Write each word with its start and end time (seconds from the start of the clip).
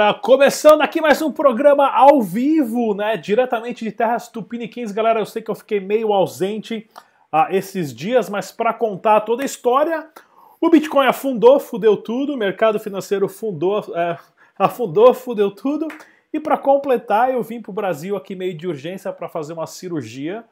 Galera. 0.00 0.18
Começando 0.18 0.80
aqui 0.80 0.98
mais 0.98 1.20
um 1.20 1.30
programa 1.30 1.86
ao 1.86 2.22
vivo, 2.22 2.94
né? 2.94 3.18
Diretamente 3.18 3.84
de 3.84 3.92
Terras 3.92 4.28
Tupiniquins. 4.28 4.92
Galera, 4.92 5.20
eu 5.20 5.26
sei 5.26 5.42
que 5.42 5.50
eu 5.50 5.54
fiquei 5.54 5.78
meio 5.78 6.14
ausente 6.14 6.88
ah, 7.30 7.48
esses 7.50 7.94
dias, 7.94 8.30
mas 8.30 8.50
para 8.50 8.72
contar 8.72 9.20
toda 9.20 9.42
a 9.42 9.44
história, 9.44 10.08
o 10.58 10.70
Bitcoin 10.70 11.06
afundou, 11.06 11.60
fudeu 11.60 11.98
tudo, 11.98 12.32
o 12.32 12.36
mercado 12.38 12.80
financeiro 12.80 13.28
fundou, 13.28 13.84
é, 13.94 14.16
afundou, 14.58 15.12
fudeu 15.12 15.50
tudo. 15.50 15.86
E 16.32 16.40
para 16.40 16.56
completar, 16.56 17.30
eu 17.30 17.42
vim 17.42 17.60
para 17.60 17.70
o 17.70 17.74
Brasil 17.74 18.16
aqui 18.16 18.34
meio 18.34 18.56
de 18.56 18.66
urgência 18.66 19.12
para 19.12 19.28
fazer 19.28 19.52
uma 19.52 19.66
cirurgia. 19.66 20.44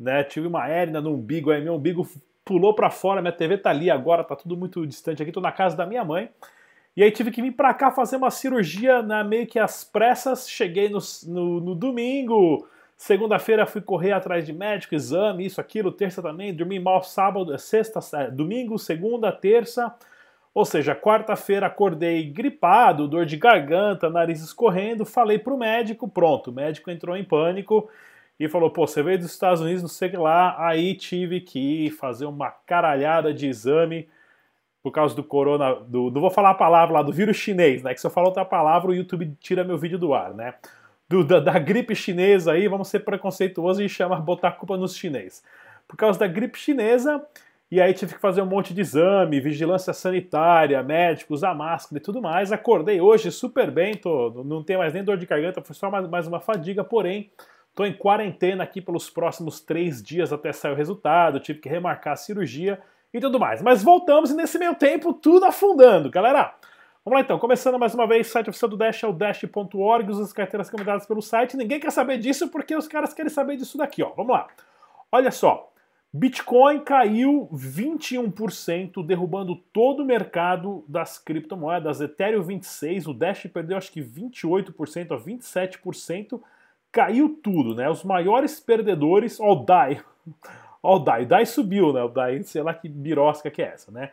Né? 0.00 0.24
Tive 0.24 0.46
uma 0.46 0.66
hérnia 0.66 1.02
no 1.02 1.12
umbigo, 1.12 1.50
aí 1.50 1.62
meu 1.62 1.74
umbigo 1.74 2.08
pulou 2.42 2.74
para 2.74 2.88
fora, 2.88 3.20
minha 3.20 3.32
TV 3.32 3.58
tá 3.58 3.68
ali 3.68 3.90
agora, 3.90 4.24
tá 4.24 4.34
tudo 4.34 4.56
muito 4.56 4.86
distante 4.86 5.22
aqui, 5.22 5.30
tô 5.30 5.42
na 5.42 5.52
casa 5.52 5.76
da 5.76 5.84
minha 5.84 6.06
mãe. 6.06 6.30
E 6.98 7.02
aí 7.04 7.12
tive 7.12 7.30
que 7.30 7.40
vir 7.40 7.52
para 7.52 7.72
cá 7.72 7.92
fazer 7.92 8.16
uma 8.16 8.28
cirurgia 8.28 9.02
na 9.02 9.22
meio 9.22 9.46
que 9.46 9.56
às 9.56 9.84
pressas. 9.84 10.50
Cheguei 10.50 10.88
no, 10.88 10.98
no, 11.28 11.60
no 11.60 11.74
domingo, 11.76 12.66
segunda-feira 12.96 13.64
fui 13.66 13.80
correr 13.80 14.10
atrás 14.10 14.44
de 14.44 14.52
médico, 14.52 14.96
exame, 14.96 15.46
isso, 15.46 15.60
aquilo, 15.60 15.92
terça 15.92 16.20
também, 16.20 16.52
dormi 16.52 16.80
mal 16.80 17.04
sábado, 17.04 17.56
sexta, 17.56 18.00
é, 18.16 18.28
domingo, 18.28 18.76
segunda, 18.80 19.30
terça. 19.30 19.94
Ou 20.52 20.64
seja, 20.64 20.92
quarta-feira 20.92 21.68
acordei 21.68 22.28
gripado, 22.28 23.06
dor 23.06 23.24
de 23.24 23.36
garganta, 23.36 24.10
nariz 24.10 24.42
escorrendo, 24.42 25.06
falei 25.06 25.38
pro 25.38 25.56
médico, 25.56 26.08
pronto, 26.08 26.50
o 26.50 26.52
médico 26.52 26.90
entrou 26.90 27.16
em 27.16 27.22
pânico 27.22 27.88
e 28.40 28.48
falou: 28.48 28.70
pô, 28.70 28.88
você 28.88 29.04
veio 29.04 29.18
dos 29.18 29.30
Estados 29.30 29.60
Unidos, 29.60 29.82
não 29.82 29.88
sei 29.88 30.08
o 30.08 30.10
que 30.10 30.16
lá. 30.16 30.56
Aí 30.58 30.96
tive 30.96 31.40
que 31.42 31.90
fazer 31.92 32.26
uma 32.26 32.50
caralhada 32.50 33.32
de 33.32 33.46
exame 33.46 34.08
por 34.82 34.92
causa 34.92 35.14
do 35.14 35.24
corona, 35.24 35.74
do, 35.74 36.10
não 36.10 36.20
vou 36.20 36.30
falar 36.30 36.50
a 36.50 36.54
palavra 36.54 36.94
lá, 36.94 37.02
do 37.02 37.12
vírus 37.12 37.36
chinês, 37.36 37.82
né? 37.82 37.92
Que 37.94 38.00
se 38.00 38.06
eu 38.06 38.10
falar 38.10 38.28
outra 38.28 38.44
palavra, 38.44 38.90
o 38.90 38.94
YouTube 38.94 39.36
tira 39.40 39.64
meu 39.64 39.76
vídeo 39.76 39.98
do 39.98 40.14
ar, 40.14 40.32
né? 40.34 40.54
Do, 41.08 41.24
da, 41.24 41.40
da, 41.40 41.58
gripe 41.58 41.94
chinesa 41.94 42.52
aí, 42.52 42.68
vamos 42.68 42.88
ser 42.88 43.00
preconceituosos 43.00 43.82
e 43.82 43.88
chamar, 43.88 44.20
botar 44.20 44.48
a 44.48 44.52
culpa 44.52 44.76
nos 44.76 44.96
chinês. 44.96 45.42
Por 45.86 45.96
causa 45.96 46.18
da 46.18 46.26
gripe 46.26 46.58
chinesa, 46.58 47.24
e 47.70 47.80
aí 47.80 47.92
tive 47.92 48.14
que 48.14 48.20
fazer 48.20 48.40
um 48.40 48.46
monte 48.46 48.72
de 48.72 48.80
exame, 48.80 49.40
vigilância 49.40 49.92
sanitária, 49.92 50.82
médico, 50.82 51.34
usar 51.34 51.54
máscara 51.54 51.98
e 51.98 52.02
tudo 52.02 52.22
mais. 52.22 52.52
Acordei 52.52 53.00
hoje 53.00 53.30
super 53.30 53.70
bem, 53.70 53.94
tô, 53.94 54.42
não 54.44 54.62
tenho 54.62 54.78
mais 54.78 54.92
nem 54.94 55.02
dor 55.02 55.16
de 55.16 55.26
garganta, 55.26 55.62
foi 55.62 55.74
só 55.74 55.90
mais, 55.90 56.08
mais 56.08 56.26
uma 56.26 56.40
fadiga, 56.40 56.84
porém, 56.84 57.30
tô 57.74 57.84
em 57.84 57.92
quarentena 57.92 58.64
aqui 58.64 58.80
pelos 58.80 59.10
próximos 59.10 59.60
três 59.60 60.02
dias 60.02 60.32
até 60.32 60.52
sair 60.52 60.72
o 60.72 60.76
resultado, 60.76 61.40
tive 61.40 61.58
que 61.58 61.68
remarcar 61.68 62.12
a 62.14 62.16
cirurgia 62.16 62.78
e 63.12 63.20
tudo 63.20 63.38
mais. 63.38 63.62
Mas 63.62 63.82
voltamos 63.82 64.30
e 64.30 64.34
nesse 64.34 64.58
meio 64.58 64.74
tempo 64.74 65.12
tudo 65.12 65.44
afundando, 65.44 66.10
galera. 66.10 66.54
Vamos 67.04 67.20
lá 67.20 67.24
então, 67.24 67.38
começando 67.38 67.78
mais 67.78 67.94
uma 67.94 68.06
vez, 68.06 68.28
o 68.28 68.30
site 68.30 68.50
oficial 68.50 68.68
do 68.68 68.76
Dash 68.76 69.02
é 69.02 69.06
o 69.06 69.12
dash.org, 69.12 70.10
as 70.20 70.32
carteiras 70.32 70.68
recomendadas 70.68 71.06
pelo 71.06 71.22
site. 71.22 71.56
Ninguém 71.56 71.80
quer 71.80 71.90
saber 71.90 72.18
disso 72.18 72.48
porque 72.48 72.76
os 72.76 72.86
caras 72.86 73.14
querem 73.14 73.30
saber 73.30 73.56
disso 73.56 73.78
daqui, 73.78 74.02
ó. 74.02 74.10
Vamos 74.10 74.32
lá. 74.32 74.46
Olha 75.10 75.30
só, 75.30 75.72
Bitcoin 76.12 76.80
caiu 76.80 77.48
21%, 77.52 79.04
derrubando 79.06 79.56
todo 79.72 80.02
o 80.02 80.06
mercado 80.06 80.84
das 80.88 81.18
criptomoedas. 81.18 82.00
Ethereum 82.00 82.42
26, 82.42 83.06
o 83.06 83.14
Dash 83.14 83.46
perdeu 83.52 83.76
acho 83.76 83.92
que 83.92 84.02
28% 84.02 85.12
a 85.12 85.18
27%, 85.18 86.40
caiu 86.90 87.38
tudo, 87.42 87.74
né? 87.74 87.88
Os 87.88 88.04
maiores 88.04 88.58
perdedores, 88.58 89.38
ó, 89.38 89.52
o 89.52 89.64
DAI. 89.64 90.00
Ó, 90.82 90.96
o 90.96 90.98
DAI. 90.98 91.24
O 91.24 91.26
DAI 91.26 91.46
subiu, 91.46 91.92
né? 91.92 92.02
O 92.02 92.08
DAI, 92.08 92.42
sei 92.42 92.62
lá 92.62 92.74
que 92.74 92.88
birosca 92.88 93.50
que 93.50 93.62
é 93.62 93.66
essa, 93.66 93.90
né? 93.90 94.10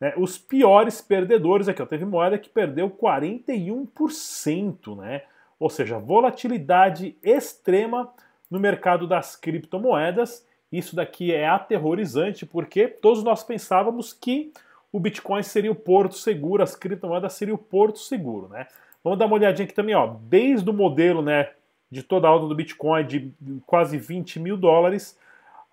né? 0.00 0.14
Os 0.16 0.38
piores 0.38 1.00
perdedores 1.00 1.68
aqui, 1.68 1.82
ó. 1.82 1.86
Teve 1.86 2.04
moeda 2.04 2.38
que 2.38 2.48
perdeu 2.48 2.90
41%, 2.90 4.96
né? 4.96 5.22
Ou 5.58 5.70
seja, 5.70 5.98
volatilidade 5.98 7.16
extrema 7.22 8.12
no 8.50 8.60
mercado 8.60 9.06
das 9.06 9.36
criptomoedas. 9.36 10.46
Isso 10.70 10.96
daqui 10.96 11.32
é 11.32 11.48
aterrorizante 11.48 12.44
porque 12.44 12.88
todos 12.88 13.22
nós 13.22 13.42
pensávamos 13.42 14.12
que 14.12 14.52
o 14.92 15.00
Bitcoin 15.00 15.42
seria 15.42 15.70
o 15.70 15.74
porto 15.74 16.14
seguro, 16.14 16.62
as 16.62 16.76
criptomoedas 16.76 17.32
seriam 17.34 17.54
o 17.54 17.58
porto 17.58 17.98
seguro, 17.98 18.48
né? 18.48 18.66
Vamos 19.02 19.18
dar 19.18 19.26
uma 19.26 19.36
olhadinha 19.36 19.64
aqui 19.64 19.74
também, 19.74 19.94
ó. 19.94 20.16
Desde 20.22 20.68
o 20.68 20.72
modelo, 20.72 21.22
né, 21.22 21.50
de 21.90 22.02
toda 22.02 22.26
a 22.26 22.30
alta 22.30 22.46
do 22.46 22.54
Bitcoin 22.54 23.06
de 23.06 23.32
quase 23.64 23.98
20 23.98 24.40
mil 24.40 24.56
dólares, 24.56 25.18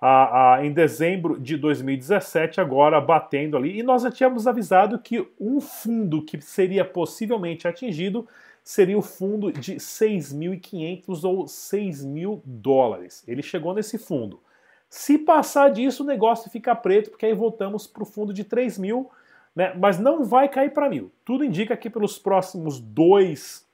a, 0.05 0.55
a, 0.55 0.65
em 0.65 0.73
dezembro 0.73 1.39
de 1.39 1.55
2017, 1.55 2.59
agora 2.59 2.99
batendo 2.99 3.55
ali. 3.55 3.79
E 3.79 3.83
nós 3.83 4.01
já 4.01 4.11
tínhamos 4.11 4.45
avisado 4.45 4.99
que 4.99 5.25
um 5.39 5.61
fundo 5.61 6.21
que 6.21 6.41
seria 6.41 6.83
possivelmente 6.83 7.69
atingido 7.69 8.27
seria 8.61 8.97
o 8.97 9.01
fundo 9.01 9.49
de 9.49 9.75
6.500 9.75 11.23
ou 11.23 11.47
6 11.47 12.03
mil 12.03 12.41
dólares. 12.45 13.23
Ele 13.25 13.41
chegou 13.41 13.73
nesse 13.73 13.97
fundo. 13.97 14.41
Se 14.89 15.17
passar 15.17 15.69
disso, 15.71 16.03
o 16.03 16.05
negócio 16.05 16.51
fica 16.51 16.75
preto, 16.75 17.09
porque 17.09 17.25
aí 17.25 17.33
voltamos 17.33 17.87
para 17.87 18.03
o 18.03 18.05
fundo 18.05 18.33
de 18.33 18.43
3 18.43 18.77
mil, 18.77 19.09
né? 19.55 19.73
mas 19.79 19.99
não 19.99 20.25
vai 20.25 20.49
cair 20.49 20.73
para 20.73 20.89
mil. 20.89 21.13
Tudo 21.23 21.45
indica 21.45 21.77
que 21.77 21.89
pelos 21.89 22.19
próximos 22.19 22.77
dois, 22.77 23.65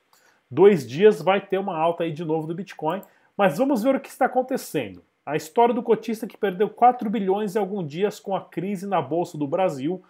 dois 0.49 0.87
dias 0.87 1.23
vai 1.23 1.41
ter 1.41 1.57
uma 1.57 1.75
alta 1.75 2.03
aí 2.03 2.11
de 2.11 2.23
novo 2.23 2.45
do 2.45 2.53
Bitcoin. 2.53 3.01
Mas 3.35 3.57
vamos 3.57 3.81
ver 3.81 3.95
o 3.95 3.99
que 3.99 4.09
está 4.09 4.25
acontecendo. 4.25 5.01
A 5.29 5.35
história 5.35 5.75
do 5.75 5.83
cotista 5.83 6.25
que 6.25 6.35
perdeu 6.35 6.67
4 6.67 7.07
bilhões 7.07 7.55
em 7.55 7.59
alguns 7.59 7.87
dias 7.87 8.19
com 8.19 8.35
a 8.35 8.41
crise 8.41 8.87
na 8.87 8.99
Bolsa 8.99 9.37
do 9.37 9.47
Brasil, 9.47 10.01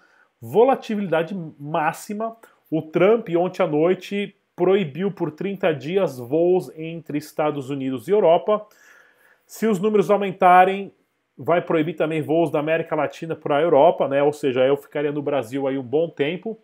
volatilidade 0.41 1.35
máxima. 1.59 2.37
O 2.71 2.81
Trump, 2.81 3.27
ontem 3.37 3.61
à 3.61 3.67
noite, 3.67 4.33
proibiu 4.55 5.11
por 5.11 5.31
30 5.31 5.73
dias 5.73 6.17
voos 6.17 6.71
entre 6.73 7.17
Estados 7.17 7.69
Unidos 7.69 8.07
e 8.07 8.11
Europa. 8.11 8.65
Se 9.45 9.67
os 9.67 9.77
números 9.77 10.09
aumentarem, 10.09 10.93
vai 11.37 11.61
proibir 11.61 11.97
também 11.97 12.21
voos 12.21 12.49
da 12.49 12.59
América 12.59 12.95
Latina 12.95 13.35
para 13.35 13.57
a 13.57 13.61
Europa, 13.61 14.07
né? 14.07 14.23
Ou 14.23 14.31
seja, 14.31 14.65
eu 14.65 14.77
ficaria 14.77 15.11
no 15.11 15.21
Brasil 15.21 15.67
aí 15.67 15.77
um 15.77 15.83
bom 15.83 16.07
tempo. 16.07 16.57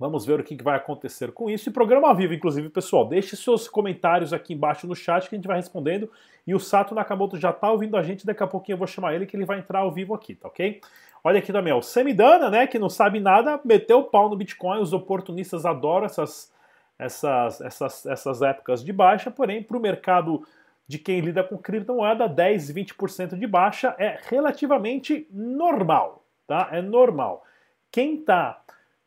Vamos 0.00 0.24
ver 0.24 0.40
o 0.40 0.42
que 0.42 0.56
vai 0.62 0.78
acontecer 0.78 1.30
com 1.30 1.50
isso. 1.50 1.68
E 1.68 1.72
programa 1.72 2.08
ao 2.08 2.16
vivo, 2.16 2.32
inclusive, 2.32 2.70
pessoal. 2.70 3.06
Deixe 3.06 3.36
seus 3.36 3.68
comentários 3.68 4.32
aqui 4.32 4.54
embaixo 4.54 4.86
no 4.86 4.96
chat 4.96 5.28
que 5.28 5.34
a 5.34 5.38
gente 5.38 5.46
vai 5.46 5.58
respondendo. 5.58 6.10
E 6.46 6.54
o 6.54 6.58
Sato 6.58 6.94
Nakamoto 6.94 7.36
já 7.36 7.50
está 7.50 7.70
ouvindo 7.70 7.98
a 7.98 8.02
gente. 8.02 8.24
Daqui 8.24 8.42
a 8.42 8.46
pouquinho 8.46 8.76
eu 8.76 8.78
vou 8.78 8.86
chamar 8.86 9.14
ele 9.14 9.26
que 9.26 9.36
ele 9.36 9.44
vai 9.44 9.58
entrar 9.58 9.80
ao 9.80 9.92
vivo 9.92 10.14
aqui, 10.14 10.34
tá 10.34 10.48
ok? 10.48 10.80
Olha 11.22 11.38
aqui 11.38 11.52
também, 11.52 11.70
ó, 11.70 11.76
o 11.76 11.82
Semidana, 11.82 12.48
né, 12.48 12.66
que 12.66 12.78
não 12.78 12.88
sabe 12.88 13.20
nada, 13.20 13.60
meteu 13.62 13.98
o 13.98 14.04
pau 14.04 14.30
no 14.30 14.36
Bitcoin. 14.36 14.80
Os 14.80 14.94
oportunistas 14.94 15.66
adoram 15.66 16.06
essas, 16.06 16.50
essas, 16.98 17.60
essas, 17.60 18.06
essas 18.06 18.40
épocas 18.40 18.82
de 18.82 18.94
baixa. 18.94 19.30
Porém, 19.30 19.62
para 19.62 19.76
o 19.76 19.80
mercado 19.80 20.46
de 20.88 20.98
quem 20.98 21.20
lida 21.20 21.44
com 21.44 21.58
criptomoeda, 21.58 22.26
10, 22.26 22.72
20% 22.72 23.38
de 23.38 23.46
baixa 23.46 23.94
é 23.98 24.18
relativamente 24.30 25.28
normal, 25.30 26.24
tá? 26.46 26.70
É 26.72 26.80
normal. 26.80 27.44
Quem 27.92 28.20
está 28.20 28.59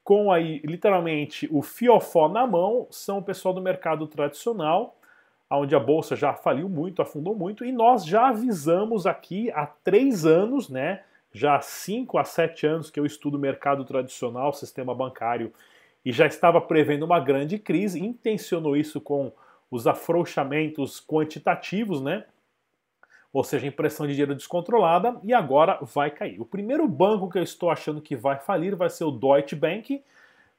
com 0.03 0.31
aí 0.31 0.59
literalmente 0.65 1.47
o 1.51 1.61
fiofó 1.61 2.27
na 2.27 2.45
mão, 2.45 2.87
são 2.91 3.19
o 3.19 3.23
pessoal 3.23 3.53
do 3.53 3.61
mercado 3.61 4.05
tradicional, 4.07 4.97
onde 5.49 5.75
a 5.75 5.79
bolsa 5.79 6.15
já 6.15 6.33
faliu 6.33 6.67
muito, 6.67 7.01
afundou 7.01 7.35
muito, 7.35 7.63
e 7.63 7.71
nós 7.71 8.05
já 8.05 8.29
avisamos 8.29 9.05
aqui 9.05 9.51
há 9.51 9.67
três 9.67 10.25
anos, 10.25 10.67
né? 10.67 11.01
Já 11.31 11.55
há 11.55 11.61
cinco 11.61 12.17
a 12.17 12.23
sete 12.23 12.65
anos 12.65 12.89
que 12.89 12.99
eu 12.99 13.05
estudo 13.05 13.39
mercado 13.39 13.83
tradicional, 13.85 14.51
sistema 14.53 14.93
bancário, 14.93 15.53
e 16.03 16.11
já 16.11 16.25
estava 16.27 16.59
prevendo 16.59 17.03
uma 17.03 17.19
grande 17.19 17.57
crise, 17.57 18.03
intencionou 18.03 18.75
isso 18.75 18.99
com 18.99 19.31
os 19.71 19.87
afrouxamentos 19.87 21.03
quantitativos, 21.05 22.01
né? 22.01 22.25
Ou 23.33 23.43
seja, 23.43 23.65
impressão 23.65 24.05
de 24.05 24.13
dinheiro 24.13 24.35
descontrolada, 24.35 25.19
e 25.23 25.33
agora 25.33 25.79
vai 25.81 26.11
cair. 26.11 26.39
O 26.39 26.45
primeiro 26.45 26.87
banco 26.87 27.29
que 27.29 27.39
eu 27.39 27.43
estou 27.43 27.71
achando 27.71 27.99
que 27.99 28.15
vai 28.15 28.37
falir 28.37 28.75
vai 28.75 28.91
ser 28.91 29.05
o 29.05 29.11
Deutsche 29.11 29.55
Bank, 29.55 30.03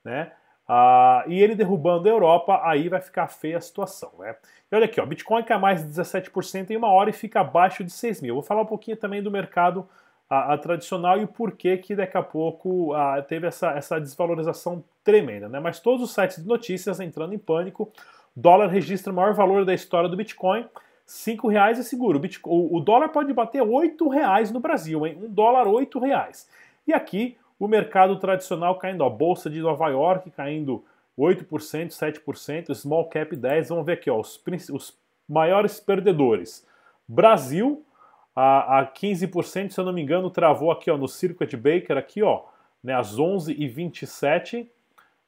né? 0.05 0.33
Ah, 0.67 1.23
e 1.29 1.41
ele 1.41 1.55
derrubando 1.55 2.09
a 2.09 2.11
Europa, 2.11 2.61
aí 2.65 2.89
vai 2.89 3.01
ficar 3.01 3.29
feia 3.29 3.59
a 3.59 3.61
situação, 3.61 4.11
né? 4.19 4.35
E 4.73 4.75
olha 4.75 4.87
aqui, 4.87 5.01
ó, 5.01 5.07
Bitcoin 5.07 5.45
cai 5.45 5.59
mais 5.59 5.83
de 5.83 5.89
17% 5.89 6.71
em 6.71 6.77
uma 6.77 6.89
hora 6.89 7.11
e 7.11 7.13
fica 7.13 7.41
abaixo 7.41 7.85
de 7.85 7.93
6 7.93 8.23
mil. 8.23 8.35
vou 8.35 8.43
falar 8.43 8.63
um 8.63 8.67
pouquinho 8.67 8.97
também 8.97 9.23
do 9.23 9.31
mercado 9.31 9.87
a, 10.29 10.55
a 10.55 10.59
tradicional 10.59 11.21
e 11.21 11.25
o 11.25 11.29
porquê 11.29 11.77
que 11.77 11.95
daqui 11.95 12.17
a 12.17 12.23
pouco 12.23 12.93
a, 12.95 13.23
teve 13.23 13.47
essa, 13.47 13.71
essa 13.73 14.01
desvalorização 14.01 14.83
tremenda, 15.05 15.49
né? 15.49 15.61
Mas 15.61 15.79
todos 15.79 16.03
os 16.03 16.13
sites 16.13 16.43
de 16.43 16.49
notícias 16.49 16.99
entrando 16.99 17.35
em 17.35 17.39
pânico, 17.39 17.93
dólar 18.35 18.67
registra 18.69 19.13
o 19.13 19.17
maior 19.17 19.35
valor 19.35 19.65
da 19.65 19.75
história 19.75 20.09
do 20.09 20.17
Bitcoin, 20.17 20.67
5 21.07 21.49
reais 21.49 21.79
é 21.79 21.83
seguro. 21.83 22.21
O, 22.45 22.81
dólar 22.81 23.09
pode 23.11 23.33
bater 23.33 23.63
8 23.63 24.09
reais 24.09 24.51
no 24.51 24.61
Brasil, 24.61 25.07
hein? 25.07 25.19
Um 25.23 25.29
dólar, 25.29 25.67
8 25.67 25.99
reais. 25.99 26.49
E 26.87 26.93
aqui, 26.93 27.37
o 27.59 27.69
mercado 27.69 28.19
tradicional 28.19 28.79
caindo, 28.79 29.05
a 29.05 29.11
Bolsa 29.11 29.51
de 29.51 29.61
Nova 29.61 29.89
York 29.89 30.31
caindo 30.31 30.85
8%, 31.19 31.89
7%, 31.89 32.75
Small 32.75 33.09
Cap 33.09 33.37
10%. 33.37 33.69
Vamos 33.69 33.87
ver 33.87 33.93
aqui, 33.93 34.11
ó, 34.11 34.19
os, 34.19 34.43
os 34.73 34.99
maiores 35.29 35.79
perdedores. 35.79 36.67
Brasil, 37.07 37.85
a, 38.35 38.81
a 38.81 38.87
15%, 38.87 39.71
se 39.71 39.79
eu 39.79 39.85
não 39.85 39.93
me 39.93 40.03
engano, 40.03 40.31
travou 40.31 40.71
aqui 40.71 40.91
ó, 40.91 40.97
no 40.97 41.07
Circuit 41.07 41.57
Baker, 41.57 41.97
aqui, 41.97 42.23
ó, 42.23 42.43
né, 42.83 42.95
às 42.95 43.17
11h27. 43.19 44.67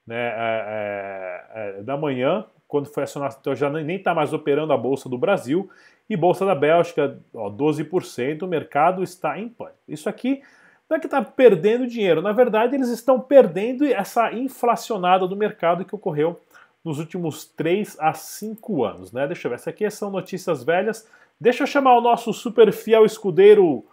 né, 0.06 0.17
é, 0.17 1.44
é, 1.55 1.78
é 1.78 1.82
da 1.82 1.96
manhã, 1.96 2.44
quando 2.68 2.92
foi 2.92 3.04
acionado, 3.04 3.36
então 3.40 3.54
já 3.54 3.70
nem 3.70 3.96
está 3.96 4.14
mais 4.14 4.32
operando 4.32 4.72
a 4.72 4.76
Bolsa 4.76 5.08
do 5.08 5.18
Brasil, 5.18 5.70
e 6.08 6.16
Bolsa 6.16 6.44
da 6.44 6.54
Bélgica, 6.54 7.18
ó, 7.34 7.50
12%, 7.50 8.42
o 8.42 8.46
mercado 8.46 9.02
está 9.02 9.38
em 9.38 9.48
pânico. 9.48 9.78
Isso 9.88 10.08
aqui 10.08 10.42
não 10.88 10.96
é 10.96 11.00
que 11.00 11.06
está 11.06 11.20
perdendo 11.22 11.86
dinheiro, 11.86 12.22
na 12.22 12.32
verdade 12.32 12.76
eles 12.76 12.88
estão 12.88 13.20
perdendo 13.20 13.84
essa 13.84 14.32
inflacionada 14.32 15.26
do 15.26 15.36
mercado 15.36 15.84
que 15.84 15.94
ocorreu 15.94 16.40
nos 16.84 17.00
últimos 17.00 17.44
3 17.44 17.96
a 17.98 18.14
5 18.14 18.84
anos. 18.84 19.10
Né? 19.10 19.26
Deixa 19.26 19.46
eu 19.46 19.50
ver, 19.50 19.56
essa 19.56 19.70
aqui 19.70 19.90
são 19.90 20.08
notícias 20.08 20.62
velhas. 20.62 21.08
Deixa 21.40 21.64
eu 21.64 21.66
chamar 21.66 21.98
o 21.98 22.00
nosso 22.00 22.32
super 22.32 22.72
fiel 22.72 23.04
escudeiro 23.04 23.84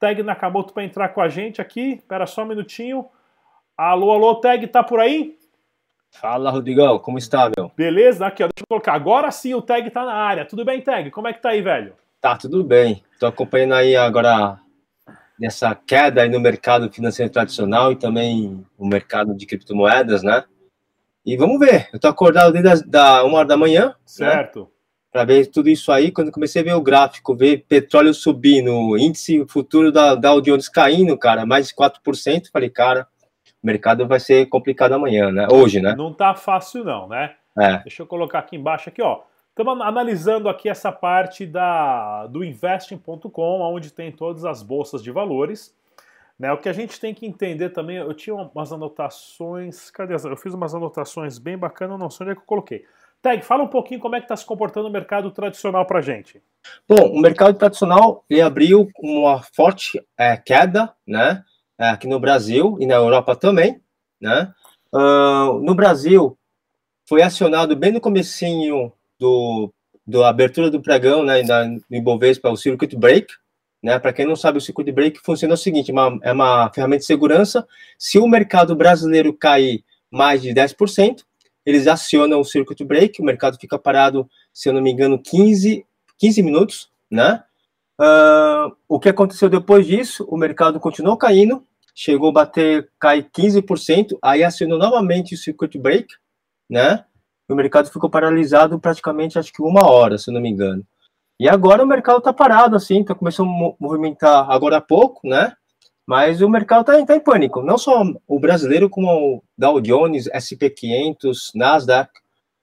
Tag 0.00 0.22
Nakamoto 0.22 0.72
para 0.72 0.84
entrar 0.84 1.10
com 1.10 1.20
a 1.20 1.28
gente 1.28 1.60
aqui. 1.60 1.94
Espera 1.96 2.26
só 2.26 2.42
um 2.42 2.46
minutinho. 2.46 3.06
Alô, 3.76 4.10
alô, 4.12 4.36
Tag, 4.36 4.66
tá 4.68 4.82
por 4.82 4.98
aí? 4.98 5.37
Fala, 6.10 6.50
Rodrigão, 6.50 6.98
como 6.98 7.18
está, 7.18 7.50
meu? 7.56 7.70
Beleza, 7.76 8.26
aqui, 8.26 8.42
ó, 8.42 8.46
deixa 8.46 8.62
eu 8.62 8.66
colocar. 8.68 8.94
Agora 8.94 9.30
sim 9.30 9.54
o 9.54 9.62
Tag 9.62 9.88
tá 9.90 10.04
na 10.04 10.14
área. 10.14 10.44
Tudo 10.44 10.64
bem, 10.64 10.80
Tag? 10.80 11.10
Como 11.10 11.28
é 11.28 11.32
que 11.32 11.40
tá 11.40 11.50
aí, 11.50 11.62
velho? 11.62 11.94
Tá, 12.20 12.36
tudo 12.36 12.64
bem. 12.64 13.04
Tô 13.20 13.26
acompanhando 13.26 13.74
aí 13.74 13.94
agora 13.94 14.58
nessa 15.38 15.74
queda 15.74 16.22
aí 16.22 16.28
no 16.28 16.40
mercado 16.40 16.90
financeiro 16.90 17.30
tradicional 17.30 17.92
e 17.92 17.96
também 17.96 18.66
o 18.76 18.86
mercado 18.86 19.34
de 19.34 19.46
criptomoedas, 19.46 20.22
né? 20.22 20.44
E 21.24 21.36
vamos 21.36 21.60
ver. 21.60 21.88
Eu 21.92 22.00
tô 22.00 22.08
acordado 22.08 22.52
desde 22.52 22.86
da 22.86 23.22
uma 23.22 23.38
hora 23.38 23.48
da 23.48 23.56
manhã. 23.56 23.88
Né? 23.88 23.94
Certo. 24.04 24.60
Né? 24.60 24.66
Para 25.12 25.24
ver 25.24 25.46
tudo 25.46 25.68
isso 25.68 25.92
aí. 25.92 26.10
Quando 26.10 26.32
comecei 26.32 26.62
a 26.62 26.64
ver 26.64 26.74
o 26.74 26.80
gráfico, 26.80 27.36
ver 27.36 27.64
petróleo 27.68 28.12
subindo, 28.12 28.98
índice 28.98 29.44
futuro 29.48 29.92
da 29.92 30.14
Dow 30.14 30.40
Jones 30.40 30.68
caindo, 30.68 31.16
cara, 31.16 31.46
mais 31.46 31.68
de 31.68 31.74
4%, 31.74 32.50
falei, 32.52 32.70
cara, 32.70 33.06
o 33.62 33.66
mercado 33.66 34.06
vai 34.06 34.20
ser 34.20 34.46
complicado 34.46 34.92
amanhã, 34.92 35.30
né? 35.30 35.46
Hoje, 35.50 35.80
né? 35.80 35.94
Não 35.96 36.12
tá 36.12 36.34
fácil 36.34 36.84
não, 36.84 37.08
né? 37.08 37.34
É. 37.58 37.78
Deixa 37.78 38.02
eu 38.02 38.06
colocar 38.06 38.38
aqui 38.38 38.56
embaixo 38.56 38.88
aqui, 38.88 39.02
ó. 39.02 39.22
Estamos 39.50 39.84
analisando 39.84 40.48
aqui 40.48 40.68
essa 40.68 40.92
parte 40.92 41.44
da, 41.44 42.26
do 42.28 42.44
investing.com, 42.44 43.60
onde 43.60 43.92
tem 43.92 44.12
todas 44.12 44.44
as 44.44 44.62
bolsas 44.62 45.02
de 45.02 45.10
valores. 45.10 45.76
Né, 46.38 46.52
o 46.52 46.56
que 46.56 46.68
a 46.68 46.72
gente 46.72 47.00
tem 47.00 47.12
que 47.12 47.26
entender 47.26 47.70
também, 47.70 47.96
eu 47.96 48.14
tinha 48.14 48.36
umas 48.36 48.72
anotações, 48.72 49.90
cadê 49.90 50.14
as, 50.14 50.24
Eu 50.24 50.36
fiz 50.36 50.54
umas 50.54 50.72
anotações 50.72 51.36
bem 51.36 51.58
bacanas, 51.58 51.98
não 51.98 52.08
sei 52.08 52.24
onde 52.24 52.32
é 52.32 52.34
que 52.36 52.42
eu 52.42 52.46
coloquei. 52.46 52.84
Tag, 53.20 53.44
fala 53.44 53.64
um 53.64 53.68
pouquinho 53.68 53.98
como 53.98 54.14
é 54.14 54.20
que 54.20 54.26
está 54.26 54.36
se 54.36 54.46
comportando 54.46 54.86
o 54.86 54.92
mercado 54.92 55.32
tradicional 55.32 55.84
para 55.84 56.00
gente. 56.00 56.40
Bom, 56.88 57.08
o 57.08 57.20
mercado 57.20 57.58
tradicional 57.58 58.24
ele 58.30 58.40
abriu 58.40 58.88
uma 59.00 59.42
forte 59.42 60.00
é, 60.16 60.36
queda, 60.36 60.94
né? 61.04 61.42
Aqui 61.78 62.08
no 62.08 62.18
Brasil 62.18 62.76
e 62.80 62.86
na 62.86 62.96
Europa 62.96 63.36
também, 63.36 63.80
né? 64.20 64.52
Uh, 64.92 65.60
no 65.60 65.74
Brasil 65.74 66.36
foi 67.08 67.22
acionado 67.22 67.76
bem 67.76 67.92
no 67.92 68.00
comecinho 68.00 68.92
do, 69.18 69.72
do 70.06 70.24
abertura 70.24 70.70
do 70.70 70.82
pregão, 70.82 71.22
né? 71.22 71.42
Da, 71.42 71.64
do 71.64 71.82
Ibovespa, 71.90 72.50
o 72.50 72.56
circuit 72.56 72.96
break, 72.96 73.32
né? 73.82 73.98
Para 73.98 74.12
quem 74.12 74.26
não 74.26 74.34
sabe, 74.34 74.58
o 74.58 74.60
circuit 74.60 74.90
break 74.90 75.20
funciona 75.20 75.54
o 75.54 75.56
seguinte: 75.56 75.92
uma, 75.92 76.18
é 76.22 76.32
uma 76.32 76.70
ferramenta 76.72 77.00
de 77.00 77.06
segurança. 77.06 77.66
Se 77.98 78.18
o 78.18 78.26
mercado 78.26 78.74
brasileiro 78.74 79.32
cair 79.32 79.84
mais 80.10 80.42
de 80.42 80.50
10%, 80.50 81.22
eles 81.64 81.86
acionam 81.86 82.40
o 82.40 82.44
circuit 82.44 82.82
break, 82.84 83.20
o 83.20 83.24
mercado 83.24 83.58
fica 83.60 83.78
parado, 83.78 84.28
se 84.52 84.68
eu 84.68 84.72
não 84.72 84.80
me 84.80 84.90
engano, 84.90 85.22
15, 85.22 85.84
15 86.16 86.42
minutos, 86.42 86.90
né? 87.10 87.44
Uh, 88.00 88.76
o 88.88 89.00
que 89.00 89.08
aconteceu 89.08 89.48
depois 89.48 89.86
disso? 89.86 90.24
O 90.28 90.36
mercado 90.36 90.78
continuou 90.78 91.16
caindo, 91.16 91.66
chegou 91.94 92.28
a 92.28 92.32
bater, 92.32 92.88
cai 92.98 93.22
15%, 93.22 94.16
aí 94.22 94.44
acionou 94.44 94.78
novamente 94.78 95.34
o 95.34 95.38
circuit 95.38 95.76
break, 95.78 96.06
né? 96.70 97.04
O 97.48 97.54
mercado 97.54 97.90
ficou 97.90 98.08
paralisado 98.08 98.78
praticamente, 98.78 99.38
acho 99.38 99.52
que 99.52 99.62
uma 99.62 99.90
hora, 99.90 100.18
se 100.18 100.30
não 100.30 100.40
me 100.40 100.48
engano. 100.48 100.84
E 101.40 101.48
agora 101.48 101.82
o 101.82 101.86
mercado 101.86 102.18
está 102.18 102.32
parado, 102.32 102.76
assim, 102.76 103.00
está 103.00 103.14
começando 103.14 103.48
a 103.48 103.74
movimentar 103.80 104.50
agora 104.50 104.76
há 104.76 104.80
pouco, 104.80 105.26
né? 105.26 105.52
Mas 106.06 106.40
o 106.40 106.48
mercado 106.48 106.80
está 106.80 107.04
tá 107.06 107.16
em 107.16 107.20
pânico. 107.20 107.62
Não 107.62 107.78
só 107.78 108.02
o 108.26 108.40
brasileiro, 108.40 108.88
como 108.88 109.08
o 109.08 109.42
Dow 109.56 109.80
Jones, 109.80 110.28
SP500, 110.28 111.50
Nasdaq, 111.54 112.10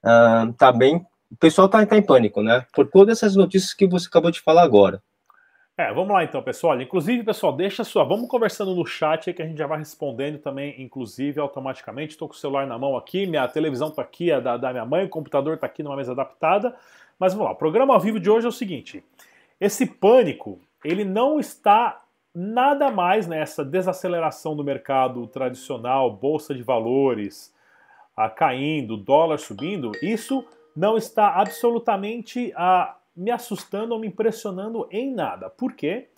uh, 0.04 0.52
tá 0.54 0.72
bem. 0.72 1.06
O 1.30 1.36
pessoal 1.36 1.66
está 1.66 1.84
tá 1.86 1.96
em 1.96 2.02
pânico, 2.02 2.42
né? 2.42 2.64
Por 2.74 2.88
todas 2.88 3.18
essas 3.18 3.36
notícias 3.36 3.72
que 3.72 3.86
você 3.86 4.08
acabou 4.08 4.30
de 4.30 4.40
falar 4.40 4.62
agora. 4.62 5.02
É, 5.78 5.92
vamos 5.92 6.10
lá 6.10 6.24
então, 6.24 6.42
pessoal. 6.42 6.80
Inclusive, 6.80 7.22
pessoal, 7.22 7.52
deixa 7.52 7.84
sua. 7.84 8.02
Vamos 8.02 8.28
conversando 8.28 8.74
no 8.74 8.86
chat 8.86 9.28
aí 9.28 9.34
que 9.34 9.42
a 9.42 9.46
gente 9.46 9.58
já 9.58 9.66
vai 9.66 9.78
respondendo 9.78 10.38
também, 10.38 10.74
inclusive, 10.80 11.38
automaticamente. 11.38 12.12
Estou 12.12 12.26
com 12.28 12.34
o 12.34 12.36
celular 12.36 12.66
na 12.66 12.78
mão 12.78 12.96
aqui, 12.96 13.26
minha 13.26 13.46
televisão 13.46 13.88
está 13.88 14.00
aqui, 14.00 14.32
a 14.32 14.40
da, 14.40 14.56
da 14.56 14.72
minha 14.72 14.86
mãe, 14.86 15.04
o 15.04 15.08
computador 15.10 15.54
está 15.54 15.66
aqui 15.66 15.82
numa 15.82 15.94
mesa 15.94 16.12
adaptada. 16.12 16.74
Mas 17.18 17.34
vamos 17.34 17.48
lá, 17.48 17.52
o 17.52 17.56
programa 17.56 17.92
ao 17.92 18.00
vivo 18.00 18.18
de 18.18 18.30
hoje 18.30 18.46
é 18.46 18.48
o 18.48 18.52
seguinte: 18.52 19.04
esse 19.60 19.84
pânico, 19.84 20.58
ele 20.82 21.04
não 21.04 21.38
está 21.38 22.02
nada 22.34 22.90
mais 22.90 23.26
nessa 23.26 23.62
desaceleração 23.62 24.56
do 24.56 24.64
mercado 24.64 25.26
tradicional, 25.26 26.10
bolsa 26.10 26.54
de 26.54 26.62
valores 26.62 27.54
a, 28.16 28.30
caindo, 28.30 28.96
dólar 28.96 29.38
subindo. 29.38 29.92
Isso 30.00 30.42
não 30.74 30.96
está 30.96 31.34
absolutamente 31.34 32.50
a 32.56 32.96
me 33.16 33.30
assustando 33.30 33.94
ou 33.94 34.00
me 34.00 34.08
impressionando 34.08 34.86
em 34.90 35.12
nada. 35.12 35.48
Por 35.48 35.72
quê? 35.72 36.08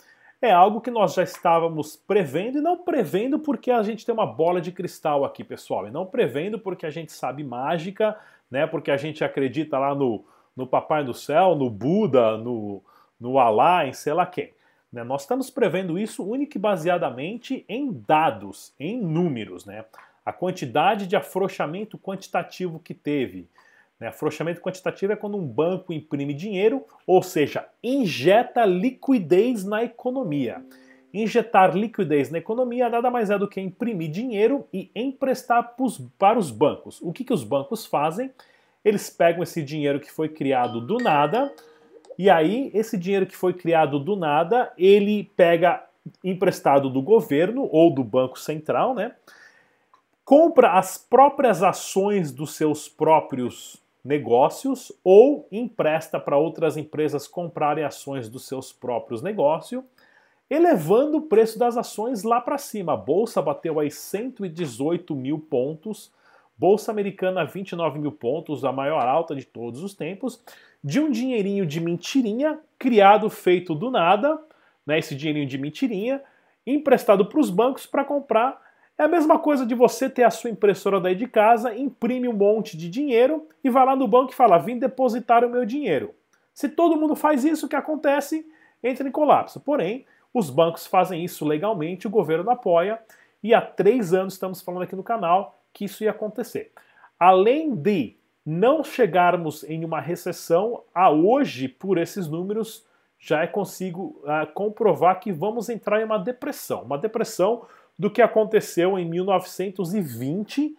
É 0.41 0.51
algo 0.51 0.79
que 0.79 0.89
nós 0.89 1.13
já 1.13 1.23
estávamos 1.23 1.95
prevendo 1.95 2.59
e 2.59 2.61
não 2.61 2.77
prevendo 2.77 3.39
porque 3.39 3.71
a 3.71 3.83
gente 3.83 4.05
tem 4.05 4.13
uma 4.13 4.25
bola 4.25 4.61
de 4.61 4.71
cristal 4.71 5.25
aqui, 5.25 5.43
pessoal, 5.43 5.87
e 5.87 5.91
não 5.91 6.05
prevendo 6.05 6.57
porque 6.57 6.85
a 6.85 6.89
gente 6.89 7.11
sabe 7.11 7.43
mágica, 7.43 8.17
né? 8.49 8.65
Porque 8.65 8.89
a 8.89 8.97
gente 8.97 9.23
acredita 9.23 9.77
lá 9.77 9.93
no, 9.93 10.23
no 10.55 10.65
Papai 10.65 11.03
do 11.03 11.13
Céu, 11.13 11.55
no 11.55 11.69
Buda, 11.69 12.37
no, 12.37 12.81
no 13.19 13.37
Alá, 13.37 13.85
em 13.85 13.93
sei 13.93 14.13
lá 14.13 14.25
quem. 14.25 14.53
Né? 14.91 15.03
Nós 15.03 15.21
estamos 15.21 15.49
prevendo 15.49 15.99
isso 15.99 16.23
única 16.23 16.57
e 16.57 16.61
baseadamente 16.61 17.65
em 17.67 17.91
dados, 17.91 18.73
em 18.79 18.99
números, 18.99 19.65
né? 19.65 19.85
A 20.25 20.33
quantidade 20.33 21.07
de 21.07 21.15
afrouxamento 21.15 21.97
quantitativo 21.97 22.79
que 22.79 22.93
teve, 22.93 23.49
né? 23.99 24.07
Afrouxamento 24.07 24.61
quantitativo 24.61 25.13
é 25.13 25.15
quando 25.15 25.37
um 25.37 25.45
banco 25.45 25.91
imprime 25.91 26.33
dinheiro, 26.33 26.85
ou 27.05 27.21
seja, 27.21 27.67
injeta 27.83 28.65
liquidez 28.65 29.65
na 29.65 29.83
economia. 29.83 30.63
Injetar 31.13 31.75
liquidez 31.75 32.29
na 32.29 32.37
economia 32.37 32.87
nada 32.87 33.09
mais 33.09 33.29
é 33.29 33.37
do 33.37 33.47
que 33.47 33.59
imprimir 33.59 34.09
dinheiro 34.09 34.67
e 34.71 34.91
emprestar 34.95 35.75
para 36.17 36.37
os 36.37 36.51
bancos. 36.51 37.01
O 37.01 37.11
que, 37.11 37.23
que 37.23 37.33
os 37.33 37.43
bancos 37.43 37.85
fazem? 37.85 38.31
Eles 38.85 39.09
pegam 39.09 39.43
esse 39.43 39.61
dinheiro 39.61 39.99
que 39.99 40.11
foi 40.11 40.29
criado 40.29 40.79
do 40.79 40.97
nada, 40.97 41.51
e 42.17 42.29
aí 42.29 42.71
esse 42.73 42.97
dinheiro 42.97 43.25
que 43.25 43.35
foi 43.35 43.53
criado 43.53 43.99
do 43.99 44.15
nada, 44.15 44.71
ele 44.77 45.29
pega 45.35 45.83
emprestado 46.23 46.89
do 46.89 47.01
governo 47.01 47.67
ou 47.71 47.93
do 47.93 48.03
Banco 48.03 48.39
Central, 48.39 48.93
né? 48.93 49.13
Compra 50.23 50.73
as 50.73 50.97
próprias 50.97 51.63
ações 51.63 52.31
dos 52.31 52.55
seus 52.55 52.87
próprios 52.87 53.81
negócios 54.03 54.91
ou 55.03 55.47
empresta 55.51 56.19
para 56.19 56.37
outras 56.37 56.77
empresas 56.77 57.27
comprarem 57.27 57.83
ações 57.83 58.29
dos 58.29 58.47
seus 58.47 58.71
próprios 58.71 59.21
negócios, 59.21 59.83
elevando 60.49 61.17
o 61.17 61.21
preço 61.23 61.59
das 61.59 61.77
ações 61.77 62.23
lá 62.23 62.41
para 62.41 62.57
cima. 62.57 62.93
A 62.93 62.97
bolsa 62.97 63.41
bateu 63.41 63.79
aí 63.79 63.91
118 63.91 65.15
mil 65.15 65.39
pontos, 65.39 66.11
bolsa 66.57 66.91
americana 66.91 67.45
29 67.45 67.99
mil 67.99 68.11
pontos, 68.11 68.65
a 68.65 68.71
maior 68.71 69.05
alta 69.07 69.35
de 69.35 69.45
todos 69.45 69.83
os 69.83 69.93
tempos, 69.93 70.41
de 70.83 70.99
um 70.99 71.11
dinheirinho 71.11 71.65
de 71.65 71.79
mentirinha 71.79 72.59
criado, 72.77 73.29
feito 73.29 73.75
do 73.75 73.91
nada, 73.91 74.39
né, 74.85 74.97
esse 74.97 75.15
dinheirinho 75.15 75.47
de 75.47 75.57
mentirinha, 75.57 76.21
emprestado 76.65 77.25
para 77.25 77.39
os 77.39 77.49
bancos 77.49 77.85
para 77.85 78.03
comprar 78.03 78.68
é 78.99 79.03
a 79.03 79.07
mesma 79.07 79.39
coisa 79.39 79.65
de 79.65 79.73
você 79.73 80.09
ter 80.09 80.23
a 80.23 80.29
sua 80.29 80.49
impressora 80.49 80.99
daí 80.99 81.15
de 81.15 81.25
casa, 81.25 81.73
imprime 81.73 82.27
um 82.27 82.33
monte 82.33 82.75
de 82.75 82.89
dinheiro 82.89 83.47
e 83.63 83.69
vai 83.69 83.85
lá 83.85 83.95
no 83.95 84.05
banco 84.05 84.33
e 84.33 84.35
fala: 84.35 84.57
vim 84.57 84.77
depositar 84.77 85.45
o 85.45 85.49
meu 85.49 85.65
dinheiro. 85.65 86.13
Se 86.53 86.67
todo 86.67 86.97
mundo 86.97 87.15
faz 87.15 87.45
isso, 87.45 87.65
o 87.65 87.69
que 87.69 87.77
acontece? 87.77 88.45
Entra 88.83 89.07
em 89.07 89.11
colapso. 89.11 89.61
Porém, 89.61 90.05
os 90.33 90.49
bancos 90.49 90.85
fazem 90.85 91.23
isso 91.23 91.45
legalmente, 91.45 92.07
o 92.07 92.09
governo 92.09 92.49
apoia, 92.51 92.99
e 93.41 93.53
há 93.53 93.61
três 93.61 94.13
anos 94.13 94.33
estamos 94.33 94.61
falando 94.61 94.83
aqui 94.83 94.97
no 94.97 95.03
canal 95.03 95.57
que 95.71 95.85
isso 95.85 96.03
ia 96.03 96.11
acontecer. 96.11 96.73
Além 97.17 97.73
de 97.73 98.17
não 98.45 98.83
chegarmos 98.83 99.63
em 99.63 99.85
uma 99.85 100.01
recessão, 100.01 100.83
a 100.93 101.09
hoje, 101.09 101.69
por 101.69 101.97
esses 101.97 102.27
números, 102.27 102.85
já 103.17 103.43
é 103.43 103.47
consigo 103.47 104.21
uh, 104.23 104.51
comprovar 104.53 105.21
que 105.21 105.31
vamos 105.31 105.69
entrar 105.69 106.01
em 106.01 106.05
uma 106.05 106.19
depressão. 106.19 106.83
Uma 106.83 106.97
depressão 106.97 107.65
do 107.99 108.09
que 108.09 108.21
aconteceu 108.21 108.97
em 108.97 109.03
1920, 109.03 110.73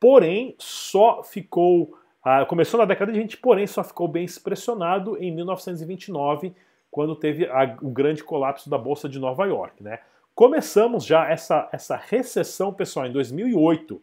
porém 0.00 0.56
só 0.58 1.22
ficou. 1.22 1.96
Ah, 2.24 2.44
começou 2.44 2.78
na 2.78 2.84
década 2.84 3.12
de 3.12 3.20
20, 3.20 3.36
porém 3.36 3.68
só 3.68 3.84
ficou 3.84 4.08
bem 4.08 4.24
expressionado 4.24 5.16
em 5.22 5.32
1929, 5.32 6.52
quando 6.90 7.14
teve 7.14 7.46
a, 7.46 7.76
o 7.80 7.88
grande 7.88 8.24
colapso 8.24 8.68
da 8.68 8.76
Bolsa 8.76 9.08
de 9.08 9.20
Nova 9.20 9.46
York. 9.46 9.80
Né? 9.80 10.00
Começamos 10.34 11.04
já 11.04 11.30
essa, 11.30 11.68
essa 11.70 11.94
recessão, 11.94 12.72
pessoal, 12.72 13.06
em 13.06 13.12
2008. 13.12 14.02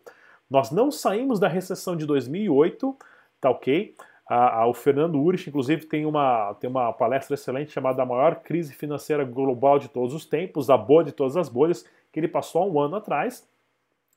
Nós 0.49 0.71
não 0.71 0.89
saímos 0.89 1.37
da 1.37 1.49
recessão 1.49 1.97
de 1.97 2.05
2008, 2.05 2.97
tá 3.41 3.49
ok? 3.49 3.93
o 4.67 4.73
Fernando 4.73 5.21
Urich, 5.21 5.49
inclusive, 5.49 5.85
tem 5.85 6.05
uma, 6.05 6.55
tem 6.55 6.69
uma 6.69 6.93
palestra 6.93 7.35
excelente 7.35 7.71
chamada 7.71 8.01
A 8.01 8.05
Maior 8.05 8.37
Crise 8.37 8.73
Financeira 8.73 9.25
Global 9.25 9.77
de 9.77 9.89
Todos 9.89 10.13
os 10.13 10.25
Tempos, 10.25 10.69
a 10.69 10.77
boa 10.77 11.03
de 11.03 11.11
todas 11.11 11.35
as 11.35 11.49
bolhas, 11.49 11.85
que 12.13 12.19
ele 12.19 12.29
passou 12.29 12.61
há 12.61 12.65
um 12.65 12.79
ano 12.79 12.95
atrás. 12.95 13.45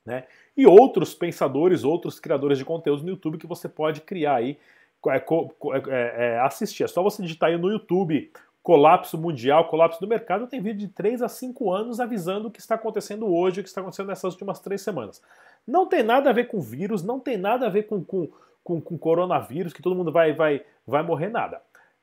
Né? 0.05 0.23
E 0.55 0.65
outros 0.65 1.13
pensadores, 1.13 1.83
outros 1.83 2.17
criadores 2.17 2.57
de 2.57 2.63
conteúdo 2.63 3.03
no 3.03 3.09
YouTube 3.09 3.37
que 3.37 3.47
você 3.47 3.67
pode 3.67 3.99
criar 3.99 4.35
aí, 4.35 4.57
é, 5.09 5.17
é, 5.17 5.85
é, 5.89 6.39
assistir. 6.39 6.83
É 6.83 6.87
só 6.87 7.03
você 7.03 7.21
digitar 7.21 7.49
aí 7.49 7.57
no 7.57 7.69
YouTube 7.69 8.31
colapso 8.67 9.17
mundial, 9.17 9.69
colapso 9.69 9.97
do 10.01 10.07
mercado, 10.07 10.45
tem 10.45 10.59
vídeo 10.59 10.79
de 10.79 10.89
3 10.89 11.21
a 11.21 11.29
5 11.29 11.71
anos 11.71 12.01
avisando 12.01 12.49
o 12.49 12.51
que 12.51 12.59
está 12.59 12.75
acontecendo 12.75 13.25
hoje, 13.25 13.61
o 13.61 13.63
que 13.63 13.69
está 13.69 13.79
acontecendo 13.79 14.07
nessas 14.07 14.33
últimas 14.33 14.59
três 14.59 14.81
semanas. 14.81 15.23
Não 15.65 15.87
tem 15.87 16.03
nada 16.03 16.29
a 16.29 16.33
ver 16.33 16.49
com 16.49 16.59
vírus, 16.59 17.01
não 17.01 17.17
tem 17.17 17.37
nada 17.37 17.67
a 17.67 17.69
ver 17.69 17.83
com, 17.83 18.03
com, 18.03 18.27
com, 18.61 18.81
com 18.81 18.97
coronavírus, 18.97 19.71
que 19.71 19.81
todo 19.81 19.95
mundo 19.95 20.11
vai, 20.11 20.33
vai, 20.33 20.65
vai 20.85 21.01
morrer 21.01 21.29
nada. 21.29 21.61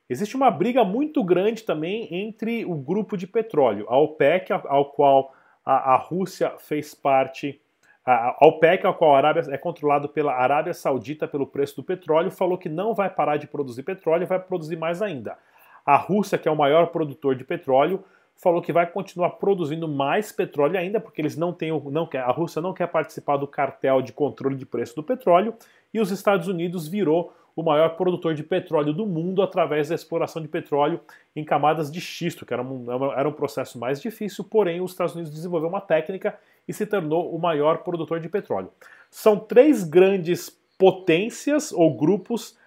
Existe 0.09 0.37
uma 0.37 0.51
briga 0.51 0.83
muito 0.85 1.23
grande 1.23 1.65
também 1.65 2.09
entre 2.11 2.65
o 2.65 2.75
grupo 2.75 3.15
de 3.15 3.27
petróleo, 3.27 3.85
a 3.87 3.99
OPEC, 3.99 4.51
ao 4.51 4.87
qual 4.87 5.35
a, 5.65 5.95
a 5.95 5.97
Rússia 5.97 6.55
fez 6.59 6.95
parte, 6.95 7.61
a, 8.05 8.37
a 8.39 8.47
OPEC, 8.47 8.85
ao 8.85 8.95
qual 8.95 9.15
a 9.15 9.19
Arábia 9.19 9.43
é 9.51 9.57
controlado 9.57 10.09
pela 10.09 10.35
Arábia 10.35 10.75
Saudita 10.75 11.27
pelo 11.27 11.47
preço 11.47 11.77
do 11.77 11.83
petróleo, 11.83 12.31
falou 12.31 12.59
que 12.59 12.69
não 12.69 12.95
vai 12.95 13.09
parar 13.09 13.37
de 13.37 13.47
produzir 13.47 13.83
petróleo 13.83 14.27
vai 14.27 14.39
produzir 14.39 14.77
mais 14.77 15.01
ainda. 15.01 15.39
A 15.87 15.97
Rússia, 15.97 16.39
que 16.39 16.49
é 16.49 16.53
o 16.53 16.57
maior 16.57 16.89
produtor 16.89 17.35
de 17.35 17.45
petróleo, 17.45 18.05
falou 18.37 18.61
que 18.61 18.73
vai 18.73 18.87
continuar 18.87 19.31
produzindo 19.31 19.87
mais 19.87 20.33
petróleo 20.33 20.79
ainda, 20.79 21.01
porque 21.01 21.21
eles 21.21 21.37
não 21.37 21.53
têm, 21.53 21.71
não 21.91 22.07
quer, 22.07 22.21
a 22.21 22.31
Rússia 22.31 22.61
não 22.61 22.75
quer 22.75 22.89
participar 22.89 23.37
do 23.37 23.47
cartel 23.47 24.03
de 24.03 24.13
controle 24.13 24.57
de 24.57 24.67
preço 24.67 24.97
do 24.97 25.03
petróleo, 25.03 25.55
e 25.93 26.01
os 26.01 26.11
Estados 26.11 26.49
Unidos 26.49 26.89
virou 26.89 27.33
o 27.57 27.63
maior 27.63 27.91
produtor 27.91 28.35
de 28.35 28.43
petróleo 28.43 28.93
do 28.93 29.07
mundo 29.07 29.43
através 29.43 29.89
da 29.89 29.95
exploração 29.95 30.43
de 30.43 30.49
petróleo 30.49 31.01
em 31.37 31.45
camadas 31.45 31.91
de 31.91 32.01
xisto, 32.01 32.45
que 32.45 32.53
era 32.53 32.63
um, 32.63 33.13
era 33.13 33.29
um 33.29 33.33
processo 33.33 33.79
mais 33.79 34.01
difícil, 34.01 34.45
porém 34.45 34.81
os 34.81 34.91
Estados 34.91 35.15
Unidos 35.15 35.33
desenvolveu 35.33 35.69
uma 35.69 35.81
técnica 35.81 36.37
e 36.67 36.73
se 36.73 36.85
tornou 36.85 37.35
o 37.35 37.39
maior 37.39 37.79
produtor 37.79 38.19
de 38.19 38.29
petróleo. 38.29 38.71
São 39.11 39.39
três 39.39 39.85
grandes 39.85 40.51
potências 40.77 41.73
ou 41.73 41.95
grupos 41.97 42.59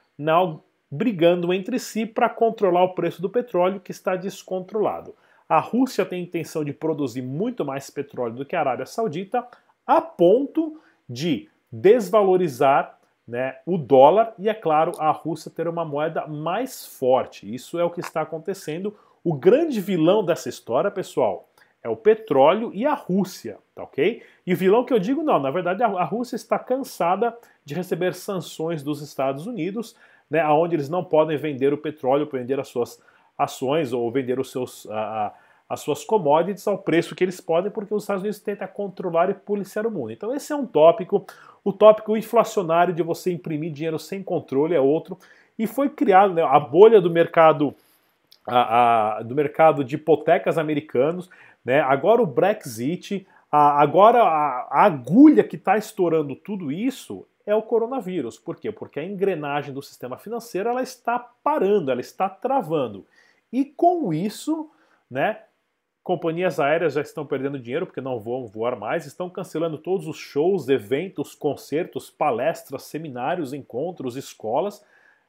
brigando 0.90 1.54
entre 1.54 1.78
si 1.80 2.06
para 2.06 2.30
controlar 2.30 2.84
o 2.84 2.94
preço 2.96 3.22
do 3.22 3.30
petróleo 3.30 3.82
que 3.82 3.92
está 3.92 4.16
descontrolado. 4.16 5.14
A 5.50 5.60
Rússia 5.60 6.06
tem 6.06 6.24
intenção 6.24 6.64
de 6.64 6.74
produzir 6.74 7.22
muito 7.22 7.64
mais 7.66 7.90
petróleo 7.90 8.36
do 8.36 8.46
que 8.46 8.56
a 8.56 8.60
Arábia 8.60 8.86
Saudita, 8.86 9.46
a 9.86 10.02
ponto 10.02 10.80
de 11.10 11.50
desvalorizar 11.72 12.97
né, 13.28 13.58
o 13.66 13.78
dólar 13.78 14.34
e, 14.40 14.48
é 14.48 14.54
claro, 14.54 14.94
a 14.98 15.12
Rússia 15.12 15.52
ter 15.54 15.68
uma 15.68 15.84
moeda 15.84 16.26
mais 16.28 16.86
forte. 16.86 17.54
Isso 17.54 17.78
é 17.78 17.84
o 17.84 17.90
que 17.90 18.00
está 18.00 18.22
acontecendo. 18.22 18.96
O 19.24 19.34
grande 19.34 19.82
vilão 19.82 20.24
dessa 20.24 20.48
história, 20.48 20.90
pessoal, 20.90 21.50
é 21.84 21.90
o 21.90 21.96
petróleo 21.96 22.72
e 22.74 22.86
a 22.86 22.94
Rússia, 22.94 23.58
tá 23.76 23.84
ok? 23.84 24.24
E 24.46 24.54
o 24.54 24.58
vilão 24.58 24.84
que 24.84 24.94
eu 24.94 25.00
digo, 25.00 25.22
não, 25.24 25.40
na 25.40 25.52
verdade 25.52 25.84
a 25.84 26.04
Rússia 26.04 26.36
está 26.36 26.58
cansada 26.58 27.38
de 27.64 27.74
receber 27.74 28.14
sanções 28.14 28.82
dos 28.82 29.02
Estados 29.02 29.46
Unidos, 29.46 29.96
né, 30.30 30.46
onde 30.48 30.76
eles 30.76 30.90
não 30.90 31.04
podem 31.04 31.38
vender 31.38 31.74
o 31.74 31.78
petróleo, 31.78 32.30
vender 32.32 32.60
as 32.60 32.68
suas 32.68 33.02
ações 33.38 33.94
ou 33.94 34.12
vender 34.12 34.40
os 34.40 34.52
seus, 34.52 34.88
a, 34.90 35.34
as 35.70 35.82
suas 35.82 36.04
commodities 36.04 36.68
ao 36.68 36.78
preço 36.78 37.16
que 37.16 37.24
eles 37.24 37.40
podem, 37.40 37.72
porque 37.72 37.94
os 37.94 38.04
Estados 38.04 38.24
Unidos 38.24 38.40
tentam 38.40 38.68
controlar 38.68 39.30
e 39.30 39.34
policiar 39.34 39.86
o 39.86 39.92
mundo. 39.92 40.12
Então 40.12 40.34
esse 40.34 40.52
é 40.52 40.56
um 40.56 40.66
tópico. 40.66 41.26
O 41.64 41.74
tópico 41.74 42.16
inflacionário 42.16 42.94
de 42.94 43.04
você 43.04 43.32
imprimir 43.32 43.72
dinheiro 43.72 44.00
sem 44.00 44.24
controle 44.24 44.76
é 44.76 44.80
outro. 44.80 45.18
E 45.58 45.66
foi 45.68 45.90
criado 45.90 46.34
né, 46.34 46.44
a 46.44 46.60
bolha 46.60 47.02
do 47.02 47.10
mercado 47.10 47.76
a, 48.48 49.18
a, 49.18 49.24
do 49.24 49.36
mercado 49.36 49.84
de 49.84 49.96
hipotecas 49.96 50.58
americanos. 50.58 51.30
Né, 51.66 51.82
agora 51.82 52.22
o 52.22 52.26
Brexit, 52.26 53.28
a, 53.52 53.82
agora 53.82 54.24
a, 54.24 54.86
agulha 54.86 55.44
que 55.44 55.58
está 55.58 55.78
estourando 55.78 56.36
tudo 56.36 56.72
isso 56.72 57.28
é 57.46 57.54
o 57.54 57.62
coronavírus. 57.62 58.38
Por 58.38 58.56
quê? 58.56 58.72
Porque 58.72 59.00
a 59.00 59.04
engrenagem 59.04 59.74
do 59.74 59.82
sistema 59.82 60.18
financeiro 60.18 60.70
ela 60.70 60.82
está 60.82 61.20
parando, 61.20 61.92
ela 61.92 62.02
está 62.02 62.30
travando. 62.30 63.06
E 63.52 63.66
com 63.66 64.14
isso, 64.14 64.70
né, 65.10 65.40
companhias 66.08 66.58
aéreas 66.58 66.94
já 66.94 67.02
estão 67.02 67.26
perdendo 67.26 67.60
dinheiro 67.60 67.86
porque 67.86 68.00
não 68.00 68.18
vão 68.18 68.48
voar 68.48 68.80
mais, 68.80 69.06
estão 69.06 69.30
cancelando 69.30 69.78
todos 69.78 70.08
os 70.08 70.16
shows, 70.16 70.70
eventos, 70.70 71.36
concertos, 71.36 72.10
palestras, 72.10 72.84
seminários, 72.84 73.52
encontros, 73.52 74.16
escolas. 74.16 74.82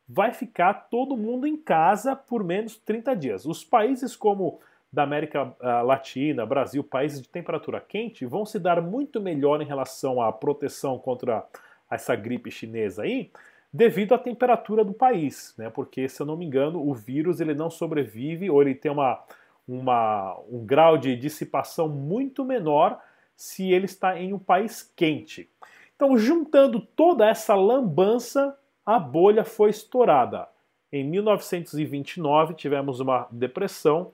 Vai 0.08 0.32
ficar 0.32 0.86
todo 0.88 1.16
mundo 1.16 1.48
em 1.48 1.56
casa 1.56 2.14
por 2.14 2.44
menos 2.44 2.76
30 2.76 3.16
dias. 3.16 3.44
Os 3.44 3.64
países 3.64 4.14
como 4.14 4.60
da 4.92 5.02
América 5.02 5.52
ah, 5.60 5.82
Latina, 5.82 6.46
Brasil, 6.46 6.84
países 6.84 7.20
de 7.20 7.28
temperatura 7.28 7.80
quente, 7.80 8.24
vão 8.24 8.46
se 8.46 8.60
dar 8.60 8.80
muito 8.80 9.20
melhor 9.20 9.60
em 9.60 9.66
relação 9.66 10.22
à 10.22 10.32
proteção 10.32 10.96
contra 10.96 11.44
essa 11.90 12.14
gripe 12.14 12.52
chinesa 12.52 13.02
aí, 13.02 13.32
devido 13.72 14.14
à 14.14 14.18
temperatura 14.18 14.84
do 14.84 14.94
país, 14.94 15.54
né? 15.58 15.70
Porque 15.70 16.08
se 16.08 16.22
eu 16.22 16.26
não 16.26 16.36
me 16.36 16.46
engano, 16.46 16.80
o 16.80 16.94
vírus 16.94 17.40
ele 17.40 17.52
não 17.52 17.68
sobrevive 17.68 18.48
ou 18.48 18.62
ele 18.62 18.76
tem 18.76 18.92
uma, 18.92 19.24
uma, 19.68 20.38
um 20.50 20.64
grau 20.64 20.96
de 20.96 21.14
dissipação 21.14 21.88
muito 21.88 22.44
menor 22.44 22.98
se 23.36 23.70
ele 23.70 23.84
está 23.84 24.18
em 24.18 24.32
um 24.32 24.38
país 24.38 24.82
quente. 24.96 25.50
Então, 25.94 26.16
juntando 26.16 26.80
toda 26.80 27.28
essa 27.28 27.54
lambança, 27.54 28.56
a 28.84 28.98
bolha 28.98 29.44
foi 29.44 29.70
estourada. 29.70 30.48
Em 30.90 31.04
1929 31.04 32.54
tivemos 32.54 32.98
uma 32.98 33.28
depressão, 33.30 34.12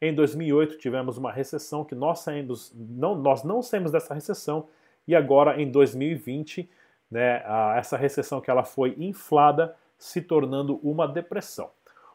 em 0.00 0.14
2008 0.14 0.78
tivemos 0.78 1.16
uma 1.16 1.32
recessão 1.32 1.84
que 1.84 1.94
nós 1.94 2.20
saímos, 2.20 2.72
não, 2.74 3.14
nós 3.14 3.42
não 3.42 3.62
saímos 3.62 3.92
dessa 3.92 4.14
recessão 4.14 4.68
e 5.06 5.14
agora 5.14 5.60
em 5.60 5.70
2020 5.70 6.70
né, 7.10 7.42
a, 7.44 7.76
essa 7.76 7.96
recessão 7.96 8.40
que 8.40 8.50
ela 8.50 8.64
foi 8.64 8.94
inflada, 8.98 9.74
se 9.98 10.22
tornando 10.22 10.76
uma 10.82 11.06
depressão. 11.06 11.70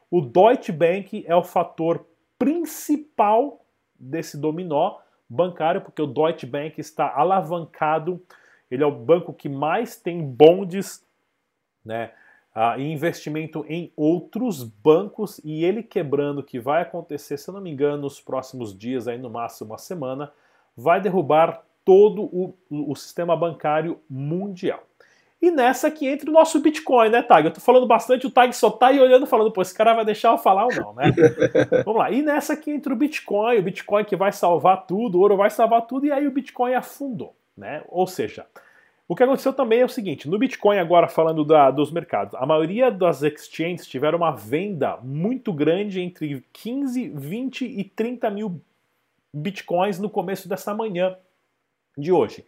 O 0.10 0.22
Deutsche 0.22 0.72
Bank 0.72 1.24
é 1.28 1.36
o 1.36 1.44
fator 1.44 2.06
principal 2.38 3.66
desse 4.00 4.38
dominó 4.38 4.98
bancário, 5.30 5.82
porque 5.82 6.02
o 6.02 6.08
Deutsche 6.08 6.46
Bank 6.46 6.80
está 6.80 7.14
alavancado, 7.16 8.22
ele 8.70 8.84
é 8.84 8.86
o 8.86 8.92
banco 8.92 9.34
que 9.34 9.50
mais 9.50 9.96
tem 9.96 10.22
bondes 10.22 11.06
né, 11.84 12.12
uh, 12.56 12.80
e 12.80 12.92
investimento 12.92 13.66
em 13.68 13.92
outros 13.96 14.64
bancos, 14.64 15.40
e 15.44 15.64
ele 15.64 15.82
quebrando, 15.82 16.44
que 16.44 16.60
vai 16.60 16.82
acontecer, 16.82 17.38
se 17.38 17.50
eu 17.50 17.54
não 17.54 17.62
me 17.62 17.72
engano, 17.72 18.04
nos 18.04 18.22
próximos 18.22 18.78
dias, 18.78 19.08
aí 19.08 19.18
no 19.18 19.30
máximo 19.30 19.72
uma 19.72 19.78
semana, 19.78 20.32
vai 20.76 21.02
derrubar 21.02 21.64
todo 21.84 22.24
o, 22.24 22.58
o 22.70 22.96
sistema 22.96 23.36
bancário 23.36 24.00
mundial. 24.10 24.85
E 25.46 25.52
nessa 25.52 25.92
que 25.92 26.08
entra 26.08 26.28
o 26.28 26.34
nosso 26.34 26.60
Bitcoin, 26.60 27.10
né, 27.10 27.22
Tag? 27.22 27.46
Eu 27.46 27.54
tô 27.54 27.62
falando 27.62 27.86
bastante, 27.86 28.26
o 28.26 28.32
Tag 28.32 28.52
só 28.52 28.72
tá 28.72 28.88
aí 28.88 29.00
olhando 29.00 29.28
falando, 29.28 29.52
pô, 29.52 29.62
esse 29.62 29.76
cara 29.76 29.94
vai 29.94 30.04
deixar 30.04 30.32
eu 30.32 30.40
falar 30.40 30.66
ou 30.66 30.74
não, 30.74 30.94
né? 30.96 31.14
Vamos 31.86 32.00
lá. 32.00 32.10
E 32.10 32.24
nessa 32.24 32.58
que 32.58 32.72
entra 32.72 32.92
o 32.92 32.96
Bitcoin, 32.96 33.60
o 33.60 33.62
Bitcoin 33.62 34.04
que 34.04 34.16
vai 34.16 34.32
salvar 34.32 34.88
tudo, 34.88 35.20
o 35.20 35.22
ouro 35.22 35.38
vai 35.38 35.52
salvar 35.52 35.84
tudo, 35.84 36.08
e 36.08 36.12
aí 36.12 36.26
o 36.26 36.32
Bitcoin 36.32 36.74
afundou, 36.74 37.36
né? 37.56 37.84
Ou 37.90 38.08
seja, 38.08 38.48
o 39.08 39.16
que 39.16 39.22
aconteceu 39.22 39.54
também 39.54 39.82
é 39.82 39.86
o 39.86 39.90
seguinte: 39.90 40.28
no 40.28 40.40
Bitcoin, 40.40 40.80
agora 40.80 41.08
falando 41.08 41.46
da, 41.46 41.70
dos 41.70 41.92
mercados, 41.92 42.34
a 42.34 42.46
maioria 42.48 42.90
das 42.90 43.22
exchanges 43.22 43.86
tiveram 43.86 44.18
uma 44.18 44.32
venda 44.32 44.98
muito 45.04 45.54
grande 45.54 46.02
entre 46.02 46.44
15, 46.54 47.10
20 47.10 47.66
e 47.66 47.84
30 47.84 48.32
mil 48.32 48.60
Bitcoins 49.32 50.00
no 50.00 50.10
começo 50.10 50.50
dessa 50.50 50.74
manhã 50.74 51.16
de 51.96 52.12
hoje. 52.12 52.44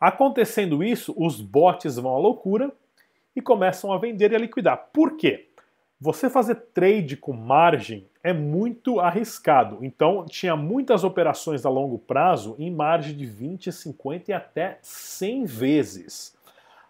Acontecendo 0.00 0.82
isso, 0.84 1.14
os 1.16 1.40
bots 1.40 1.96
vão 1.96 2.14
à 2.14 2.18
loucura 2.18 2.72
e 3.34 3.40
começam 3.40 3.92
a 3.92 3.98
vender 3.98 4.32
e 4.32 4.36
a 4.36 4.38
liquidar. 4.38 4.88
Por 4.92 5.16
quê? 5.16 5.48
Você 6.00 6.30
fazer 6.30 6.54
trade 6.72 7.16
com 7.16 7.32
margem 7.32 8.06
é 8.22 8.32
muito 8.32 9.00
arriscado. 9.00 9.78
Então, 9.82 10.24
tinha 10.26 10.54
muitas 10.54 11.02
operações 11.02 11.66
a 11.66 11.70
longo 11.70 11.98
prazo 11.98 12.54
em 12.58 12.70
margem 12.70 13.16
de 13.16 13.26
20, 13.26 13.72
50 13.72 14.30
e 14.30 14.34
até 14.34 14.78
100 14.80 15.44
vezes. 15.44 16.36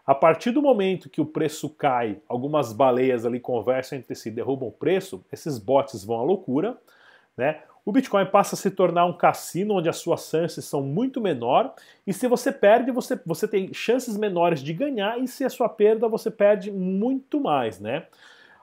A 0.06 0.14
partir 0.14 0.50
do 0.50 0.60
momento 0.60 1.08
que 1.08 1.20
o 1.20 1.26
preço 1.26 1.70
cai, 1.70 2.18
algumas 2.28 2.72
baleias 2.72 3.24
ali 3.24 3.40
conversam 3.40 3.98
entre 3.98 4.14
si, 4.14 4.30
derrubam 4.30 4.68
o 4.68 4.72
preço, 4.72 5.24
esses 5.32 5.58
bots 5.58 6.04
vão 6.04 6.18
à 6.18 6.22
loucura, 6.22 6.76
né? 7.36 7.62
O 7.88 7.92
Bitcoin 7.92 8.26
passa 8.26 8.54
a 8.54 8.58
se 8.58 8.70
tornar 8.70 9.06
um 9.06 9.14
cassino 9.14 9.76
onde 9.76 9.88
as 9.88 9.96
suas 9.96 10.28
chances 10.28 10.62
são 10.66 10.82
muito 10.82 11.22
menor 11.22 11.72
e 12.06 12.12
se 12.12 12.28
você 12.28 12.52
perde, 12.52 12.90
você, 12.90 13.18
você 13.24 13.48
tem 13.48 13.72
chances 13.72 14.14
menores 14.14 14.60
de 14.60 14.74
ganhar 14.74 15.18
e 15.18 15.26
se 15.26 15.42
a 15.42 15.48
sua 15.48 15.70
perda, 15.70 16.06
você 16.06 16.30
perde 16.30 16.70
muito 16.70 17.40
mais, 17.40 17.80
né? 17.80 18.04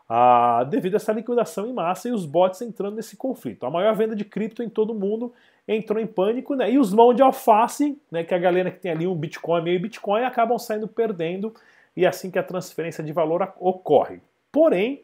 Ah, 0.07 0.63
devido 0.69 0.93
a 0.93 0.97
essa 0.97 1.11
liquidação 1.11 1.65
em 1.65 1.73
massa 1.73 2.07
e 2.07 2.11
os 2.11 2.23
bots 2.23 2.61
entrando 2.61 2.97
nesse 2.97 3.17
conflito. 3.17 3.65
A 3.65 3.71
maior 3.71 3.95
venda 3.95 4.15
de 4.15 4.23
cripto 4.23 4.61
em 4.61 4.69
todo 4.69 4.93
mundo 4.93 5.33
entrou 5.67 5.99
em 5.99 6.05
pânico, 6.05 6.53
né? 6.53 6.71
E 6.71 6.77
os 6.77 6.93
mãos 6.93 7.15
de 7.15 7.23
alface, 7.23 7.99
né? 8.11 8.23
Que 8.23 8.35
é 8.35 8.37
a 8.37 8.39
galera 8.39 8.69
que 8.69 8.77
tem 8.77 8.91
ali 8.91 9.07
um 9.07 9.15
Bitcoin, 9.15 9.63
meio 9.63 9.81
Bitcoin, 9.81 10.21
acabam 10.21 10.59
saindo 10.59 10.87
perdendo 10.87 11.51
e 11.97 12.05
é 12.05 12.07
assim 12.07 12.29
que 12.29 12.37
a 12.37 12.43
transferência 12.43 13.03
de 13.03 13.11
valor 13.11 13.51
ocorre. 13.59 14.21
Porém, 14.51 15.01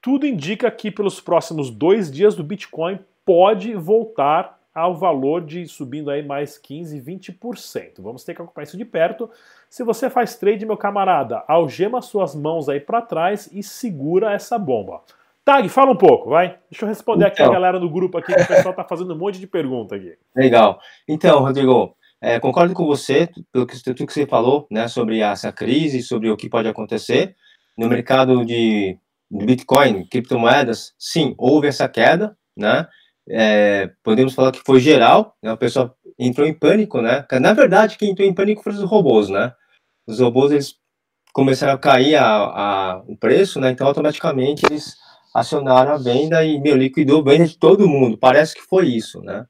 tudo 0.00 0.26
indica 0.26 0.68
que 0.72 0.90
pelos 0.90 1.20
próximos 1.20 1.70
dois 1.70 2.10
dias 2.10 2.36
o 2.36 2.42
Bitcoin 2.42 2.98
pode 3.24 3.74
voltar 3.74 4.58
ao 4.74 4.94
valor 4.94 5.44
de 5.44 5.66
subindo 5.66 6.10
aí 6.10 6.24
mais 6.24 6.56
15, 6.56 7.00
20%. 7.00 8.00
Vamos 8.00 8.24
ter 8.24 8.34
que 8.34 8.40
acompanhar 8.40 8.64
isso 8.64 8.76
de 8.76 8.84
perto. 8.84 9.30
Se 9.68 9.84
você 9.84 10.08
faz 10.08 10.36
trade, 10.36 10.64
meu 10.64 10.76
camarada, 10.76 11.44
algema 11.46 12.00
suas 12.00 12.34
mãos 12.34 12.68
aí 12.68 12.80
para 12.80 13.02
trás 13.02 13.48
e 13.52 13.62
segura 13.62 14.32
essa 14.32 14.58
bomba. 14.58 15.02
Tag, 15.44 15.68
fala 15.68 15.90
um 15.90 15.96
pouco, 15.96 16.30
vai. 16.30 16.56
Deixa 16.70 16.84
eu 16.84 16.88
responder 16.88 17.24
então, 17.24 17.32
aqui 17.32 17.42
a 17.42 17.44
então. 17.44 17.54
galera 17.54 17.80
do 17.80 17.90
grupo 17.90 18.16
aqui, 18.16 18.32
que 18.32 18.42
o 18.42 18.46
pessoal 18.46 18.74
tá 18.74 18.84
fazendo 18.84 19.12
um 19.12 19.18
monte 19.18 19.40
de 19.40 19.46
pergunta 19.46 19.96
aqui. 19.96 20.16
Legal. 20.36 20.80
Então, 21.06 21.40
Rodrigo, 21.40 21.96
é, 22.20 22.38
concordo 22.38 22.72
com 22.72 22.86
você, 22.86 23.28
pelo 23.52 23.66
que, 23.66 23.82
tudo 23.82 24.06
que 24.06 24.12
você 24.12 24.24
falou, 24.24 24.68
né, 24.70 24.86
sobre 24.86 25.18
essa 25.18 25.50
crise, 25.50 26.00
sobre 26.00 26.30
o 26.30 26.36
que 26.36 26.48
pode 26.48 26.68
acontecer. 26.68 27.34
No 27.76 27.88
mercado 27.88 28.44
de, 28.44 28.96
de 29.28 29.46
Bitcoin, 29.46 30.06
criptomoedas, 30.06 30.94
sim, 30.96 31.34
houve 31.36 31.66
essa 31.66 31.88
queda, 31.88 32.36
né? 32.56 32.86
É, 33.28 33.90
podemos 34.02 34.34
falar 34.34 34.52
que 34.52 34.62
foi 34.64 34.80
geral, 34.80 35.36
né? 35.42 35.52
O 35.52 35.56
pessoal 35.56 35.96
entrou 36.18 36.46
em 36.46 36.54
pânico, 36.54 37.00
né? 37.00 37.24
Na 37.40 37.52
verdade, 37.52 37.96
quem 37.96 38.10
entrou 38.10 38.26
em 38.26 38.34
pânico 38.34 38.62
foram 38.62 38.76
os 38.76 38.82
robôs, 38.82 39.28
né? 39.28 39.52
Os 40.06 40.20
robôs, 40.20 40.50
eles 40.50 40.74
começaram 41.32 41.74
a 41.74 41.78
cair 41.78 42.16
a, 42.16 42.26
a, 42.26 43.02
o 43.06 43.16
preço, 43.16 43.60
né? 43.60 43.70
Então, 43.70 43.86
automaticamente, 43.86 44.66
eles 44.68 44.96
acionaram 45.34 45.92
a 45.92 45.96
venda 45.96 46.44
e, 46.44 46.60
meu, 46.60 46.76
liquidou 46.76 47.20
a 47.20 47.24
venda 47.24 47.46
de 47.46 47.58
todo 47.58 47.88
mundo. 47.88 48.18
Parece 48.18 48.54
que 48.54 48.62
foi 48.62 48.88
isso, 48.88 49.20
né? 49.22 49.46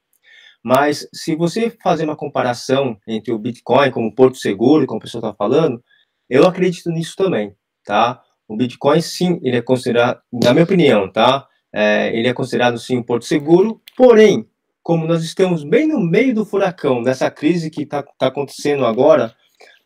Mas 0.63 1.09
se 1.13 1.35
você 1.35 1.77
fazer 1.83 2.05
uma 2.05 2.15
comparação 2.17 2.97
entre 3.07 3.33
o 3.33 3.39
Bitcoin 3.39 3.91
como 3.91 4.15
porto 4.15 4.37
seguro, 4.37 4.87
como 4.87 4.99
o 4.99 5.03
pessoal 5.03 5.25
está 5.25 5.35
falando, 5.35 5.83
eu 6.31 6.47
acredito 6.47 6.89
nisso 6.91 7.17
também, 7.17 7.55
tá? 7.85 8.23
O 8.47 8.57
Bitcoin, 8.57 9.01
sim, 9.01 9.41
ele 9.43 9.57
é 9.57 9.63
considerado, 9.63 10.21
na 10.33 10.53
minha 10.53 10.65
opinião, 10.65 11.11
tá? 11.11 11.49
É, 11.73 12.17
ele 12.17 12.29
é 12.29 12.35
considerado, 12.35 12.79
sim, 12.79 12.99
um 12.99 13.03
porto 13.03 13.25
seguro, 13.25 13.81
porém, 13.97 14.47
como 14.83 15.07
nós 15.07 15.23
estamos 15.23 15.65
bem 15.65 15.87
no 15.87 16.01
meio 16.01 16.35
do 16.35 16.45
furacão, 16.45 17.03
dessa 17.03 17.31
crise 17.31 17.71
que 17.71 17.83
está 17.83 18.03
tá 18.03 18.27
acontecendo 18.27 18.85
agora, 18.85 19.35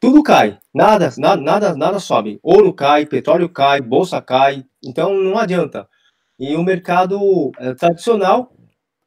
tudo 0.01 0.23
cai, 0.23 0.59
nada, 0.75 1.11
nada, 1.17 1.41
nada, 1.41 1.75
nada 1.77 1.99
sobe. 1.99 2.39
Ouro 2.43 2.73
cai, 2.73 3.07
petróleo 3.07 3.49
cai, 3.49 3.81
bolsa 3.81 4.21
cai, 4.21 4.65
então 4.85 5.15
não 5.15 5.39
adianta. 5.39 5.89
E 6.39 6.55
o 6.55 6.63
mercado 6.63 7.51
é, 7.59 7.75
tradicional 7.75 8.53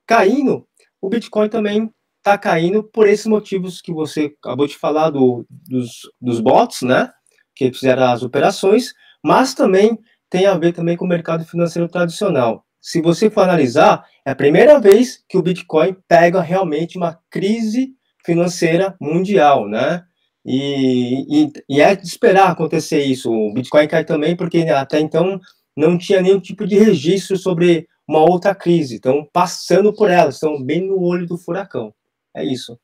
caindo, 0.08 0.68
o 1.02 1.10
Bitcoin 1.10 1.50
também 1.50 1.94
está 2.18 2.38
caindo 2.38 2.84
por 2.84 3.08
esses 3.08 3.28
motivos 3.28 3.82
que 3.82 3.94
você 3.94 4.36
acabou 4.42 4.68
de 4.68 4.78
falar 4.78 5.10
do, 5.10 5.46
dos, 5.50 6.02
dos 6.20 6.40
bots, 6.40 6.82
né? 6.82 7.12
Que 7.56 7.72
fizeram 7.72 8.04
as 8.04 8.24
operações, 8.24 8.94
mas 9.24 9.54
também 9.54 9.98
tem 10.30 10.46
a 10.46 10.58
ver 10.58 10.74
também 10.74 10.98
com 10.98 11.06
o 11.06 11.08
mercado 11.08 11.46
financeiro 11.46 11.88
tradicional. 11.88 12.66
Se 12.82 13.02
você 13.02 13.30
for 13.30 13.42
analisar, 13.42 14.06
é 14.26 14.32
a 14.32 14.36
primeira 14.36 14.80
vez 14.80 15.24
que 15.28 15.38
o 15.38 15.42
Bitcoin 15.42 15.96
pega 16.08 16.42
realmente 16.42 16.98
uma 16.98 17.20
crise 17.30 17.94
financeira 18.26 18.96
mundial, 19.00 19.68
né? 19.68 20.04
E, 20.46 21.44
e, 21.44 21.52
e, 21.70 21.82
é 21.82 21.96
de 21.96 22.08
esperar 22.08 22.50
acontecer 22.50 23.04
isso. 23.04 23.32
O 23.32 23.54
Bitcoin 23.54 23.88
cai 23.88 24.06
também 24.06 24.36
porque 24.36 24.60
até 24.70 25.00
então 25.00 25.40
não 25.76 25.98
tinha 25.98 26.22
nenhum 26.22 26.40
tipo 26.40 26.66
de 26.66 26.78
registro 26.78 27.38
sobre 27.38 27.88
uma 28.08 28.22
outra 28.22 28.56
crise, 28.56 28.96
estão 28.96 29.28
passando 29.32 29.94
por 29.94 30.10
ela, 30.10 30.30
estão 30.30 30.62
bem 30.64 30.82
no 30.82 31.00
olho 31.00 31.28
do 31.28 31.38
furacão. 31.38 31.94
É 32.36 32.44
isso. 32.44 32.80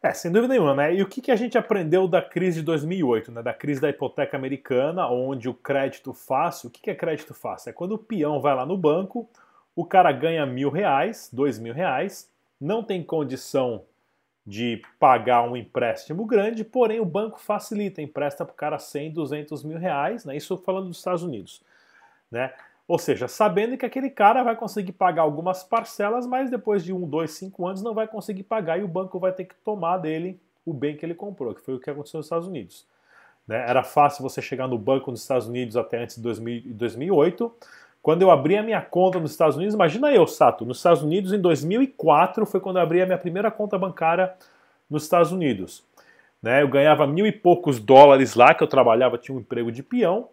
É, 0.00 0.12
sem 0.12 0.30
dúvida 0.30 0.54
nenhuma, 0.54 0.74
né? 0.74 0.94
E 0.94 1.02
o 1.02 1.08
que, 1.08 1.20
que 1.20 1.30
a 1.32 1.36
gente 1.36 1.58
aprendeu 1.58 2.06
da 2.06 2.22
crise 2.22 2.60
de 2.60 2.66
2008, 2.66 3.32
né? 3.32 3.42
Da 3.42 3.52
crise 3.52 3.80
da 3.80 3.90
hipoteca 3.90 4.36
americana, 4.36 5.08
onde 5.08 5.48
o 5.48 5.54
crédito 5.54 6.12
fácil, 6.12 6.68
o 6.68 6.70
que, 6.70 6.80
que 6.80 6.90
é 6.90 6.94
crédito 6.94 7.34
fácil? 7.34 7.70
É 7.70 7.72
quando 7.72 7.92
o 7.92 7.98
peão 7.98 8.40
vai 8.40 8.54
lá 8.54 8.64
no 8.64 8.76
banco, 8.76 9.28
o 9.74 9.84
cara 9.84 10.12
ganha 10.12 10.46
mil 10.46 10.70
reais, 10.70 11.28
dois 11.32 11.58
mil 11.58 11.74
reais, 11.74 12.30
não 12.60 12.82
tem 12.82 13.02
condição 13.02 13.82
de 14.46 14.80
pagar 15.00 15.42
um 15.42 15.56
empréstimo 15.56 16.24
grande, 16.24 16.64
porém 16.64 17.00
o 17.00 17.04
banco 17.04 17.38
facilita, 17.40 18.00
empresta 18.00 18.44
para 18.44 18.52
o 18.52 18.56
cara 18.56 18.78
100, 18.78 19.12
200 19.12 19.64
mil 19.64 19.78
reais, 19.78 20.24
né? 20.24 20.36
Isso 20.36 20.56
falando 20.58 20.86
dos 20.88 20.98
Estados 20.98 21.24
Unidos, 21.24 21.60
né? 22.30 22.52
Ou 22.88 22.98
seja, 22.98 23.28
sabendo 23.28 23.76
que 23.76 23.84
aquele 23.84 24.08
cara 24.08 24.42
vai 24.42 24.56
conseguir 24.56 24.92
pagar 24.92 25.20
algumas 25.20 25.62
parcelas, 25.62 26.26
mas 26.26 26.50
depois 26.50 26.82
de 26.82 26.90
um, 26.90 27.06
dois, 27.06 27.32
cinco 27.32 27.66
anos 27.66 27.82
não 27.82 27.92
vai 27.92 28.08
conseguir 28.08 28.44
pagar 28.44 28.80
e 28.80 28.82
o 28.82 28.88
banco 28.88 29.18
vai 29.18 29.30
ter 29.30 29.44
que 29.44 29.54
tomar 29.56 29.98
dele 29.98 30.40
o 30.64 30.72
bem 30.72 30.96
que 30.96 31.04
ele 31.04 31.14
comprou, 31.14 31.54
que 31.54 31.60
foi 31.60 31.74
o 31.74 31.78
que 31.78 31.90
aconteceu 31.90 32.16
nos 32.16 32.26
Estados 32.26 32.48
Unidos. 32.48 32.86
Né? 33.46 33.62
Era 33.68 33.82
fácil 33.82 34.22
você 34.22 34.40
chegar 34.40 34.66
no 34.66 34.78
banco 34.78 35.10
nos 35.10 35.20
Estados 35.20 35.46
Unidos 35.46 35.76
até 35.76 36.02
antes 36.02 36.16
de 36.16 36.22
2008. 36.22 37.52
Quando 38.00 38.22
eu 38.22 38.30
abri 38.30 38.56
a 38.56 38.62
minha 38.62 38.80
conta 38.80 39.20
nos 39.20 39.32
Estados 39.32 39.56
Unidos, 39.56 39.74
imagina 39.74 40.10
eu, 40.10 40.26
Sato, 40.26 40.64
nos 40.64 40.78
Estados 40.78 41.02
Unidos 41.02 41.34
em 41.34 41.40
2004 41.40 42.46
foi 42.46 42.58
quando 42.58 42.76
eu 42.76 42.82
abri 42.82 43.02
a 43.02 43.06
minha 43.06 43.18
primeira 43.18 43.50
conta 43.50 43.78
bancária 43.78 44.32
nos 44.88 45.02
Estados 45.02 45.30
Unidos. 45.30 45.84
Né? 46.42 46.62
Eu 46.62 46.68
ganhava 46.68 47.06
mil 47.06 47.26
e 47.26 47.32
poucos 47.32 47.78
dólares 47.78 48.34
lá, 48.34 48.54
que 48.54 48.62
eu 48.62 48.66
trabalhava, 48.68 49.18
tinha 49.18 49.36
um 49.36 49.40
emprego 49.40 49.70
de 49.70 49.82
peão. 49.82 50.30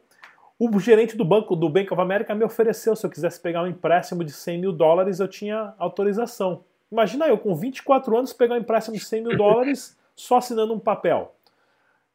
O 0.58 0.80
gerente 0.80 1.18
do 1.18 1.26
banco 1.26 1.54
do 1.54 1.68
Bank 1.68 1.92
of 1.92 2.02
America 2.02 2.34
me 2.34 2.46
ofereceu, 2.46 2.96
se 2.96 3.06
eu 3.06 3.10
quisesse 3.10 3.42
pegar 3.42 3.62
um 3.64 3.68
empréstimo 3.68 4.24
de 4.24 4.32
100 4.32 4.58
mil 4.60 4.72
dólares, 4.72 5.20
eu 5.20 5.28
tinha 5.28 5.74
autorização. 5.78 6.64
Imagina 6.90 7.28
eu, 7.28 7.38
com 7.38 7.54
24 7.54 8.18
anos, 8.18 8.32
pegar 8.32 8.56
um 8.56 8.60
empréstimo 8.60 8.96
de 8.96 9.04
100 9.04 9.22
mil 9.22 9.38
dólares 9.38 9.98
só 10.16 10.38
assinando 10.38 10.74
um 10.74 10.80
papel. 10.80 11.36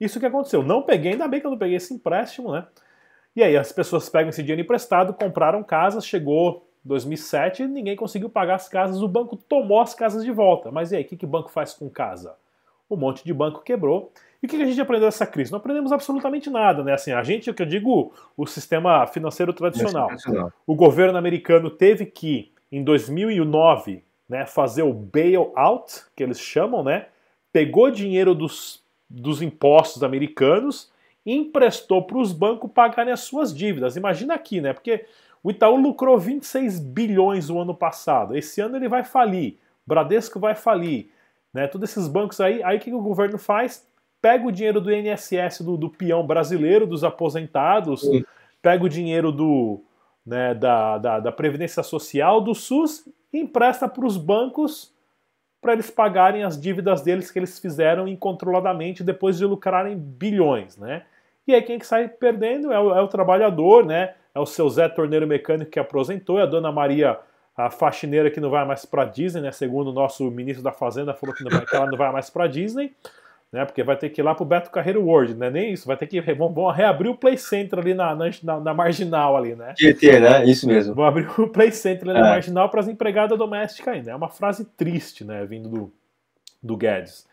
Isso 0.00 0.18
que 0.18 0.24
aconteceu. 0.24 0.62
Não 0.62 0.82
peguei, 0.82 1.12
ainda 1.12 1.28
bem 1.28 1.38
que 1.38 1.46
eu 1.46 1.50
não 1.50 1.58
peguei 1.58 1.76
esse 1.76 1.92
empréstimo, 1.92 2.52
né? 2.52 2.66
E 3.36 3.42
aí 3.42 3.56
as 3.58 3.72
pessoas 3.72 4.08
pegam 4.08 4.30
esse 4.30 4.42
dinheiro 4.42 4.62
emprestado, 4.62 5.12
compraram 5.12 5.62
casas, 5.62 6.06
chegou 6.06 6.66
2007 6.82 7.64
e 7.64 7.68
ninguém 7.68 7.94
conseguiu 7.94 8.30
pagar 8.30 8.54
as 8.54 8.70
casas, 8.70 9.02
o 9.02 9.08
banco 9.08 9.36
tomou 9.36 9.80
as 9.80 9.94
casas 9.94 10.24
de 10.24 10.32
volta. 10.32 10.70
Mas 10.70 10.92
e 10.92 10.96
aí, 10.96 11.02
o 11.02 11.06
que, 11.06 11.16
que 11.18 11.26
o 11.26 11.28
banco 11.28 11.50
faz 11.50 11.74
com 11.74 11.90
casa? 11.90 12.34
Um 12.90 12.96
monte 12.96 13.22
de 13.22 13.34
banco 13.34 13.60
quebrou 13.60 14.10
e 14.42 14.46
o 14.46 14.48
que 14.48 14.56
a 14.56 14.64
gente 14.64 14.80
aprendeu 14.80 15.06
dessa 15.06 15.26
crise? 15.26 15.52
Não 15.52 15.58
aprendemos 15.58 15.92
absolutamente 15.92 16.48
nada, 16.48 16.82
né? 16.82 16.94
Assim, 16.94 17.12
a 17.12 17.22
gente, 17.22 17.50
o 17.50 17.54
que 17.54 17.62
eu 17.62 17.66
digo, 17.66 18.12
o 18.36 18.46
sistema 18.46 19.06
financeiro 19.06 19.52
tradicional. 19.52 20.08
O 20.66 20.74
governo 20.74 21.18
americano 21.18 21.68
teve 21.68 22.06
que, 22.06 22.50
em 22.72 22.82
2009, 22.82 24.02
né, 24.26 24.46
fazer 24.46 24.82
o 24.82 24.94
bailout, 24.94 26.04
que 26.16 26.22
eles 26.22 26.40
chamam, 26.40 26.82
né? 26.82 27.06
Pegou 27.52 27.90
dinheiro 27.90 28.34
dos, 28.34 28.82
dos 29.08 29.42
impostos 29.42 30.02
americanos 30.02 30.90
e 31.26 31.34
emprestou 31.34 32.02
para 32.06 32.16
os 32.16 32.32
bancos 32.32 32.70
pagarem 32.72 33.12
as 33.12 33.20
suas 33.20 33.54
dívidas. 33.54 33.96
Imagina 33.96 34.34
aqui, 34.34 34.60
né? 34.60 34.72
Porque 34.72 35.04
o 35.42 35.50
Itaú 35.50 35.76
lucrou 35.76 36.18
26 36.18 36.80
bilhões 36.80 37.50
o 37.50 37.58
ano 37.58 37.74
passado. 37.74 38.34
Esse 38.34 38.62
ano 38.62 38.76
ele 38.76 38.88
vai 38.88 39.04
falir. 39.04 39.58
Bradesco 39.86 40.40
vai 40.40 40.54
falir. 40.54 41.10
Né? 41.52 41.66
Todos 41.66 41.90
esses 41.90 42.06
bancos 42.08 42.40
aí, 42.40 42.62
aí 42.62 42.78
o 42.78 42.80
que 42.80 42.92
o 42.92 43.02
governo 43.02 43.36
faz? 43.36 43.86
Pega 44.20 44.46
o 44.46 44.52
dinheiro 44.52 44.80
do 44.80 44.92
INSS 44.92 45.62
do, 45.62 45.76
do 45.76 45.90
peão 45.90 46.26
brasileiro, 46.26 46.86
dos 46.86 47.04
aposentados, 47.04 48.02
Sim. 48.02 48.24
pega 48.60 48.84
o 48.84 48.88
dinheiro 48.88 49.32
do, 49.32 49.82
né, 50.24 50.54
da, 50.54 50.98
da, 50.98 51.20
da, 51.20 51.32
Previdência 51.32 51.82
Social, 51.82 52.40
do 52.40 52.54
SUS, 52.54 53.08
e 53.32 53.38
empresta 53.38 53.88
para 53.88 54.06
os 54.06 54.16
bancos 54.16 54.92
para 55.60 55.74
eles 55.74 55.90
pagarem 55.90 56.42
as 56.42 56.58
dívidas 56.58 57.02
deles 57.02 57.30
que 57.30 57.38
eles 57.38 57.58
fizeram 57.58 58.08
incontroladamente 58.08 59.04
depois 59.04 59.36
de 59.36 59.44
lucrarem 59.44 59.96
bilhões, 59.96 60.76
né? 60.76 61.04
E 61.46 61.54
aí 61.54 61.62
quem 61.62 61.78
que 61.78 61.86
sai 61.86 62.08
perdendo 62.08 62.72
é 62.72 62.80
o, 62.80 62.94
é 62.94 63.00
o 63.02 63.08
trabalhador, 63.08 63.84
né? 63.84 64.14
É 64.34 64.40
o 64.40 64.46
seu 64.46 64.68
Zé 64.70 64.88
Torneiro 64.88 65.26
Mecânico 65.26 65.70
que 65.70 65.78
aposentou, 65.78 66.38
é 66.38 66.44
a 66.44 66.46
Dona 66.46 66.72
Maria 66.72 67.18
a 67.56 67.68
faxineira 67.68 68.30
que 68.30 68.40
não 68.40 68.48
vai 68.48 68.64
mais 68.64 68.86
para 68.86 69.04
Disney, 69.04 69.42
né? 69.42 69.52
Segundo 69.52 69.88
o 69.88 69.92
nosso 69.92 70.30
ministro 70.30 70.62
da 70.62 70.72
Fazenda 70.72 71.12
falou 71.12 71.34
que, 71.34 71.44
vai, 71.44 71.66
que 71.66 71.76
ela 71.76 71.86
não 71.86 71.98
vai 71.98 72.10
mais 72.10 72.30
para 72.30 72.46
Disney 72.46 72.94
né? 73.52 73.64
Porque 73.64 73.82
vai 73.82 73.96
ter 73.96 74.10
que 74.10 74.20
ir 74.20 74.24
lá 74.24 74.34
pro 74.34 74.44
Beto 74.44 74.70
Carreiro 74.70 75.02
World, 75.02 75.34
né? 75.34 75.50
Nem 75.50 75.72
isso, 75.72 75.86
vai 75.86 75.96
ter 75.96 76.06
que 76.06 76.20
vão, 76.34 76.52
vão 76.52 76.70
reabrir 76.70 77.10
o 77.10 77.16
Play 77.16 77.36
Center 77.36 77.78
ali 77.78 77.94
na, 77.94 78.14
na, 78.14 78.60
na 78.60 78.74
marginal 78.74 79.36
ali, 79.36 79.56
né? 79.56 79.74
GT, 79.76 80.20
né? 80.20 80.44
Isso 80.44 80.66
mesmo. 80.66 80.94
Vão 80.94 81.04
abrir 81.04 81.28
o 81.38 81.48
Play 81.48 81.72
Center 81.72 82.08
ali 82.08 82.18
é. 82.18 82.22
na 82.22 82.28
marginal 82.30 82.68
para 82.68 82.80
as 82.80 82.88
empregadas 82.88 83.36
domésticas 83.36 83.94
ainda. 83.94 84.12
É 84.12 84.14
uma 84.14 84.28
frase 84.28 84.64
triste, 84.76 85.24
né? 85.24 85.44
Vindo 85.46 85.68
do, 85.68 85.92
do 86.62 86.76
Guedes. 86.76 87.26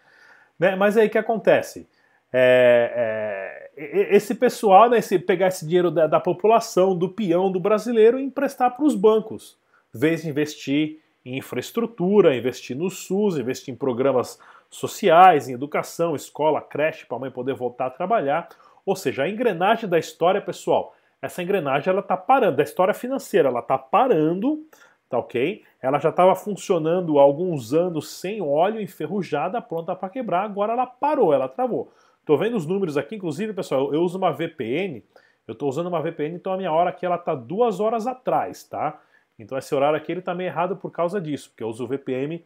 Né? 0.60 0.76
Mas 0.76 0.98
aí 0.98 1.08
o 1.08 1.10
que 1.10 1.18
acontece? 1.18 1.88
É, 2.34 3.70
é, 3.78 4.16
esse 4.16 4.36
pessoal, 4.36 4.90
né, 4.90 4.98
esse, 4.98 5.18
pegar 5.20 5.48
esse 5.48 5.66
dinheiro 5.66 5.92
da, 5.92 6.08
da 6.08 6.20
população, 6.20 6.98
do 6.98 7.10
peão, 7.10 7.52
do 7.52 7.60
brasileiro 7.60 8.20
e 8.20 8.24
emprestar 8.24 8.76
para 8.76 8.86
os 8.86 8.96
bancos, 8.96 9.58
em 9.96 10.00
vez 10.00 10.24
de 10.24 10.30
investir 10.30 11.00
em 11.30 11.38
infraestrutura, 11.38 12.36
investir 12.36 12.76
no 12.76 12.90
SUS, 12.90 13.38
investir 13.38 13.74
em 13.74 13.78
programas 13.78 14.40
sociais, 14.70 15.48
em 15.48 15.54
educação, 15.54 16.16
escola, 16.16 16.62
creche, 16.62 17.06
para 17.06 17.18
a 17.18 17.20
mãe 17.20 17.32
poder 17.32 17.54
voltar 17.54 17.88
a 17.88 17.92
trabalhar. 17.92 18.50
Ou 18.86 18.96
seja, 18.96 19.24
a 19.24 19.30
engrenagem 19.30 19.90
da 19.90 20.00
história, 20.00 20.42
pessoal, 20.42 20.96
essa 21.22 21.44
engrenagem 21.44 21.90
ela 21.90 22.02
está 22.02 22.16
parando, 22.16 22.58
da 22.58 22.64
história 22.64 22.94
financeira, 22.94 23.50
ela 23.50 23.60
está 23.60 23.78
parando 23.78 24.66
tá 25.10 25.18
ok? 25.18 25.64
Ela 25.82 26.00
já 26.00 26.10
estava 26.10 26.36
funcionando 26.36 27.18
há 27.20 27.22
alguns 27.22 27.74
anos 27.74 28.10
sem 28.12 28.42
óleo, 28.42 28.82
enferrujada, 28.82 29.62
pronta 29.62 29.96
para 29.96 30.10
quebrar, 30.10 30.44
agora 30.44 30.74
ela 30.74 30.86
parou, 30.86 31.34
ela 31.34 31.48
travou. 31.48 31.92
Tô 32.26 32.38
vendo 32.38 32.58
os 32.58 32.66
números 32.66 32.98
aqui, 32.98 33.16
inclusive, 33.16 33.54
pessoal, 33.54 33.94
eu 33.94 34.02
uso 34.02 34.18
uma 34.18 34.32
VPN, 34.32 35.02
eu 35.48 35.54
estou 35.54 35.70
usando 35.70 35.88
uma 35.88 36.02
VPN, 36.02 36.36
então 36.36 36.52
a 36.52 36.58
minha 36.58 36.72
hora 36.72 36.90
aqui 36.90 37.06
ela 37.06 37.18
tá 37.18 37.34
duas 37.34 37.80
horas 37.80 38.06
atrás, 38.06 38.66
tá? 38.66 39.00
Então 39.38 39.58
esse 39.58 39.74
horário 39.74 39.98
aqui 39.98 40.12
ele 40.12 40.22
tá 40.22 40.34
meio 40.34 40.48
errado 40.48 40.76
por 40.76 40.92
causa 40.92 41.22
disso, 41.22 41.50
porque 41.50 41.64
eu 41.64 41.68
uso 41.68 41.88
VPN 41.88 42.44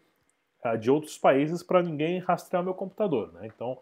uh, 0.65 0.77
de 0.77 0.91
outros 0.91 1.17
países 1.17 1.63
para 1.63 1.81
ninguém 1.81 2.19
rastrear 2.19 2.63
meu 2.63 2.73
computador, 2.73 3.31
né? 3.33 3.47
Então 3.53 3.77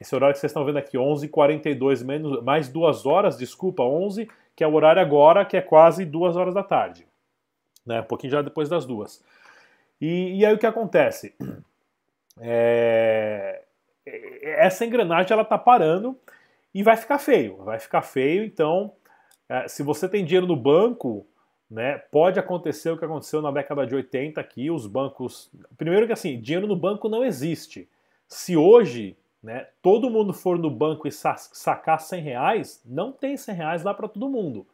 esse 0.00 0.14
horário 0.14 0.34
que 0.34 0.40
vocês 0.40 0.50
estão 0.50 0.64
vendo 0.64 0.78
aqui, 0.78 0.96
11h42 0.96 2.04
menos, 2.04 2.42
mais 2.42 2.68
duas 2.68 3.06
horas, 3.06 3.36
desculpa, 3.38 3.84
11, 3.84 4.28
que 4.56 4.64
é 4.64 4.66
o 4.66 4.74
horário 4.74 5.00
agora, 5.00 5.44
que 5.44 5.56
é 5.56 5.60
quase 5.60 6.04
duas 6.04 6.36
horas 6.36 6.54
da 6.54 6.62
tarde, 6.62 7.06
né? 7.86 8.00
Um 8.00 8.04
pouquinho 8.04 8.32
já 8.32 8.42
depois 8.42 8.68
das 8.68 8.84
duas. 8.84 9.24
E, 10.00 10.40
e 10.40 10.46
aí 10.46 10.54
o 10.54 10.58
que 10.58 10.66
acontece? 10.66 11.34
É, 12.40 13.62
essa 14.42 14.86
engrenagem 14.86 15.30
ela 15.30 15.44
tá 15.44 15.58
parando 15.58 16.18
e 16.74 16.82
vai 16.82 16.96
ficar 16.96 17.18
feio, 17.18 17.58
vai 17.58 17.78
ficar 17.78 18.00
feio. 18.00 18.42
Então, 18.42 18.94
é, 19.46 19.68
se 19.68 19.82
você 19.82 20.08
tem 20.08 20.24
dinheiro 20.24 20.46
no 20.46 20.56
banco, 20.56 21.26
né, 21.72 21.96
pode 22.10 22.38
acontecer 22.38 22.90
o 22.90 22.98
que 22.98 23.04
aconteceu 23.04 23.40
na 23.40 23.50
década 23.50 23.86
de 23.86 23.94
80 23.94 24.38
aqui, 24.38 24.70
os 24.70 24.86
bancos. 24.86 25.50
Primeiro 25.78 26.06
que 26.06 26.12
assim, 26.12 26.38
dinheiro 26.38 26.66
no 26.66 26.76
banco 26.76 27.08
não 27.08 27.24
existe. 27.24 27.88
Se 28.28 28.54
hoje 28.58 29.16
né, 29.42 29.66
todo 29.80 30.10
mundo 30.10 30.34
for 30.34 30.58
no 30.58 30.70
banco 30.70 31.08
e 31.08 31.10
sacar 31.10 31.98
100 31.98 32.20
reais, 32.20 32.82
não 32.84 33.10
tem 33.10 33.38
100 33.38 33.54
reais 33.54 33.82
lá 33.82 33.94
para 33.94 34.06
todo 34.06 34.28
mundo. 34.28 34.66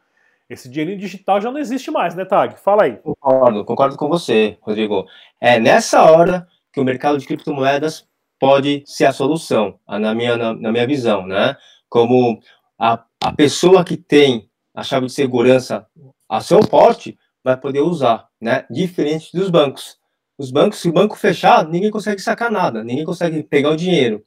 Esse 0.51 0.69
dinheirinho 0.69 0.99
digital 0.99 1.41
já 1.41 1.53
não 1.53 1.61
existe 1.61 1.89
mais, 1.89 2.17
né, 2.17 2.25
Tag? 2.25 2.59
Fala 2.59 2.83
aí. 2.83 2.97
Concordo, 2.97 3.65
concordo 3.65 3.97
com 3.97 4.09
você, 4.09 4.59
Rodrigo. 4.61 5.07
É 5.41 5.61
nessa 5.61 6.03
hora 6.03 6.49
que 6.73 6.81
o 6.81 6.85
mercado 6.85 7.17
de 7.17 7.27
criptomoedas 7.27 8.09
pode 8.41 8.83
ser 8.85 9.07
a 9.07 9.13
solução, 9.13 9.79
na 9.87 10.15
minha, 10.15 10.37
na, 10.37 10.53
na 10.53 10.73
minha 10.73 10.87
visão, 10.87 11.25
né? 11.25 11.57
Como 11.89 12.41
a, 12.77 13.05
a 13.23 13.33
pessoa 13.33 13.85
que 13.85 13.97
tem 13.97 14.51
a 14.75 14.83
chave 14.83 15.07
de 15.07 15.13
segurança 15.13 15.87
a 16.29 16.41
seu 16.41 16.61
porte 16.61 17.19
vai 17.43 17.57
poder 17.57 17.81
usar, 17.81 18.29
né? 18.41 18.67
Diferente 18.71 19.31
dos 19.33 19.51
bancos. 19.51 19.97
Os 20.37 20.51
bancos, 20.51 20.79
se 20.79 20.89
o 20.89 20.93
banco 20.93 21.17
fechar, 21.17 21.67
ninguém 21.67 21.91
consegue 21.91 22.21
sacar 22.21 22.51
nada, 22.51 22.85
ninguém 22.85 23.05
consegue 23.05 23.43
pegar 23.43 23.71
o 23.71 23.77
dinheiro. 23.77 24.25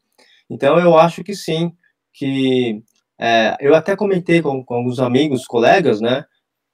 Então, 0.49 0.77
eu 0.79 0.97
acho 0.97 1.23
que 1.23 1.33
sim, 1.33 1.71
que 2.13 2.83
é, 3.19 3.55
eu 3.61 3.73
até 3.75 3.95
comentei 3.95 4.41
com, 4.41 4.63
com 4.65 4.73
alguns 4.73 4.99
amigos, 4.99 5.45
colegas, 5.45 6.01
né? 6.01 6.25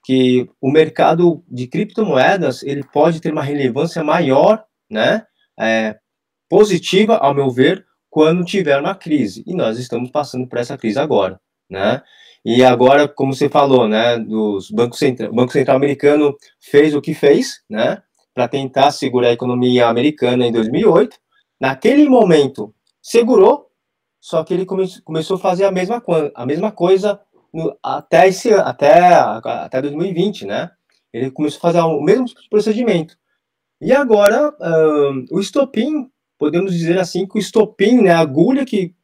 Que 0.05 0.49
o 0.61 0.71
mercado 0.71 1.43
de 1.47 1.67
criptomoedas 1.67 2.63
ele 2.63 2.83
pode 2.91 3.19
ter 3.19 3.31
uma 3.31 3.43
relevância 3.43 4.03
maior, 4.03 4.63
né? 4.89 5.25
É, 5.59 5.99
positiva, 6.49 7.17
ao 7.17 7.35
meu 7.35 7.51
ver, 7.51 7.85
quando 8.09 8.45
tiver 8.45 8.79
uma 8.79 8.95
crise. 8.95 9.43
E 9.45 9.53
nós 9.53 9.77
estamos 9.77 10.09
passando 10.09 10.47
por 10.47 10.57
essa 10.57 10.77
crise 10.77 10.97
agora, 10.99 11.39
né? 11.69 12.01
E 12.49 12.63
agora, 12.63 13.10
como 13.10 13.33
você 13.33 13.49
falou, 13.49 13.89
né, 13.89 14.17
dos 14.17 14.71
bancos 14.71 14.99
central, 14.99 15.33
Banco 15.33 15.51
Central 15.51 15.75
americano 15.75 16.33
fez 16.62 16.95
o 16.95 17.01
que 17.01 17.13
fez, 17.13 17.62
né, 17.69 18.01
para 18.33 18.47
tentar 18.47 18.91
segurar 18.91 19.27
a 19.27 19.33
economia 19.33 19.86
americana 19.89 20.47
em 20.47 20.51
2008. 20.53 21.17
Naquele 21.60 22.07
momento, 22.07 22.73
segurou, 23.01 23.69
só 24.21 24.45
que 24.45 24.53
ele 24.53 24.65
come, 24.65 24.88
começou 25.03 25.36
a 25.36 25.39
fazer 25.41 25.65
a 25.65 25.71
mesma, 25.73 26.01
a 26.33 26.45
mesma 26.45 26.71
coisa 26.71 27.19
no, 27.53 27.77
até, 27.83 28.29
esse, 28.29 28.53
até, 28.53 29.13
até 29.13 29.81
2020, 29.81 30.45
né? 30.45 30.71
Ele 31.12 31.29
começou 31.29 31.57
a 31.57 31.62
fazer 31.63 31.81
o 31.81 32.01
mesmo 32.01 32.27
procedimento. 32.49 33.17
E 33.81 33.91
agora, 33.91 34.55
um, 34.62 35.25
o 35.31 35.41
estopim 35.41 36.10
podemos 36.38 36.71
dizer 36.71 36.97
assim 36.97 37.27
que 37.27 37.38
o 37.38 37.39
estopim, 37.39 38.03
né, 38.03 38.12
a 38.12 38.19
agulha 38.19 38.65
que, 38.65 38.95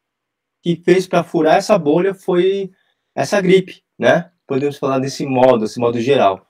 que 0.62 0.76
fez 0.76 1.06
para 1.06 1.22
furar 1.22 1.58
essa 1.58 1.76
bolha 1.76 2.14
foi 2.14 2.70
essa 3.14 3.40
gripe, 3.40 3.82
né? 3.98 4.30
Podemos 4.46 4.78
falar 4.78 4.98
desse 4.98 5.24
modo, 5.24 5.60
desse 5.60 5.78
modo 5.78 6.00
geral. 6.00 6.46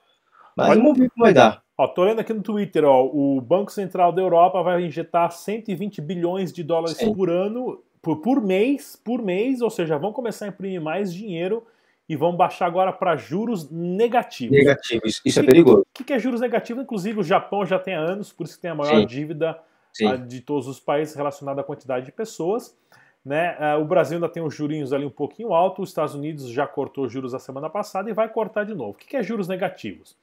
Mas 0.55 0.69
Olha, 0.69 0.81
vamos 0.81 0.97
ver 0.97 1.09
como 1.09 1.25
vai 1.25 1.33
dar. 1.33 1.63
Ó, 1.77 1.87
tô 1.87 2.03
lendo 2.05 2.19
aqui 2.21 2.33
no 2.33 2.41
Twitter, 2.41 2.85
ó, 2.85 3.05
o 3.05 3.41
Banco 3.41 3.71
Central 3.71 4.13
da 4.13 4.21
Europa 4.21 4.63
vai 4.63 4.83
injetar 4.83 5.29
120 5.29 6.01
bilhões 6.01 6.53
de 6.53 6.63
dólares 6.63 6.97
Sim. 6.97 7.13
por 7.13 7.29
ano, 7.29 7.83
por, 8.01 8.21
por 8.21 8.41
mês, 8.41 8.95
por 8.95 9.21
mês, 9.21 9.61
ou 9.61 9.69
seja, 9.69 9.97
vão 9.97 10.13
começar 10.13 10.45
a 10.45 10.47
imprimir 10.47 10.79
mais 10.79 11.13
dinheiro 11.13 11.65
e 12.07 12.15
vão 12.15 12.35
baixar 12.35 12.67
agora 12.67 12.93
para 12.93 13.17
juros 13.17 13.69
negativos. 13.69 14.55
Negativos, 14.55 15.21
isso 15.25 15.39
é 15.39 15.43
perigoso. 15.43 15.81
O 15.81 15.85
que, 15.93 16.03
que, 16.03 16.13
é 16.13 16.19
juros 16.19 16.39
negativos? 16.39 16.83
Inclusive, 16.83 17.19
o 17.19 17.23
Japão 17.23 17.65
já 17.65 17.77
tem 17.77 17.95
há 17.95 17.99
anos, 17.99 18.31
por 18.31 18.45
isso 18.45 18.55
que 18.55 18.61
tem 18.61 18.71
a 18.71 18.75
maior 18.75 18.99
Sim. 19.01 19.05
dívida 19.05 19.59
Sim. 19.91 20.25
de 20.27 20.39
todos 20.39 20.67
os 20.67 20.79
países 20.79 21.15
relacionado 21.15 21.59
à 21.59 21.63
quantidade 21.63 22.05
de 22.05 22.11
pessoas. 22.11 22.77
Né? 23.25 23.57
É, 23.59 23.75
o 23.75 23.83
Brasil 23.85 24.17
ainda 24.17 24.29
tem 24.29 24.43
os 24.43 24.53
jurinhos 24.53 24.93
ali 24.93 25.03
um 25.03 25.09
pouquinho 25.09 25.51
alto, 25.51 25.81
os 25.81 25.89
Estados 25.89 26.13
Unidos 26.13 26.47
já 26.47 26.67
cortou 26.67 27.09
juros 27.09 27.33
a 27.33 27.39
semana 27.39 27.69
passada 27.69 28.07
e 28.09 28.13
vai 28.13 28.29
cortar 28.29 28.65
de 28.65 28.75
novo. 28.75 28.91
O 28.91 28.93
que 28.93 29.17
é 29.17 29.23
juros 29.23 29.47
negativos? 29.47 30.15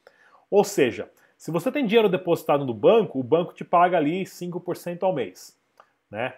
Ou 0.49 0.63
seja, 0.63 1.11
se 1.37 1.51
você 1.51 1.73
tem 1.73 1.85
dinheiro 1.85 2.09
depositado 2.09 2.65
no 2.65 2.73
banco, 2.73 3.19
o 3.19 3.23
banco 3.25 3.53
te 3.53 3.65
paga 3.65 3.97
ali 3.97 4.23
5% 4.23 5.03
ao 5.03 5.13
mês. 5.13 5.59
Né? 6.09 6.33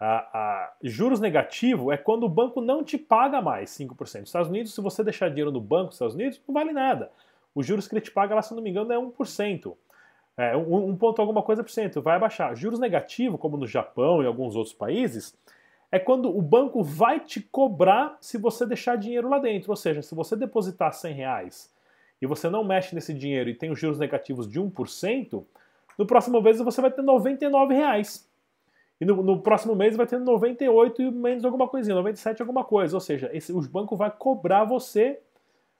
A, 0.00 0.16
a, 0.36 0.72
juros 0.82 1.20
negativo 1.20 1.92
é 1.92 1.96
quando 1.96 2.24
o 2.24 2.28
banco 2.28 2.60
não 2.60 2.82
te 2.82 2.98
paga 2.98 3.40
mais 3.40 3.70
5%. 3.70 3.98
Nos 3.98 4.28
Estados 4.28 4.48
Unidos, 4.48 4.74
se 4.74 4.80
você 4.80 5.04
deixar 5.04 5.28
dinheiro 5.28 5.52
no 5.52 5.60
banco 5.60 5.86
nos 5.86 5.94
Estados 5.94 6.14
Unidos, 6.16 6.40
não 6.48 6.52
vale 6.52 6.72
nada. 6.72 7.12
Os 7.54 7.64
juros 7.64 7.86
que 7.86 7.94
ele 7.94 8.00
te 8.00 8.10
paga 8.10 8.34
lá, 8.34 8.42
se 8.42 8.54
não 8.54 8.62
me 8.62 8.70
engano, 8.70 8.92
é 8.92 8.96
1%. 8.96 9.76
É, 10.36 10.56
um, 10.56 10.88
um 10.90 10.96
ponto 10.96 11.20
alguma 11.20 11.42
coisa 11.42 11.62
por 11.62 11.70
cento, 11.70 12.00
vai 12.00 12.16
abaixar. 12.16 12.54
Juros 12.56 12.80
negativos, 12.80 13.40
como 13.40 13.56
no 13.56 13.66
Japão 13.66 14.22
e 14.22 14.26
alguns 14.26 14.56
outros 14.56 14.74
países, 14.74 15.36
é 15.90 15.98
quando 15.98 16.36
o 16.36 16.42
banco 16.42 16.82
vai 16.82 17.20
te 17.20 17.40
cobrar 17.40 18.16
se 18.20 18.36
você 18.36 18.66
deixar 18.66 18.96
dinheiro 18.96 19.28
lá 19.28 19.38
dentro. 19.38 19.70
Ou 19.70 19.76
seja, 19.76 20.02
se 20.02 20.14
você 20.14 20.36
depositar 20.36 20.92
100 20.92 21.14
reais 21.14 21.72
e 22.20 22.26
você 22.26 22.48
não 22.50 22.64
mexe 22.64 22.94
nesse 22.94 23.14
dinheiro 23.14 23.48
e 23.48 23.54
tem 23.54 23.70
os 23.70 23.78
juros 23.78 23.98
negativos 23.98 24.48
de 24.48 24.60
1%, 24.60 25.44
no 25.96 26.06
próximo 26.06 26.40
mês 26.40 26.58
você 26.58 26.80
vai 26.80 26.90
ter 26.90 27.02
99 27.02 27.74
reais. 27.74 28.28
E 29.00 29.04
no, 29.04 29.22
no, 29.22 29.40
próximo 29.40 29.74
mês 29.74 29.96
vai 29.96 30.06
ter 30.06 30.18
98 30.18 31.02
e 31.02 31.10
menos 31.10 31.44
alguma 31.44 31.68
coisinha, 31.68 31.94
97 31.94 32.42
alguma 32.42 32.64
coisa. 32.64 32.96
Ou 32.96 33.00
seja, 33.00 33.30
esse, 33.32 33.52
o 33.52 33.60
banco 33.62 33.96
vai 33.96 34.10
cobrar 34.10 34.64
você 34.64 35.20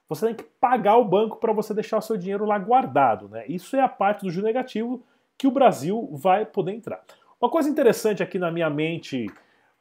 você 0.08 0.26
tem 0.26 0.34
que 0.34 0.44
pagar 0.58 0.96
o 0.96 1.04
banco 1.04 1.36
para 1.36 1.52
você 1.52 1.74
deixar 1.74 1.98
o 1.98 2.02
seu 2.02 2.16
dinheiro 2.16 2.46
lá 2.46 2.58
guardado. 2.58 3.28
Né? 3.28 3.44
Isso 3.46 3.76
é 3.76 3.80
a 3.80 3.88
parte 3.88 4.24
do 4.24 4.30
juro 4.30 4.46
negativo 4.46 5.02
que 5.36 5.46
o 5.46 5.50
Brasil 5.50 6.08
vai 6.12 6.46
poder 6.46 6.72
entrar. 6.72 7.04
Uma 7.40 7.50
coisa 7.50 7.68
interessante 7.68 8.22
aqui 8.22 8.38
na 8.38 8.50
minha 8.50 8.70
mente 8.70 9.26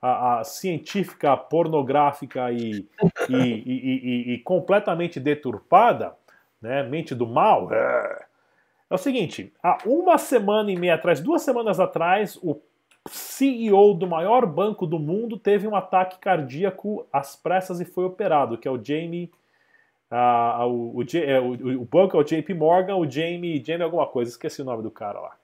a, 0.01 0.39
a 0.39 0.43
científica, 0.43 1.35
pornográfica 1.35 2.51
e, 2.51 2.87
e, 3.29 3.35
e, 3.35 4.33
e, 4.33 4.39
completamente 4.39 5.19
deturpada, 5.19 6.13
né? 6.61 6.83
mente 6.83 7.15
do 7.15 7.25
mal, 7.25 7.71
é, 7.73 8.25
é 8.89 8.93
o 8.93 8.97
seguinte: 8.97 9.53
há 9.61 9.79
uma 9.85 10.17
semana 10.17 10.71
e 10.71 10.75
meia 10.77 10.95
atrás, 10.95 11.19
duas 11.19 11.41
semanas 11.41 11.79
atrás, 11.79 12.37
o 12.41 12.59
CEO 13.07 13.93
do 13.93 14.05
maior 14.05 14.45
banco 14.45 14.85
do 14.85 14.99
mundo 14.99 15.37
teve 15.37 15.67
um 15.67 15.75
ataque 15.75 16.19
cardíaco 16.19 17.07
às 17.11 17.35
pressas 17.35 17.79
e 17.79 17.85
foi 17.85 18.05
operado, 18.05 18.57
que 18.57 18.67
é 18.67 18.71
o 18.71 18.83
Jamie 18.83 19.31
ah, 20.09 20.65
o, 20.65 20.99
o, 20.99 21.03
é, 21.17 21.39
o, 21.39 21.81
o, 21.81 21.85
banco 21.85 22.15
é 22.15 22.19
o 22.19 22.23
JP 22.23 22.53
Morgan, 22.53 22.95
o 22.95 23.09
Jamie, 23.09 23.63
Jamie 23.65 23.83
alguma 23.83 24.07
coisa, 24.07 24.31
esqueci 24.31 24.61
o 24.61 24.65
nome 24.65 24.81
do 24.81 24.91
cara 24.91 25.19
lá. 25.19 25.35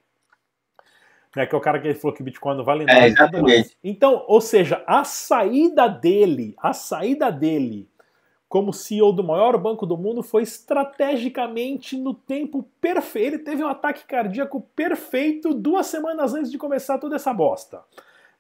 Né, 1.36 1.46
que 1.48 1.56
é 1.56 1.58
o 1.58 1.62
cara 1.62 1.80
que 1.80 1.93
falou 1.96 2.15
que 2.15 2.22
o 2.22 2.26
Bitcoin 2.26 2.56
não 2.56 2.63
vale 2.63 2.84
é, 2.84 2.86
nada. 2.86 3.00
É, 3.00 3.08
exatamente. 3.08 3.78
Então, 3.84 4.24
ou 4.28 4.39
seja, 4.39 4.84
a 4.86 5.04
saída 5.04 5.88
dele, 5.88 6.54
a 6.58 6.74
saída 6.74 7.32
dele 7.32 7.89
como 8.54 8.72
CEO 8.72 9.12
do 9.12 9.24
maior 9.24 9.58
banco 9.58 9.84
do 9.84 9.98
mundo 9.98 10.22
foi 10.22 10.43
estrategicamente 10.43 11.98
no 11.98 12.13
tempo 12.13 12.69
perfeito. 12.80 13.34
Ele 13.34 13.39
teve 13.39 13.63
um 13.63 13.67
ataque 13.67 14.06
cardíaco 14.06 14.62
perfeito 14.76 15.56
duas 15.56 15.88
semanas 15.88 16.36
antes 16.36 16.52
de 16.52 16.60
começar 16.60 17.00
toda 17.00 17.15
essa 17.15 17.34
bosta. 17.34 17.82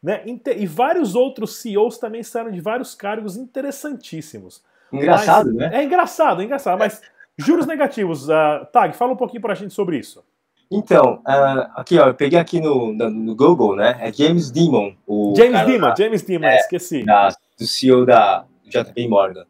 Né? 0.03 0.23
E 0.55 0.67
vários 0.67 1.15
outros 1.15 1.55
CEOs 1.55 1.97
também 1.97 2.21
saíram 2.21 2.51
de 2.51 2.61
vários 2.61 2.93
cargos 2.93 3.37
interessantíssimos. 3.37 4.63
Engraçado, 4.91 5.47
mas, 5.47 5.55
né? 5.55 5.81
É 5.81 5.83
engraçado, 5.83 6.41
é 6.43 6.45
engraçado. 6.45 6.77
Mas 6.77 7.01
juros 7.35 7.65
negativos, 7.65 8.29
uh, 8.29 8.67
Tag, 8.71 8.95
fala 8.95 9.13
um 9.13 9.17
pouquinho 9.17 9.41
para 9.41 9.53
a 9.53 9.55
gente 9.55 9.73
sobre 9.73 9.97
isso. 9.97 10.23
Então, 10.71 11.21
uh, 11.27 11.69
aqui 11.75 11.99
ó, 11.99 12.07
eu 12.07 12.13
peguei 12.13 12.39
aqui 12.39 12.59
no, 12.59 12.93
no, 12.93 13.35
Google, 13.35 13.75
né? 13.75 13.97
É 13.99 14.11
James 14.11 14.51
Dimon. 14.51 14.93
O 15.05 15.33
James 15.37 15.65
Dimon, 15.65 15.87
da, 15.89 15.95
James 15.95 16.23
Dimon, 16.23 16.47
é, 16.47 16.57
esqueci. 16.57 17.03
Da, 17.03 17.29
do 17.59 17.67
CEO 17.67 18.05
da 18.05 18.45
JP 18.65 19.07
Morgan. 19.07 19.45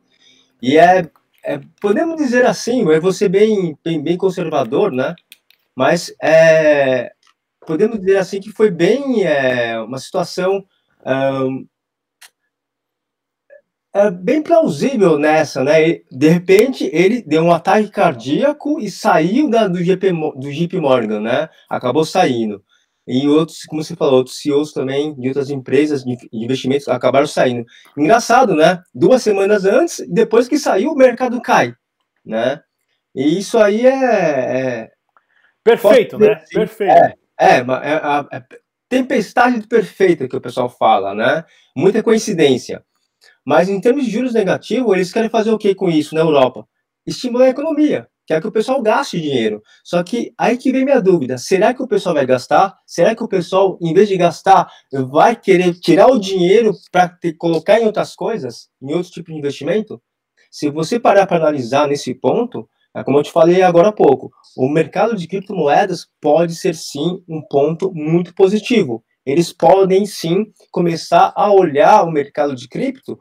E 0.61 0.77
é, 0.77 1.09
é, 1.43 1.59
podemos 1.81 2.17
dizer 2.17 2.45
assim, 2.45 2.89
eu 2.89 3.01
vou 3.01 3.13
ser 3.13 3.29
bem, 3.29 3.77
bem, 3.83 4.01
bem 4.01 4.17
conservador, 4.17 4.91
né? 4.91 5.15
Mas 5.75 6.13
é, 6.21 7.11
podemos 7.65 7.99
dizer 7.99 8.17
assim 8.17 8.39
que 8.39 8.51
foi 8.51 8.69
bem 8.69 9.23
é, 9.23 9.79
uma 9.79 9.97
situação 9.97 10.63
um, 11.05 11.67
é 13.93 14.09
bem 14.09 14.41
plausível 14.41 15.19
nessa, 15.19 15.63
né? 15.63 15.99
De 16.11 16.27
repente 16.27 16.89
ele 16.91 17.21
deu 17.21 17.43
um 17.43 17.51
ataque 17.51 17.89
cardíaco 17.89 18.79
e 18.79 18.89
saiu 18.89 19.49
da, 19.49 19.67
do, 19.67 19.83
GP, 19.83 20.11
do 20.11 20.51
JP 20.51 20.79
Morgan, 20.79 21.19
né? 21.21 21.49
Acabou 21.69 22.03
saindo. 22.03 22.63
E 23.05 23.27
outros, 23.27 23.63
como 23.65 23.83
você 23.83 23.95
falou, 23.95 24.15
outros 24.15 24.37
CEOs 24.41 24.71
também 24.71 25.13
de 25.13 25.27
outras 25.27 25.49
empresas 25.49 26.03
de 26.03 26.17
investimentos 26.31 26.87
acabaram 26.87 27.27
saindo. 27.27 27.65
Engraçado, 27.95 28.55
né? 28.55 28.81
Duas 28.95 29.21
semanas 29.21 29.65
antes, 29.65 30.03
depois 30.09 30.47
que 30.47 30.57
saiu, 30.57 30.91
o 30.91 30.95
mercado 30.95 31.39
cai, 31.41 31.75
né? 32.25 32.61
E 33.13 33.37
isso 33.37 33.59
aí 33.59 33.85
é. 33.85 33.91
é 33.93 34.91
Perfeito, 35.63 36.17
né? 36.17 36.41
Perfeito. 36.51 36.91
É, 36.91 37.15
é, 37.39 37.57
é, 37.57 38.37
é, 38.37 38.43
tempestade 38.89 39.65
perfeita 39.67 40.27
que 40.27 40.35
o 40.35 40.41
pessoal 40.41 40.69
fala, 40.69 41.13
né? 41.13 41.45
Muita 41.75 42.01
coincidência. 42.01 42.83
Mas 43.45 43.69
em 43.69 43.79
termos 43.79 44.05
de 44.05 44.11
juros 44.11 44.33
negativos, 44.33 44.93
eles 44.93 45.11
querem 45.11 45.29
fazer 45.29 45.51
o 45.51 45.57
que 45.57 45.75
com 45.75 45.89
isso 45.89 46.15
na 46.15 46.21
Europa? 46.21 46.67
Estimular 47.05 47.45
a 47.45 47.49
economia, 47.49 48.07
quer 48.25 48.41
que 48.41 48.47
o 48.47 48.51
pessoal 48.51 48.81
gaste 48.81 49.19
dinheiro. 49.19 49.61
Só 49.83 50.01
que 50.03 50.33
aí 50.37 50.57
que 50.57 50.71
vem 50.71 50.85
minha 50.85 51.01
dúvida: 51.01 51.37
será 51.37 51.73
que 51.73 51.83
o 51.83 51.87
pessoal 51.87 52.15
vai 52.15 52.25
gastar? 52.25 52.77
Será 52.85 53.15
que 53.15 53.23
o 53.23 53.27
pessoal, 53.27 53.77
em 53.81 53.93
vez 53.93 54.07
de 54.07 54.17
gastar, 54.17 54.69
vai 55.09 55.35
querer 55.35 55.73
tirar 55.79 56.07
o 56.07 56.19
dinheiro 56.19 56.73
para 56.91 57.17
colocar 57.37 57.79
em 57.79 57.85
outras 57.85 58.15
coisas, 58.15 58.69
em 58.81 58.93
outro 58.93 59.11
tipo 59.11 59.31
de 59.31 59.37
investimento? 59.37 60.01
Se 60.49 60.69
você 60.69 60.99
parar 60.99 61.25
para 61.25 61.37
analisar 61.37 61.87
nesse 61.87 62.13
ponto, 62.13 62.69
é 62.95 63.03
como 63.03 63.17
eu 63.17 63.23
te 63.23 63.31
falei 63.31 63.63
agora 63.63 63.89
há 63.89 63.91
pouco, 63.91 64.31
o 64.55 64.69
mercado 64.69 65.15
de 65.15 65.27
criptomoedas 65.27 66.07
pode 66.21 66.53
ser 66.53 66.75
sim 66.75 67.23
um 67.27 67.41
ponto 67.41 67.91
muito 67.91 68.35
positivo. 68.35 69.03
Eles 69.25 69.53
podem 69.53 70.05
sim 70.05 70.51
começar 70.71 71.31
a 71.35 71.51
olhar 71.51 72.03
o 72.03 72.11
mercado 72.11 72.55
de 72.55 72.67
cripto 72.67 73.17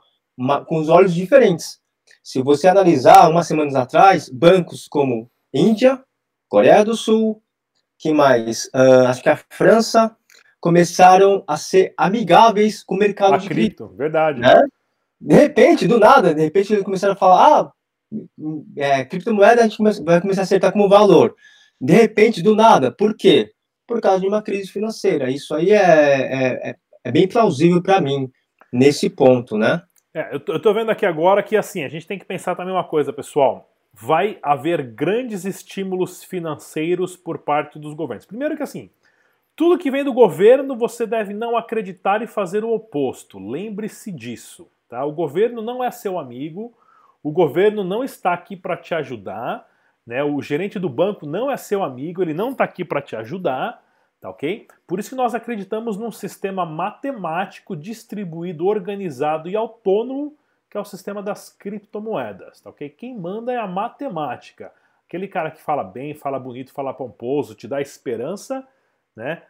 com 0.67 0.79
os 0.79 0.89
olhos 0.89 1.15
diferentes. 1.15 1.81
Se 2.23 2.43
você 2.43 2.69
analisar 2.69 3.29
umas 3.29 3.47
semanas 3.47 3.75
atrás, 3.75 4.29
bancos 4.29 4.87
como 4.89 5.31
Índia, 5.53 6.03
Coreia 6.49 6.85
do 6.85 6.97
Sul, 6.97 7.43
que 7.99 8.13
mais? 8.13 8.67
Uh, 8.67 9.07
acho 9.07 9.23
que 9.23 9.29
a 9.29 9.41
França 9.51 10.17
começaram 10.61 11.45
a 11.47 11.57
ser 11.57 11.95
amigáveis 11.97 12.83
com 12.85 12.95
o 12.95 12.99
mercado 12.99 13.35
a 13.35 13.37
de 13.39 13.49
cripto. 13.49 13.89
Verdade. 13.97 14.41
Né? 14.41 14.55
De 15.21 15.35
repente, 15.35 15.87
do 15.87 15.99
nada, 15.99 16.35
de 16.35 16.43
repente 16.43 16.73
eles 16.73 16.85
começaram 16.85 17.15
a 17.15 17.17
falar, 17.17 17.61
ah, 17.61 17.73
é, 18.77 19.05
criptomoeda 19.05 19.63
a 19.63 19.69
gente 19.69 19.79
vai 20.05 20.21
começar 20.21 20.43
a 20.43 20.45
acertar 20.45 20.73
como 20.73 20.89
valor. 20.89 21.35
De 21.81 21.93
repente, 21.93 22.43
do 22.43 22.55
nada. 22.55 22.93
Por 22.93 23.17
quê? 23.17 23.53
Por 23.95 24.01
causa 24.01 24.21
de 24.21 24.29
uma 24.29 24.43
crise 24.43 24.71
financeira. 24.71 25.31
Isso 25.31 25.55
aí 25.55 25.71
é, 25.71 25.77
é, 25.77 26.71
é, 26.71 26.77
é 27.05 27.13
bem 27.13 27.29
plausível 27.29 27.83
para 27.83 28.01
mim, 28.01 28.31
nesse 28.73 29.09
ponto, 29.11 29.57
né? 29.57 29.83
É, 30.15 30.35
eu, 30.35 30.41
tô, 30.41 30.53
eu 30.53 30.61
tô 30.61 30.75
vendo 30.75 30.91
aqui 30.91 31.07
agora 31.07 31.43
que 31.43 31.57
assim, 31.57 31.85
a 31.85 31.89
gente 31.89 32.07
tem 32.07 32.19
que 32.19 32.25
pensar 32.25 32.55
também 32.55 32.75
uma 32.75 32.85
coisa, 32.85 33.13
pessoal. 33.13 33.69
Vai 33.95 34.39
haver 34.43 34.83
grandes 34.83 35.45
estímulos 35.45 36.25
financeiros 36.25 37.17
por 37.17 37.39
parte 37.39 37.79
dos 37.79 37.95
governos. 37.95 38.27
Primeiro 38.27 38.57
que 38.57 38.63
assim, 38.63 38.91
tudo 39.55 39.79
que 39.79 39.91
vem 39.91 40.05
do 40.05 40.13
governo 40.13 40.77
você 40.77 41.07
deve 41.07 41.35
não 41.35 41.57
acreditar 41.57 42.23
e 42.23 42.27
fazer 42.27 42.65
o 42.65 42.73
oposto. 42.73 43.39
Lembre-se 43.39 44.11
disso. 44.11 44.69
Tá? 44.89 45.05
O 45.05 45.13
governo 45.13 45.63
não 45.63 45.83
é 45.83 45.91
seu 45.91 46.19
amigo, 46.19 46.75
o 47.23 47.31
governo 47.31 47.85
não 47.85 48.03
está 48.03 48.33
aqui 48.33 48.57
para 48.57 48.77
te 48.77 48.95
ajudar, 48.95 49.67
né? 50.07 50.23
o 50.23 50.41
gerente 50.43 50.79
do 50.79 50.89
banco 50.89 51.27
não 51.27 51.51
é 51.51 51.57
seu 51.57 51.83
amigo, 51.83 52.23
ele 52.23 52.35
não 52.35 52.51
está 52.51 52.65
aqui 52.65 52.85
para 52.85 53.01
te 53.01 53.15
ajudar. 53.17 53.82
Tá 54.23 54.31
ok? 54.31 54.69
Por 54.87 55.01
isso 55.01 55.11
que 55.11 55.17
nós 55.17 55.35
acreditamos 55.35 55.97
num 55.97 56.13
sistema 56.13 56.65
matemático 56.65 57.75
distribuído, 57.75 58.69
organizado 58.69 59.49
e 59.49 59.57
autônomo, 59.57 60.37
que 60.71 60.79
é 60.79 60.81
o 60.81 60.85
sistema 60.85 61.21
das 61.21 61.51
criptomoedas, 61.51 62.61
tá 62.61 62.71
ok? 62.71 62.89
Quem 62.89 63.19
manda 63.19 63.53
é 63.53 63.57
a 63.57 63.67
matemática. 63.67 64.73
Aquele 65.09 65.27
cara 65.27 65.51
que 65.51 65.61
fala 65.61 65.83
bem, 65.83 66.15
fala 66.15 66.39
bonito, 66.39 66.73
fala 66.73 66.95
pomposo, 66.95 67.57
te 67.57 67.67
dá 67.67 67.81
esperança, 67.81 68.67
né? 69.17 69.43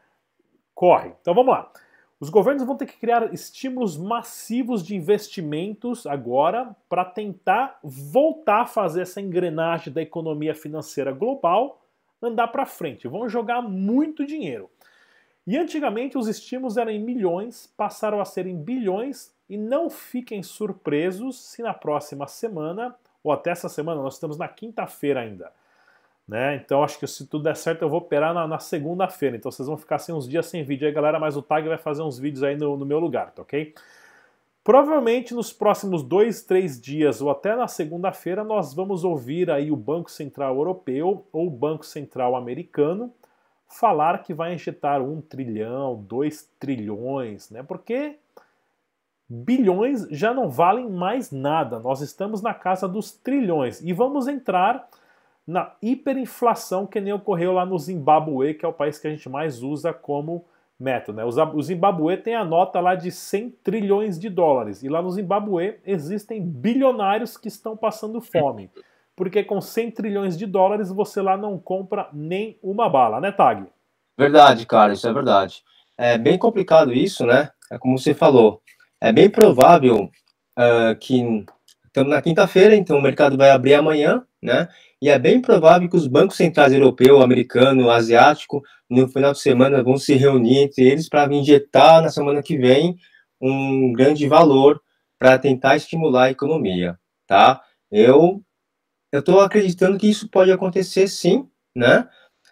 Corre. 0.75 1.13
Então 1.21 1.35
vamos 1.35 1.53
lá. 1.53 1.71
Os 2.19 2.31
governos 2.31 2.65
vão 2.65 2.75
ter 2.75 2.87
que 2.87 2.97
criar 2.97 3.35
estímulos 3.35 3.99
massivos 3.99 4.83
de 4.83 4.97
investimentos 4.97 6.07
agora 6.07 6.75
para 6.89 7.05
tentar 7.05 7.79
voltar 7.85 8.63
a 8.63 8.67
fazer 8.67 9.03
essa 9.03 9.21
engrenagem 9.21 9.93
da 9.93 10.01
economia 10.01 10.55
financeira 10.55 11.13
global 11.13 11.82
andar 12.23 12.49
para 12.49 12.67
frente, 12.67 13.09
vão 13.09 13.29
jogar 13.29 13.61
muito 13.63 14.25
dinheiro. 14.25 14.71
E 15.47 15.59
antigamente 15.59 16.17
os 16.17 16.29
estímulos 16.29 16.77
eram 16.77 16.91
em 16.91 17.03
milhões, 17.03 17.73
passaram 17.77 18.21
a 18.21 18.25
ser 18.25 18.47
em 18.47 18.57
bilhões, 18.57 19.35
e 19.49 19.57
não 19.59 19.91
fiquem 19.91 20.43
surpresos 20.43 21.39
se 21.39 21.63
na 21.63 21.75
próxima 21.75 22.27
semana, 22.27 22.95
ou 23.23 23.33
até 23.33 23.51
essa 23.51 23.69
semana, 23.69 24.01
nós 24.01 24.15
estamos 24.15 24.39
na 24.39 24.49
quinta-feira 24.49 25.21
ainda. 25.21 25.53
Né? 26.27 26.57
Então 26.57 26.83
acho 26.83 26.99
que 26.99 27.07
se 27.07 27.27
tudo 27.27 27.45
der 27.45 27.57
certo 27.57 27.83
eu 27.83 27.89
vou 27.89 27.99
operar 27.99 28.33
na, 28.33 28.47
na 28.47 28.59
segunda-feira. 28.59 29.37
Então 29.37 29.51
vocês 29.51 29.67
vão 29.67 29.77
ficar 29.77 29.99
sem 29.99 30.15
uns 30.15 30.29
dias 30.29 30.47
sem 30.47 30.63
vídeo 30.63 30.87
aí, 30.87 30.95
galera, 30.95 31.19
mas 31.19 31.37
o 31.37 31.43
Tag 31.43 31.69
vai 31.69 31.77
fazer 31.77 32.03
uns 32.03 32.19
vídeos 32.19 32.43
aí 32.43 32.57
no, 32.57 32.77
no 32.77 32.87
meu 32.87 32.99
lugar, 32.99 33.33
tá 33.33 33.43
ok? 33.43 33.75
Provavelmente 34.65 35.35
nos 35.35 35.53
próximos 35.53 36.05
dois, 36.05 36.43
três 36.43 36.81
dias 36.81 37.21
ou 37.21 37.31
até 37.31 37.57
na 37.57 37.67
segunda-feira 37.67 38.45
nós 38.45 38.73
vamos 38.73 39.03
ouvir 39.03 39.51
aí 39.51 39.73
o 39.73 39.77
Banco 39.77 40.11
Central 40.11 40.55
Europeu 40.57 41.27
ou 41.33 41.49
o 41.49 41.51
Banco 41.51 41.85
Central 41.85 42.37
Americano 42.37 43.13
falar 43.67 44.23
que 44.23 44.33
vai 44.33 44.55
injetar 44.55 45.03
um 45.03 45.21
trilhão, 45.21 45.97
dois 45.97 46.49
trilhões, 46.61 47.51
né? 47.51 47.63
Porque 47.63 48.19
bilhões 49.29 50.07
já 50.11 50.33
não 50.33 50.49
valem 50.49 50.89
mais 50.89 51.33
nada. 51.33 51.81
Nós 51.81 52.01
estamos 52.01 52.41
na 52.41 52.55
casa 52.55 52.87
dos 52.87 53.11
trilhões 53.11 53.81
e 53.81 53.93
vamos 53.93 54.29
entrar 54.29 54.89
na 55.45 55.75
hiperinflação 55.83 56.87
que 56.87 57.01
nem 57.01 57.13
ocorreu 57.13 57.53
lá 57.53 57.67
no 57.67 57.79
Zimbabue, 57.79 58.55
que 58.55 58.65
é 58.65 58.69
o 58.69 58.73
país 58.73 58.99
que 58.99 59.09
a 59.09 59.11
gente 59.11 59.29
mais 59.29 59.63
usa 59.63 59.93
como 59.93 60.45
método. 60.83 61.17
Né? 61.17 61.25
O 61.25 61.63
Zimbabue 61.63 62.17
tem 62.17 62.35
a 62.35 62.45
nota 62.45 62.81
lá 62.81 62.95
de 62.95 63.11
100 63.11 63.51
trilhões 63.63 64.19
de 64.19 64.29
dólares. 64.29 64.83
E 64.83 64.89
lá 64.89 65.01
no 65.01 65.11
Zimbabue 65.11 65.79
existem 65.87 66.45
bilionários 66.45 67.37
que 67.37 67.49
estão 67.49 67.77
passando 67.77 68.21
fome. 68.21 68.71
Porque 69.15 69.45
com 69.45 69.61
100 69.61 69.91
trilhões 69.93 70.37
de 70.37 70.47
dólares 70.47 70.91
você 70.91 71.23
lá 71.23 71.37
não 71.37 71.59
compra 71.59 72.09
nem 72.13 72.59
uma 72.63 72.89
bala, 72.89 73.21
né, 73.21 73.31
Tag? 73.31 73.67
Verdade, 74.19 74.67
cara, 74.67 74.93
isso 74.93 75.07
é 75.07 75.13
verdade. 75.13 75.63
É 75.97 76.19
bem 76.19 76.39
complicado 76.39 76.93
isso, 76.93 77.25
né? 77.25 77.51
É 77.71 77.79
como 77.79 77.99
você 77.99 78.15
falou. 78.15 78.61
É 79.01 79.13
bem 79.13 79.29
provável 79.29 80.11
uh, 80.59 80.97
que 80.99 81.45
estamos 81.87 82.11
na 82.11 82.23
quinta-feira, 82.23 82.75
então 82.75 82.99
o 82.99 83.03
mercado 83.03 83.37
vai 83.37 83.51
abrir 83.51 83.75
amanhã, 83.75 84.23
né? 84.43 84.69
E 85.03 85.09
é 85.09 85.19
bem 85.19 85.43
provável 85.43 85.89
que 85.89 85.97
os 85.97 86.07
bancos 86.07 86.37
centrais 86.37 86.73
europeu, 86.73 87.21
americano, 87.21 87.91
asiático, 87.91 88.63
no 88.89 89.09
final 89.09 89.33
de 89.33 89.41
semana 89.41 89.83
vão 89.83 89.97
se 89.97 90.15
reunir 90.15 90.59
entre 90.59 90.85
eles 90.85 91.09
para 91.09 91.35
injetar 91.35 92.01
na 92.01 92.09
semana 92.09 92.41
que 92.41 92.57
vem 92.57 92.97
um 93.41 93.93
grande 93.93 94.29
valor 94.29 94.81
para 95.19 95.37
tentar 95.41 95.75
estimular 95.75 96.27
a 96.27 96.31
economia, 96.31 96.97
tá? 97.27 97.61
Eu 97.91 98.45
eu 99.13 99.21
estou 99.21 99.41
acreditando 99.41 99.99
que 99.99 100.09
isso 100.09 100.29
pode 100.31 100.53
acontecer 100.53 101.09
sim, 101.09 101.49
né? 101.77 102.09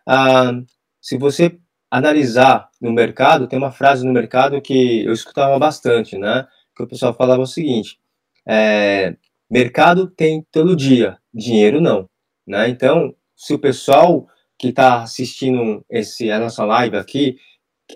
Ah, 0.06 0.52
se 1.00 1.16
você 1.18 1.56
analisar 1.90 2.68
no 2.80 2.92
mercado, 2.92 3.48
tem 3.48 3.58
uma 3.60 3.72
frase 3.72 4.04
no 4.04 4.12
mercado 4.12 4.60
que 4.60 5.04
eu 5.04 5.12
escutava 5.12 5.58
bastante, 5.58 6.18
né? 6.18 6.48
Que 6.76 6.82
o 6.82 6.88
pessoal 6.88 7.14
falava 7.14 7.42
o 7.42 7.46
seguinte: 7.46 8.00
é, 8.48 9.16
mercado 9.50 10.08
tem 10.10 10.44
todo 10.52 10.76
dia, 10.76 11.18
dinheiro 11.32 11.80
não. 11.80 12.10
Né? 12.50 12.68
Então, 12.68 13.14
se 13.36 13.54
o 13.54 13.58
pessoal 13.60 14.26
que 14.58 14.70
está 14.70 15.02
assistindo 15.02 15.84
esse, 15.88 16.32
a 16.32 16.40
nossa 16.40 16.64
live 16.64 16.96
aqui 16.96 17.36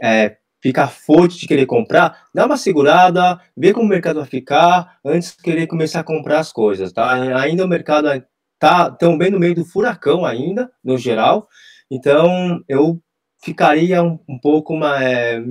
é, 0.01 0.37
ficar 0.63 0.87
forte 0.87 1.41
de 1.41 1.49
querer 1.49 1.67
comprar, 1.67 2.29
dá 2.33 2.47
uma 2.47 2.57
segurada, 2.57 3.41
vê 3.57 3.73
como 3.73 3.87
o 3.87 3.89
mercado 3.89 4.21
vai 4.21 4.29
ficar 4.29 4.97
antes 5.05 5.37
de 5.37 5.43
querer 5.43 5.67
começar 5.67 6.01
a 6.01 6.05
comprar 6.05 6.39
as 6.39 6.53
coisas, 6.53 6.93
tá? 6.93 7.15
Ainda 7.41 7.65
o 7.65 7.69
mercado 7.69 8.09
tá 8.57 8.93
tão 8.93 9.19
bem 9.19 9.33
no 9.33 9.41
meio 9.41 9.57
do 9.57 9.65
furacão 9.65 10.25
ainda, 10.25 10.71
no 10.85 10.97
geral. 10.97 11.49
Então, 11.91 12.63
eu 12.69 13.03
ficaria 13.43 14.05
um, 14.05 14.21
um 14.29 14.39
pouco 14.39 14.73
uma, 14.73 15.03
é, 15.03 15.43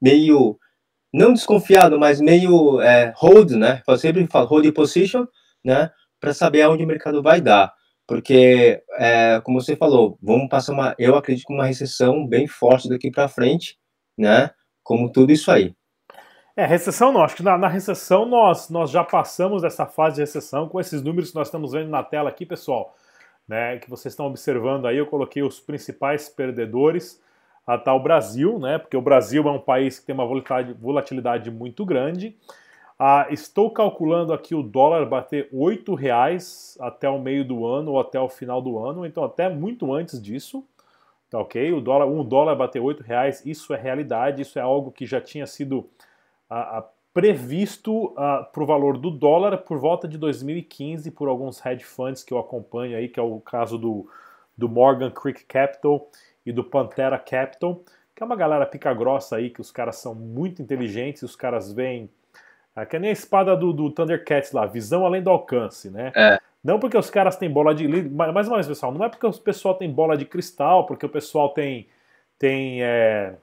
meio 0.00 0.58
não 1.12 1.32
desconfiado, 1.32 1.98
mas 1.98 2.20
meio 2.20 2.82
é, 2.82 3.14
hold, 3.16 3.52
né? 3.52 3.82
Eu 3.88 3.96
sempre 3.96 4.26
falo 4.26 4.46
hold 4.46 4.70
position, 4.72 5.26
né? 5.64 5.90
Para 6.20 6.34
saber 6.34 6.62
aonde 6.62 6.84
o 6.84 6.86
mercado 6.86 7.22
vai 7.22 7.40
dar 7.40 7.72
porque, 8.06 8.82
é, 8.98 9.40
como 9.40 9.60
você 9.60 9.76
falou, 9.76 10.18
vamos 10.22 10.48
passar 10.48 10.72
uma, 10.72 10.94
eu 10.98 11.16
acredito, 11.16 11.50
uma 11.50 11.66
recessão 11.66 12.26
bem 12.26 12.46
forte 12.46 12.88
daqui 12.88 13.10
para 13.10 13.28
frente, 13.28 13.78
né? 14.16 14.50
Como 14.82 15.10
tudo 15.10 15.32
isso 15.32 15.50
aí. 15.50 15.74
É, 16.54 16.66
recessão 16.66 17.12
não, 17.12 17.22
acho 17.22 17.36
que 17.36 17.42
na, 17.42 17.56
na, 17.56 17.68
recessão 17.68 18.26
nós, 18.26 18.68
nós 18.68 18.90
já 18.90 19.02
passamos 19.02 19.62
dessa 19.62 19.86
fase 19.86 20.16
de 20.16 20.20
recessão 20.20 20.68
com 20.68 20.78
esses 20.78 21.00
números 21.00 21.30
que 21.30 21.36
nós 21.36 21.48
estamos 21.48 21.72
vendo 21.72 21.88
na 21.88 22.02
tela 22.02 22.28
aqui, 22.28 22.44
pessoal, 22.44 22.94
né, 23.48 23.78
que 23.78 23.88
vocês 23.88 24.12
estão 24.12 24.26
observando 24.26 24.86
aí, 24.86 24.98
eu 24.98 25.06
coloquei 25.06 25.42
os 25.42 25.58
principais 25.60 26.28
perdedores, 26.28 27.22
a 27.66 27.78
tal 27.78 28.02
Brasil, 28.02 28.58
né, 28.58 28.76
porque 28.76 28.96
o 28.96 29.00
Brasil 29.00 29.48
é 29.48 29.50
um 29.50 29.58
país 29.58 29.98
que 29.98 30.04
tem 30.04 30.14
uma 30.14 30.26
volatilidade, 30.26 30.78
volatilidade 30.78 31.50
muito 31.50 31.86
grande, 31.86 32.36
Ah, 33.04 33.26
estou 33.30 33.68
calculando 33.68 34.32
aqui 34.32 34.54
o 34.54 34.62
dólar 34.62 35.04
bater 35.06 35.48
R$ 35.52 35.96
reais 35.98 36.78
até 36.80 37.08
o 37.08 37.18
meio 37.18 37.44
do 37.44 37.66
ano 37.66 37.90
ou 37.90 38.00
até 38.00 38.20
o 38.20 38.28
final 38.28 38.62
do 38.62 38.78
ano, 38.78 39.04
então 39.04 39.24
até 39.24 39.48
muito 39.48 39.92
antes 39.92 40.22
disso. 40.22 40.64
Tá 41.28 41.40
ok? 41.40 41.72
O 41.72 41.80
dólar, 41.80 42.06
um 42.06 42.24
dólar 42.24 42.54
bater 42.54 42.80
R$ 42.80 42.96
reais, 43.04 43.44
isso 43.44 43.74
é 43.74 43.76
realidade, 43.76 44.42
isso 44.42 44.56
é 44.56 44.62
algo 44.62 44.92
que 44.92 45.04
já 45.04 45.20
tinha 45.20 45.48
sido 45.48 45.90
ah, 46.48 46.78
ah 46.78 46.84
previsto 47.12 48.14
ah, 48.16 48.48
para 48.52 48.62
o 48.62 48.66
valor 48.66 48.96
do 48.96 49.10
dólar 49.10 49.58
por 49.58 49.78
volta 49.80 50.06
de 50.06 50.16
2015 50.16 51.10
por 51.10 51.26
alguns 51.26 51.60
hedge 51.66 51.82
funds 51.82 52.22
que 52.22 52.32
eu 52.32 52.38
acompanho 52.38 52.96
aí, 52.96 53.08
que 53.08 53.18
é 53.18 53.22
o 53.22 53.40
caso 53.40 53.76
do, 53.78 54.08
do 54.56 54.68
Morgan 54.68 55.10
Creek 55.10 55.44
Capital 55.46 56.08
e 56.46 56.52
do 56.52 56.62
Pantera 56.62 57.18
Capital, 57.18 57.82
que 58.14 58.22
é 58.22 58.24
uma 58.24 58.36
galera 58.36 58.64
pica 58.64 58.94
grossa 58.94 59.38
aí, 59.38 59.50
que 59.50 59.60
os 59.60 59.72
caras 59.72 59.96
são 59.96 60.14
muito 60.14 60.62
inteligentes, 60.62 61.24
os 61.24 61.34
caras 61.34 61.72
veem 61.72 62.08
é 62.74 62.86
que 62.86 62.98
nem 62.98 63.10
a 63.10 63.12
espada 63.12 63.56
do, 63.56 63.72
do 63.72 63.90
Thundercats 63.90 64.52
lá, 64.52 64.66
visão 64.66 65.04
além 65.04 65.22
do 65.22 65.30
alcance, 65.30 65.90
né? 65.90 66.12
É. 66.16 66.38
Não 66.64 66.78
porque 66.78 66.96
os 66.96 67.10
caras 67.10 67.36
têm 67.36 67.50
bola 67.50 67.74
de. 67.74 67.86
Mais 68.08 68.46
uma 68.46 68.56
vez, 68.56 68.68
pessoal, 68.68 68.92
não 68.92 69.04
é 69.04 69.08
porque 69.08 69.26
o 69.26 69.32
pessoal 69.32 69.74
tem 69.74 69.90
bola 69.90 70.16
de 70.16 70.24
cristal, 70.24 70.86
porque 70.86 71.04
o 71.04 71.08
pessoal 71.08 71.50
tem. 71.50 71.88
tem 72.38 72.82
é, 72.82 73.34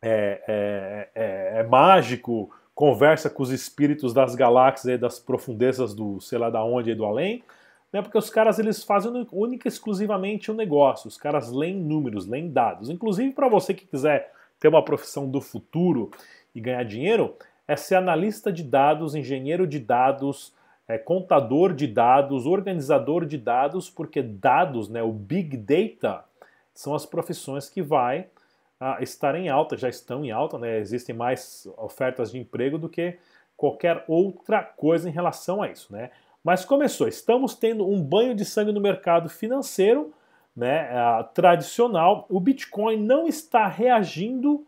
é, 0.00 0.42
é, 0.46 1.08
é, 1.14 1.60
é 1.60 1.62
mágico, 1.64 2.50
conversa 2.74 3.28
com 3.28 3.42
os 3.42 3.50
espíritos 3.50 4.14
das 4.14 4.34
galáxias 4.34 4.94
e 4.94 4.98
das 4.98 5.18
profundezas 5.18 5.94
do 5.94 6.20
sei 6.20 6.38
lá 6.38 6.48
da 6.48 6.62
onde 6.64 6.90
e 6.90 6.94
do 6.94 7.04
além. 7.04 7.42
Não 7.92 8.00
é 8.00 8.02
porque 8.02 8.18
os 8.18 8.30
caras 8.30 8.58
eles 8.58 8.84
fazem 8.84 9.26
única 9.32 9.66
e 9.66 9.70
exclusivamente 9.70 10.50
o 10.50 10.54
um 10.54 10.56
negócio. 10.56 11.08
Os 11.08 11.16
caras 11.16 11.50
leem 11.50 11.76
números, 11.76 12.26
leem 12.26 12.50
dados. 12.50 12.90
Inclusive, 12.90 13.32
para 13.32 13.48
você 13.48 13.74
que 13.74 13.86
quiser 13.86 14.32
ter 14.60 14.68
uma 14.68 14.84
profissão 14.84 15.28
do 15.28 15.40
futuro 15.40 16.10
e 16.54 16.60
ganhar 16.60 16.84
dinheiro, 16.84 17.36
é 17.68 17.76
ser 17.76 17.96
analista 17.96 18.52
de 18.52 18.62
dados, 18.62 19.14
engenheiro 19.14 19.66
de 19.66 19.78
dados, 19.78 20.52
é, 20.88 20.96
contador 20.96 21.72
de 21.74 21.86
dados, 21.86 22.46
organizador 22.46 23.26
de 23.26 23.36
dados, 23.36 23.90
porque 23.90 24.22
dados, 24.22 24.88
né, 24.88 25.02
o 25.02 25.12
Big 25.12 25.56
Data, 25.56 26.24
são 26.72 26.94
as 26.94 27.04
profissões 27.04 27.68
que 27.68 27.82
vai 27.82 28.28
ah, 28.78 28.98
estar 29.00 29.34
em 29.34 29.48
alta, 29.48 29.76
já 29.76 29.88
estão 29.88 30.24
em 30.24 30.30
alta, 30.30 30.58
né, 30.58 30.78
existem 30.78 31.14
mais 31.14 31.66
ofertas 31.76 32.30
de 32.30 32.38
emprego 32.38 32.78
do 32.78 32.88
que 32.88 33.18
qualquer 33.56 34.04
outra 34.06 34.62
coisa 34.62 35.08
em 35.08 35.12
relação 35.12 35.62
a 35.62 35.70
isso. 35.70 35.92
Né? 35.92 36.10
Mas 36.44 36.64
começou, 36.64 37.08
estamos 37.08 37.54
tendo 37.54 37.88
um 37.88 38.00
banho 38.00 38.34
de 38.34 38.44
sangue 38.44 38.72
no 38.72 38.80
mercado 38.80 39.28
financeiro 39.28 40.12
né, 40.54 40.88
tradicional, 41.34 42.26
o 42.30 42.40
Bitcoin 42.40 42.96
não 42.96 43.26
está 43.26 43.66
reagindo 43.66 44.66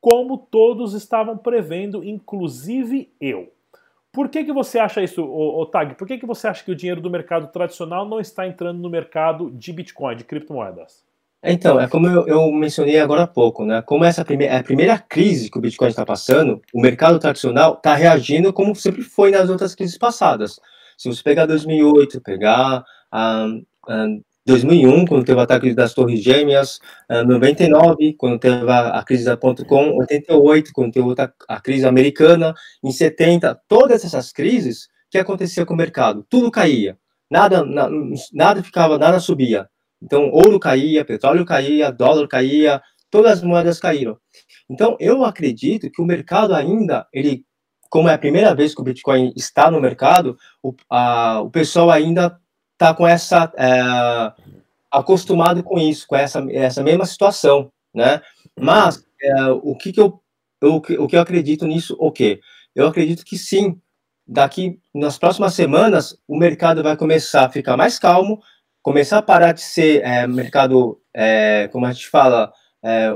como 0.00 0.38
todos 0.38 0.94
estavam 0.94 1.36
prevendo, 1.36 2.04
inclusive 2.04 3.12
eu. 3.20 3.52
Por 4.12 4.28
que, 4.28 4.44
que 4.44 4.52
você 4.52 4.78
acha 4.78 5.02
isso, 5.02 5.22
Otag? 5.22 5.94
Por 5.94 6.06
que, 6.06 6.18
que 6.18 6.26
você 6.26 6.48
acha 6.48 6.64
que 6.64 6.70
o 6.70 6.76
dinheiro 6.76 7.00
do 7.00 7.10
mercado 7.10 7.48
tradicional 7.48 8.08
não 8.08 8.18
está 8.18 8.46
entrando 8.46 8.80
no 8.80 8.90
mercado 8.90 9.50
de 9.50 9.72
Bitcoin, 9.72 10.16
de 10.16 10.24
criptomoedas? 10.24 11.04
Então, 11.42 11.80
é 11.80 11.86
como 11.86 12.08
eu, 12.08 12.26
eu 12.26 12.50
mencionei 12.50 12.98
agora 12.98 13.22
há 13.22 13.26
pouco, 13.26 13.64
né? 13.64 13.80
Como 13.82 14.04
essa 14.04 14.24
primeira, 14.24 14.54
é 14.54 14.58
a 14.58 14.64
primeira 14.64 14.98
crise 14.98 15.50
que 15.50 15.58
o 15.58 15.60
Bitcoin 15.60 15.88
está 15.88 16.04
passando, 16.04 16.60
o 16.74 16.80
mercado 16.80 17.18
tradicional 17.18 17.74
está 17.74 17.94
reagindo 17.94 18.52
como 18.52 18.74
sempre 18.74 19.02
foi 19.02 19.30
nas 19.30 19.48
outras 19.48 19.74
crises 19.74 19.96
passadas. 19.96 20.58
Se 20.96 21.08
você 21.08 21.22
pegar 21.22 21.46
2008, 21.46 22.20
pegar 22.22 22.84
a, 23.12 23.46
a 23.88 24.06
2001, 24.48 25.04
quando 25.04 25.24
teve 25.24 25.38
o 25.38 25.42
ataque 25.42 25.74
das 25.74 25.92
Torres 25.92 26.22
Gêmeas, 26.22 26.80
99, 27.08 28.14
quando 28.14 28.38
teve 28.38 28.70
a, 28.70 29.02
crise 29.04 29.24
da 29.24 29.36
.com, 29.36 29.98
88, 29.98 30.72
quando 30.72 30.92
teve 30.92 31.14
a 31.46 31.60
crise 31.60 31.86
americana, 31.86 32.54
em 32.82 32.90
70, 32.90 33.60
todas 33.68 34.04
essas 34.04 34.32
crises, 34.32 34.84
o 34.84 35.10
que 35.10 35.18
acontecia 35.18 35.66
com 35.66 35.74
o 35.74 35.76
mercado? 35.76 36.24
Tudo 36.30 36.50
caía, 36.50 36.98
nada, 37.30 37.62
nada 38.32 38.62
ficava, 38.62 38.96
nada 38.96 39.20
subia. 39.20 39.68
Então, 40.00 40.30
ouro 40.30 40.58
caía, 40.58 41.04
petróleo 41.04 41.44
caía, 41.44 41.90
dólar 41.92 42.26
caía, 42.26 42.80
todas 43.10 43.38
as 43.38 43.42
moedas 43.42 43.78
caíram. 43.78 44.16
Então, 44.70 44.96
eu 44.98 45.24
acredito 45.24 45.90
que 45.90 46.00
o 46.00 46.06
mercado 46.06 46.54
ainda, 46.54 47.06
ele, 47.12 47.44
como 47.90 48.08
é 48.08 48.14
a 48.14 48.18
primeira 48.18 48.54
vez 48.54 48.74
que 48.74 48.80
o 48.80 48.84
Bitcoin 48.84 49.30
está 49.36 49.70
no 49.70 49.80
mercado, 49.80 50.38
o, 50.62 50.74
a, 50.90 51.40
o 51.42 51.50
pessoal 51.50 51.90
ainda 51.90 52.38
está 52.78 52.94
com 52.94 53.06
essa 53.06 53.52
é, 53.58 54.42
acostumado 54.90 55.62
com 55.64 55.78
isso, 55.78 56.06
com 56.06 56.14
essa, 56.14 56.46
essa 56.52 56.82
mesma 56.82 57.04
situação, 57.04 57.72
né? 57.92 58.22
Mas 58.58 59.04
é, 59.20 59.46
o 59.50 59.74
que, 59.76 59.92
que 59.92 60.00
eu, 60.00 60.22
eu 60.62 60.76
o 60.76 61.08
que 61.08 61.16
eu 61.16 61.20
acredito 61.20 61.66
nisso, 61.66 61.96
o 61.98 62.12
quê? 62.12 62.40
Eu 62.74 62.86
acredito 62.86 63.24
que 63.24 63.36
sim, 63.36 63.80
daqui 64.24 64.78
nas 64.94 65.18
próximas 65.18 65.54
semanas 65.54 66.16
o 66.28 66.38
mercado 66.38 66.82
vai 66.82 66.96
começar 66.96 67.46
a 67.46 67.50
ficar 67.50 67.76
mais 67.76 67.98
calmo, 67.98 68.40
começar 68.80 69.18
a 69.18 69.22
parar 69.22 69.52
de 69.52 69.62
ser 69.62 70.02
é, 70.04 70.26
mercado, 70.26 71.00
é, 71.12 71.68
como 71.72 71.84
a 71.84 71.92
gente 71.92 72.08
fala, 72.08 72.52
é, 72.84 73.12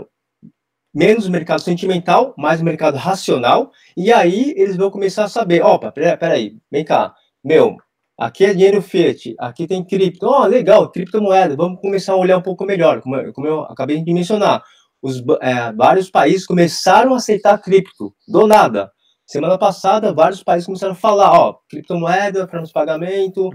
menos 0.93 1.29
mercado 1.29 1.63
sentimental, 1.63 2.35
mais 2.37 2.61
mercado 2.61 2.97
racional, 2.97 3.71
e 3.97 4.13
aí 4.13 4.53
eles 4.57 4.77
vão 4.77 4.91
começar 4.91 5.25
a 5.25 5.29
saber, 5.29 5.63
opa, 5.63 5.93
peraí, 5.93 6.17
peraí 6.17 6.59
vem 6.71 6.85
cá, 6.85 7.15
meu, 7.45 7.77
Aqui 8.19 8.45
é 8.45 8.53
dinheiro 8.53 8.83
fiat, 8.83 9.35
aqui 9.39 9.67
tem 9.67 9.85
cripto. 9.85 10.27
Oh, 10.27 10.45
legal, 10.47 10.91
criptomoeda. 10.91 11.57
Vamos 11.57 11.81
começar 11.81 12.13
a 12.13 12.17
olhar 12.17 12.39
um 12.39 12.43
pouco 12.43 12.65
melhor, 12.65 13.01
como, 13.01 13.33
como 13.33 13.47
eu 13.47 13.61
acabei 13.63 14.03
de 14.03 14.13
mencionar. 14.13 14.63
Os, 15.01 15.23
é, 15.41 15.73
vários 15.73 16.11
países 16.11 16.47
começaram 16.47 17.15
a 17.15 17.17
aceitar 17.17 17.59
cripto, 17.59 18.15
do 18.29 18.47
nada. 18.47 18.91
Semana 19.27 19.57
passada, 19.57 20.13
vários 20.13 20.43
países 20.43 20.67
começaram 20.67 20.93
a 20.93 20.97
falar, 20.97 21.33
ó, 21.33 21.57
criptomoeda, 21.69 22.47
para 22.47 22.61
nos 22.61 22.71
pagamento, 22.71 23.51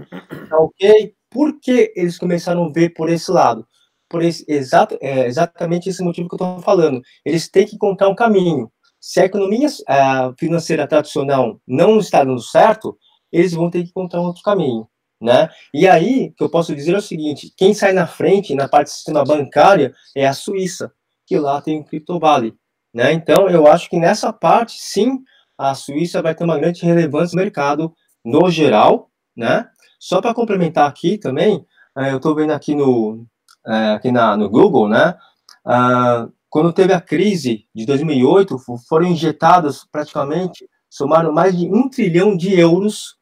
tá 0.48 0.58
ok. 0.58 1.14
Por 1.30 1.60
que 1.60 1.92
eles 1.94 2.18
começaram 2.18 2.64
a 2.64 2.72
ver 2.72 2.90
por 2.90 3.08
esse 3.08 3.30
lado? 3.30 3.66
Por 4.08 4.22
esse, 4.22 4.44
exato, 4.48 4.98
é, 5.00 5.26
exatamente 5.26 5.88
esse 5.88 6.02
motivo 6.02 6.28
que 6.28 6.34
eu 6.34 6.36
estou 6.36 6.60
falando. 6.62 7.00
Eles 7.24 7.48
têm 7.48 7.66
que 7.66 7.76
encontrar 7.76 8.08
um 8.08 8.14
caminho. 8.14 8.70
Se 9.00 9.20
a 9.20 9.26
economia 9.26 9.68
é, 9.88 10.32
financeira 10.38 10.86
tradicional 10.86 11.60
não 11.66 11.98
está 11.98 12.24
dando 12.24 12.40
certo, 12.42 12.98
eles 13.32 13.52
vão 13.52 13.70
ter 13.70 13.82
que 13.82 13.90
encontrar 13.90 14.20
um 14.20 14.24
outro 14.24 14.42
caminho, 14.42 14.88
né? 15.20 15.48
E 15.72 15.86
aí, 15.88 16.28
o 16.28 16.34
que 16.34 16.44
eu 16.44 16.50
posso 16.50 16.74
dizer 16.74 16.94
é 16.94 16.98
o 16.98 17.02
seguinte, 17.02 17.52
quem 17.56 17.74
sai 17.74 17.92
na 17.92 18.06
frente 18.06 18.54
na 18.54 18.68
parte 18.68 18.88
do 18.88 18.92
sistema 18.92 19.24
bancária 19.24 19.94
é 20.16 20.26
a 20.26 20.32
Suíça, 20.32 20.92
que 21.26 21.38
lá 21.38 21.60
tem 21.60 21.80
o 21.80 21.84
Crypto 21.84 22.18
Valley, 22.18 22.54
né? 22.92 23.12
Então, 23.12 23.48
eu 23.48 23.66
acho 23.66 23.88
que 23.90 23.98
nessa 23.98 24.32
parte, 24.32 24.76
sim, 24.78 25.18
a 25.56 25.74
Suíça 25.74 26.22
vai 26.22 26.34
ter 26.34 26.44
uma 26.44 26.58
grande 26.58 26.84
relevância 26.84 27.36
no 27.36 27.42
mercado 27.42 27.92
no 28.24 28.50
geral, 28.50 29.10
né? 29.36 29.68
Só 29.98 30.20
para 30.20 30.34
complementar 30.34 30.88
aqui 30.88 31.18
também, 31.18 31.64
eh, 31.96 32.12
eu 32.12 32.18
estou 32.18 32.34
vendo 32.34 32.52
aqui 32.52 32.74
no 32.74 33.26
eh, 33.66 33.92
aqui 33.92 34.12
na, 34.12 34.36
no 34.36 34.48
Google, 34.48 34.88
né? 34.88 35.16
Ah, 35.64 36.28
quando 36.48 36.72
teve 36.72 36.92
a 36.94 37.00
crise 37.00 37.66
de 37.74 37.84
2008, 37.84 38.58
foram 38.88 39.06
injetados 39.06 39.86
praticamente, 39.90 40.68
somaram 40.88 41.32
mais 41.32 41.56
de 41.56 41.66
um 41.66 41.88
trilhão 41.90 42.36
de 42.36 42.58
euros 42.58 43.17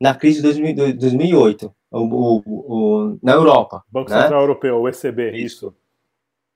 na 0.00 0.14
crise 0.14 0.42
de 0.42 0.92
2008, 0.94 1.72
o, 1.90 1.98
o, 1.98 2.42
o, 2.46 3.18
na 3.22 3.32
Europa. 3.32 3.82
Banco 3.90 4.10
né? 4.10 4.20
Central 4.20 4.40
Europeu, 4.42 4.80
o 4.80 4.88
ECB, 4.88 5.30
isso. 5.32 5.44
isso. 5.46 5.74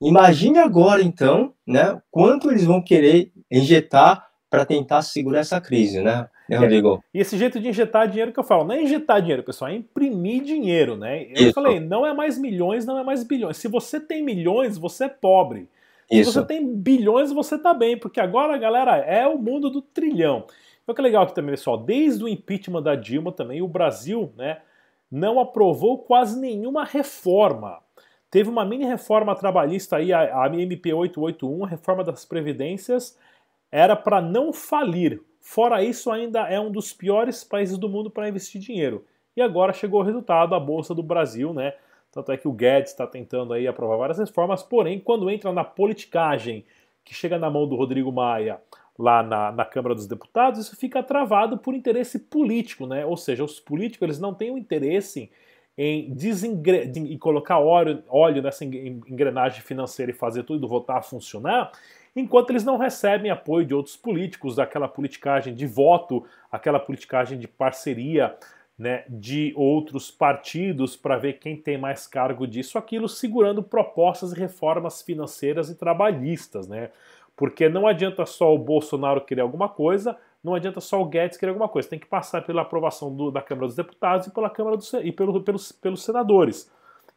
Imagine 0.03 0.59
agora, 0.59 1.03
então, 1.03 1.53
né, 1.67 2.01
quanto 2.11 2.51
eles 2.51 2.65
vão 2.65 2.83
querer 2.83 3.31
injetar 3.51 4.31
para 4.49 4.65
tentar 4.65 5.03
segurar 5.03 5.41
essa 5.41 5.61
crise, 5.61 6.01
né, 6.01 6.27
né 6.49 6.57
Rodrigo? 6.57 7.03
É. 7.15 7.19
E 7.19 7.21
esse 7.21 7.37
jeito 7.37 7.61
de 7.61 7.69
injetar 7.69 8.09
dinheiro 8.09 8.33
que 8.33 8.41
eu 8.41 8.45
falo, 8.45 8.65
não 8.65 8.75
é 8.75 8.83
injetar 8.83 9.21
dinheiro, 9.21 9.43
pessoal, 9.43 9.71
é 9.71 9.75
imprimir 9.75 10.43
dinheiro, 10.43 10.97
né? 10.97 11.25
Eu 11.25 11.49
Isso. 11.49 11.53
falei, 11.53 11.81
não 11.81 12.07
é 12.07 12.15
mais 12.15 12.39
milhões, 12.39 12.87
não 12.87 12.99
é 12.99 13.05
mais 13.05 13.23
bilhões. 13.23 13.59
Se 13.59 13.69
você 13.69 14.01
tem 14.01 14.25
milhões, 14.25 14.79
você 14.79 15.05
é 15.05 15.09
pobre. 15.09 15.69
Se 16.11 16.25
você 16.25 16.43
tem 16.45 16.67
bilhões, 16.67 17.31
você 17.31 17.57
tá 17.57 17.73
bem, 17.73 17.97
porque 17.97 18.19
agora, 18.19 18.59
galera, 18.59 18.97
é 18.97 19.29
o 19.29 19.39
mundo 19.39 19.71
do 19.71 19.81
trilhão. 19.81 20.45
Então 20.91 20.97
que 20.97 21.03
legal 21.03 21.23
aqui 21.23 21.33
também, 21.37 21.53
pessoal, 21.53 21.79
desde 21.79 22.25
o 22.25 22.29
impeachment 22.29 22.83
da 22.83 22.97
Dilma 22.97 23.31
também, 23.31 23.63
o 23.63 23.69
Brasil 23.69 24.33
né, 24.37 24.61
não 25.09 25.39
aprovou 25.39 25.99
quase 25.99 26.37
nenhuma 26.37 26.85
reforma. 26.85 27.79
Teve 28.29 28.51
uma 28.51 28.65
mini 28.65 28.85
reforma 28.85 29.37
trabalhista 29.37 29.99
aí, 29.99 30.13
a, 30.13 30.43
a 30.43 30.47
MP 30.49 30.93
881, 30.93 31.65
a 31.65 31.69
reforma 31.69 32.03
das 32.03 32.25
previdências, 32.25 33.17
era 33.71 33.95
para 33.95 34.21
não 34.21 34.53
falir. 34.53 35.23
Fora 35.39 35.81
isso, 35.81 36.11
ainda 36.11 36.49
é 36.49 36.59
um 36.59 36.73
dos 36.73 36.93
piores 36.93 37.45
países 37.45 37.79
do 37.79 37.89
mundo 37.89 38.11
para 38.11 38.29
investir 38.29 38.61
dinheiro. 38.61 39.07
E 39.37 39.41
agora 39.41 39.73
chegou 39.73 40.01
o 40.01 40.05
resultado, 40.05 40.57
a 40.57 40.61
Bolsa 40.61 40.93
do 40.93 41.05
Brasil, 41.05 41.55
né? 41.55 41.73
Tanto 42.11 42.33
é 42.33 42.37
que 42.37 42.49
o 42.49 42.53
Guedes 42.53 42.91
está 42.91 43.07
tentando 43.07 43.53
aí 43.53 43.69
aprovar 43.69 43.97
várias 43.97 44.19
reformas, 44.19 44.61
porém, 44.61 44.99
quando 44.99 45.31
entra 45.31 45.53
na 45.53 45.63
politicagem, 45.63 46.65
que 47.05 47.15
chega 47.15 47.39
na 47.39 47.49
mão 47.49 47.69
do 47.69 47.77
Rodrigo 47.77 48.11
Maia, 48.11 48.61
lá 49.01 49.23
na, 49.23 49.51
na, 49.51 49.65
Câmara 49.65 49.95
dos 49.95 50.07
Deputados, 50.07 50.61
isso 50.61 50.77
fica 50.77 51.03
travado 51.03 51.57
por 51.57 51.75
interesse 51.75 52.19
político, 52.19 52.87
né? 52.87 53.05
Ou 53.07 53.17
seja, 53.17 53.43
os 53.43 53.59
políticos 53.59 54.05
eles 54.05 54.21
não 54.21 54.35
têm 54.35 54.51
o 54.51 54.59
interesse 54.59 55.31
em, 55.77 56.13
desengre... 56.13 56.93
em 56.95 57.17
colocar 57.17 57.59
óleo, 57.59 58.03
óleo 58.09 58.43
nessa 58.43 58.65
engrenagem 58.65 59.63
financeira 59.63 60.13
e 60.13 60.15
fazer 60.15 60.43
tudo 60.43 60.69
voltar 60.69 60.99
a 60.99 61.03
funcionar, 61.03 61.73
enquanto 62.15 62.51
eles 62.51 62.65
não 62.65 62.77
recebem 62.77 63.31
apoio 63.31 63.65
de 63.65 63.75
outros 63.75 63.97
políticos, 63.97 64.59
aquela 64.59 64.87
politicagem 64.87 65.55
de 65.55 65.67
voto, 65.67 66.27
aquela 66.53 66.79
politicagem 66.79 67.39
de 67.39 67.49
parceria 67.49 68.37
né, 68.81 69.05
de 69.09 69.53
outros 69.57 70.11
partidos 70.11 70.97
para 70.97 71.19
ver 71.19 71.35
quem 71.35 71.55
tem 71.55 71.77
mais 71.77 72.07
cargo 72.07 72.47
disso, 72.47 72.79
aquilo, 72.79 73.09
segurando 73.09 73.63
propostas 73.63 74.33
e 74.33 74.39
reformas 74.39 75.03
financeiras 75.03 75.69
e 75.69 75.75
trabalhistas, 75.75 76.67
né? 76.67 76.91
Porque 77.41 77.71
não 77.71 77.87
adianta 77.87 78.27
só 78.27 78.55
o 78.55 78.59
Bolsonaro 78.59 79.23
querer 79.23 79.41
alguma 79.41 79.67
coisa, 79.67 80.15
não 80.45 80.55
adianta 80.55 80.79
só 80.79 81.01
o 81.01 81.07
Guedes 81.07 81.39
querer 81.39 81.53
alguma 81.53 81.71
coisa, 81.71 81.89
tem 81.89 81.99
que 81.99 82.05
passar 82.05 82.43
pela 82.43 82.61
aprovação 82.61 83.17
do, 83.17 83.31
da 83.31 83.41
Câmara 83.41 83.67
dos 83.67 83.75
Deputados 83.75 84.27
e 84.27 84.31
pela 84.31 84.51
Câmara 84.51 84.77
do, 84.77 84.85
e 85.03 85.11
pelo, 85.11 85.41
pelos, 85.41 85.73
pelos 85.73 86.05
senadores. 86.05 86.71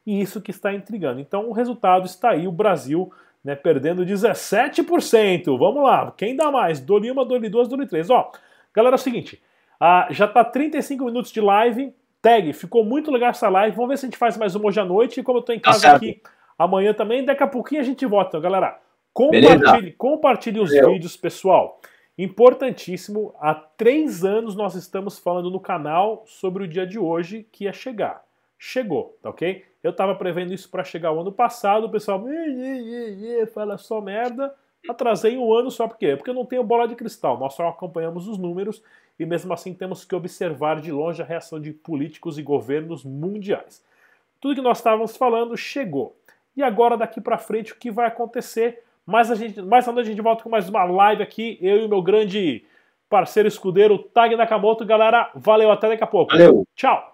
E 0.08 0.22
isso 0.22 0.40
que 0.40 0.52
está 0.52 0.74
intrigando. 0.74 1.20
Então 1.20 1.50
o 1.50 1.52
resultado 1.52 2.06
está 2.06 2.30
aí, 2.30 2.48
o 2.48 2.54
Brasil 2.54 3.12
né, 3.44 3.54
perdendo 3.54 4.06
17%. 4.06 5.58
Vamos 5.60 5.84
lá, 5.84 6.14
quem 6.16 6.38
dá 6.38 6.50
mais? 6.50 6.80
Dole 6.80 7.12
uma, 7.12 7.26
dole 7.26 7.50
duas, 7.50 7.68
dole 7.68 7.86
três. 7.86 8.10
Ó, 8.10 8.32
galera, 8.74 8.94
é 8.94 8.98
o 8.98 9.00
seguinte, 9.00 9.44
ah, 9.78 10.08
já 10.10 10.24
está 10.24 10.46
35 10.46 11.04
minutos 11.04 11.34
de 11.34 11.42
live. 11.42 11.94
Tag, 12.22 12.54
ficou 12.54 12.86
muito 12.86 13.12
legal 13.12 13.32
essa 13.32 13.50
live. 13.50 13.76
Vamos 13.76 13.90
ver 13.90 13.98
se 13.98 14.06
a 14.06 14.08
gente 14.08 14.18
faz 14.18 14.38
mais 14.38 14.56
uma 14.56 14.68
hoje 14.68 14.80
à 14.80 14.86
noite. 14.86 15.20
E 15.20 15.24
como 15.24 15.40
eu 15.40 15.42
estou 15.42 15.54
em 15.54 15.60
tá 15.60 15.72
casa 15.72 15.92
aqui 15.92 16.22
amanhã 16.58 16.94
também, 16.94 17.26
daqui 17.26 17.44
a 17.44 17.48
pouquinho 17.48 17.82
a 17.82 17.84
gente 17.84 18.06
volta. 18.06 18.30
Então, 18.30 18.42
galera, 18.42 18.80
compartilhe, 19.14 19.92
compartilhe 19.94 20.60
os 20.60 20.72
vídeos, 20.72 21.16
pessoal. 21.16 21.80
Importantíssimo, 22.18 23.34
há 23.40 23.56
três 23.56 24.24
anos 24.24 24.56
nós 24.56 24.76
estamos 24.76 25.18
falando 25.18 25.50
no 25.50 25.60
canal 25.60 26.24
sobre 26.28 26.64
o 26.64 26.68
dia 26.68 26.86
de 26.86 27.00
hoje 27.00 27.48
que 27.52 27.64
ia 27.64 27.74
chegar. 27.74 28.24
Chegou, 28.58 29.18
tá 29.22 29.30
ok? 29.30 29.64
Eu 29.82 29.92
estava 29.92 30.16
prevendo 30.16 30.54
isso 30.54 30.70
para 30.70 30.84
chegar 30.84 31.12
o 31.12 31.20
ano 31.20 31.32
passado, 31.32 31.86
o 31.86 31.92
pessoal 31.92 32.24
fala 33.54 33.78
só 33.78 34.00
merda. 34.00 34.54
Atrasei 34.90 35.38
um 35.38 35.54
ano 35.54 35.72
só 35.72 35.88
por 35.88 35.98
quê? 35.98 36.16
Porque 36.16 36.30
eu 36.30 36.34
não 36.34 36.46
tenho 36.46 36.64
bola 36.64 36.88
de 36.88 36.96
cristal. 36.96 37.38
Nós 37.40 37.54
só 37.54 37.68
acompanhamos 37.68 38.28
os 38.28 38.38
números 38.38 38.84
e 39.18 39.26
mesmo 39.26 39.54
assim 39.54 39.74
temos 39.74 40.04
que 40.04 40.16
observar 40.16 40.82
de 40.82 40.92
longe 40.92 41.22
a 41.22 41.26
reação 41.26 41.60
de 41.60 41.72
políticos 41.72 42.38
e 42.38 42.44
governos 42.44 43.04
mundiais. 43.04 43.84
Tudo 44.42 44.56
que 44.56 44.62
nós 44.62 44.80
estávamos 44.80 45.16
falando 45.16 45.56
chegou. 45.56 46.16
E 46.56 46.62
agora 46.62 46.98
daqui 46.98 47.22
para 47.22 47.38
frente 47.38 47.72
o 47.72 47.78
que 47.78 47.90
vai 47.90 48.08
acontecer? 48.08 48.84
Mais 49.06 49.30
a 49.30 49.36
gente, 49.36 49.62
mais 49.62 49.88
a 49.88 50.04
gente 50.04 50.22
volta 50.22 50.44
com 50.44 50.50
mais 50.50 50.70
uma 50.70 50.84
live 50.86 51.22
aqui, 51.22 51.58
eu 51.62 51.82
e 51.82 51.86
o 51.86 51.90
meu 51.90 52.02
grande 52.02 52.64
parceiro 53.10 53.48
escudeiro 53.48 54.00
Tag 54.00 54.36
Nakamoto. 54.36 54.86
Galera, 54.86 55.30
valeu, 55.36 55.72
até 55.72 55.90
daqui 55.90 56.04
a 56.04 56.08
pouco. 56.08 56.32
Valeu. 56.32 56.66
Tchau. 56.76 57.13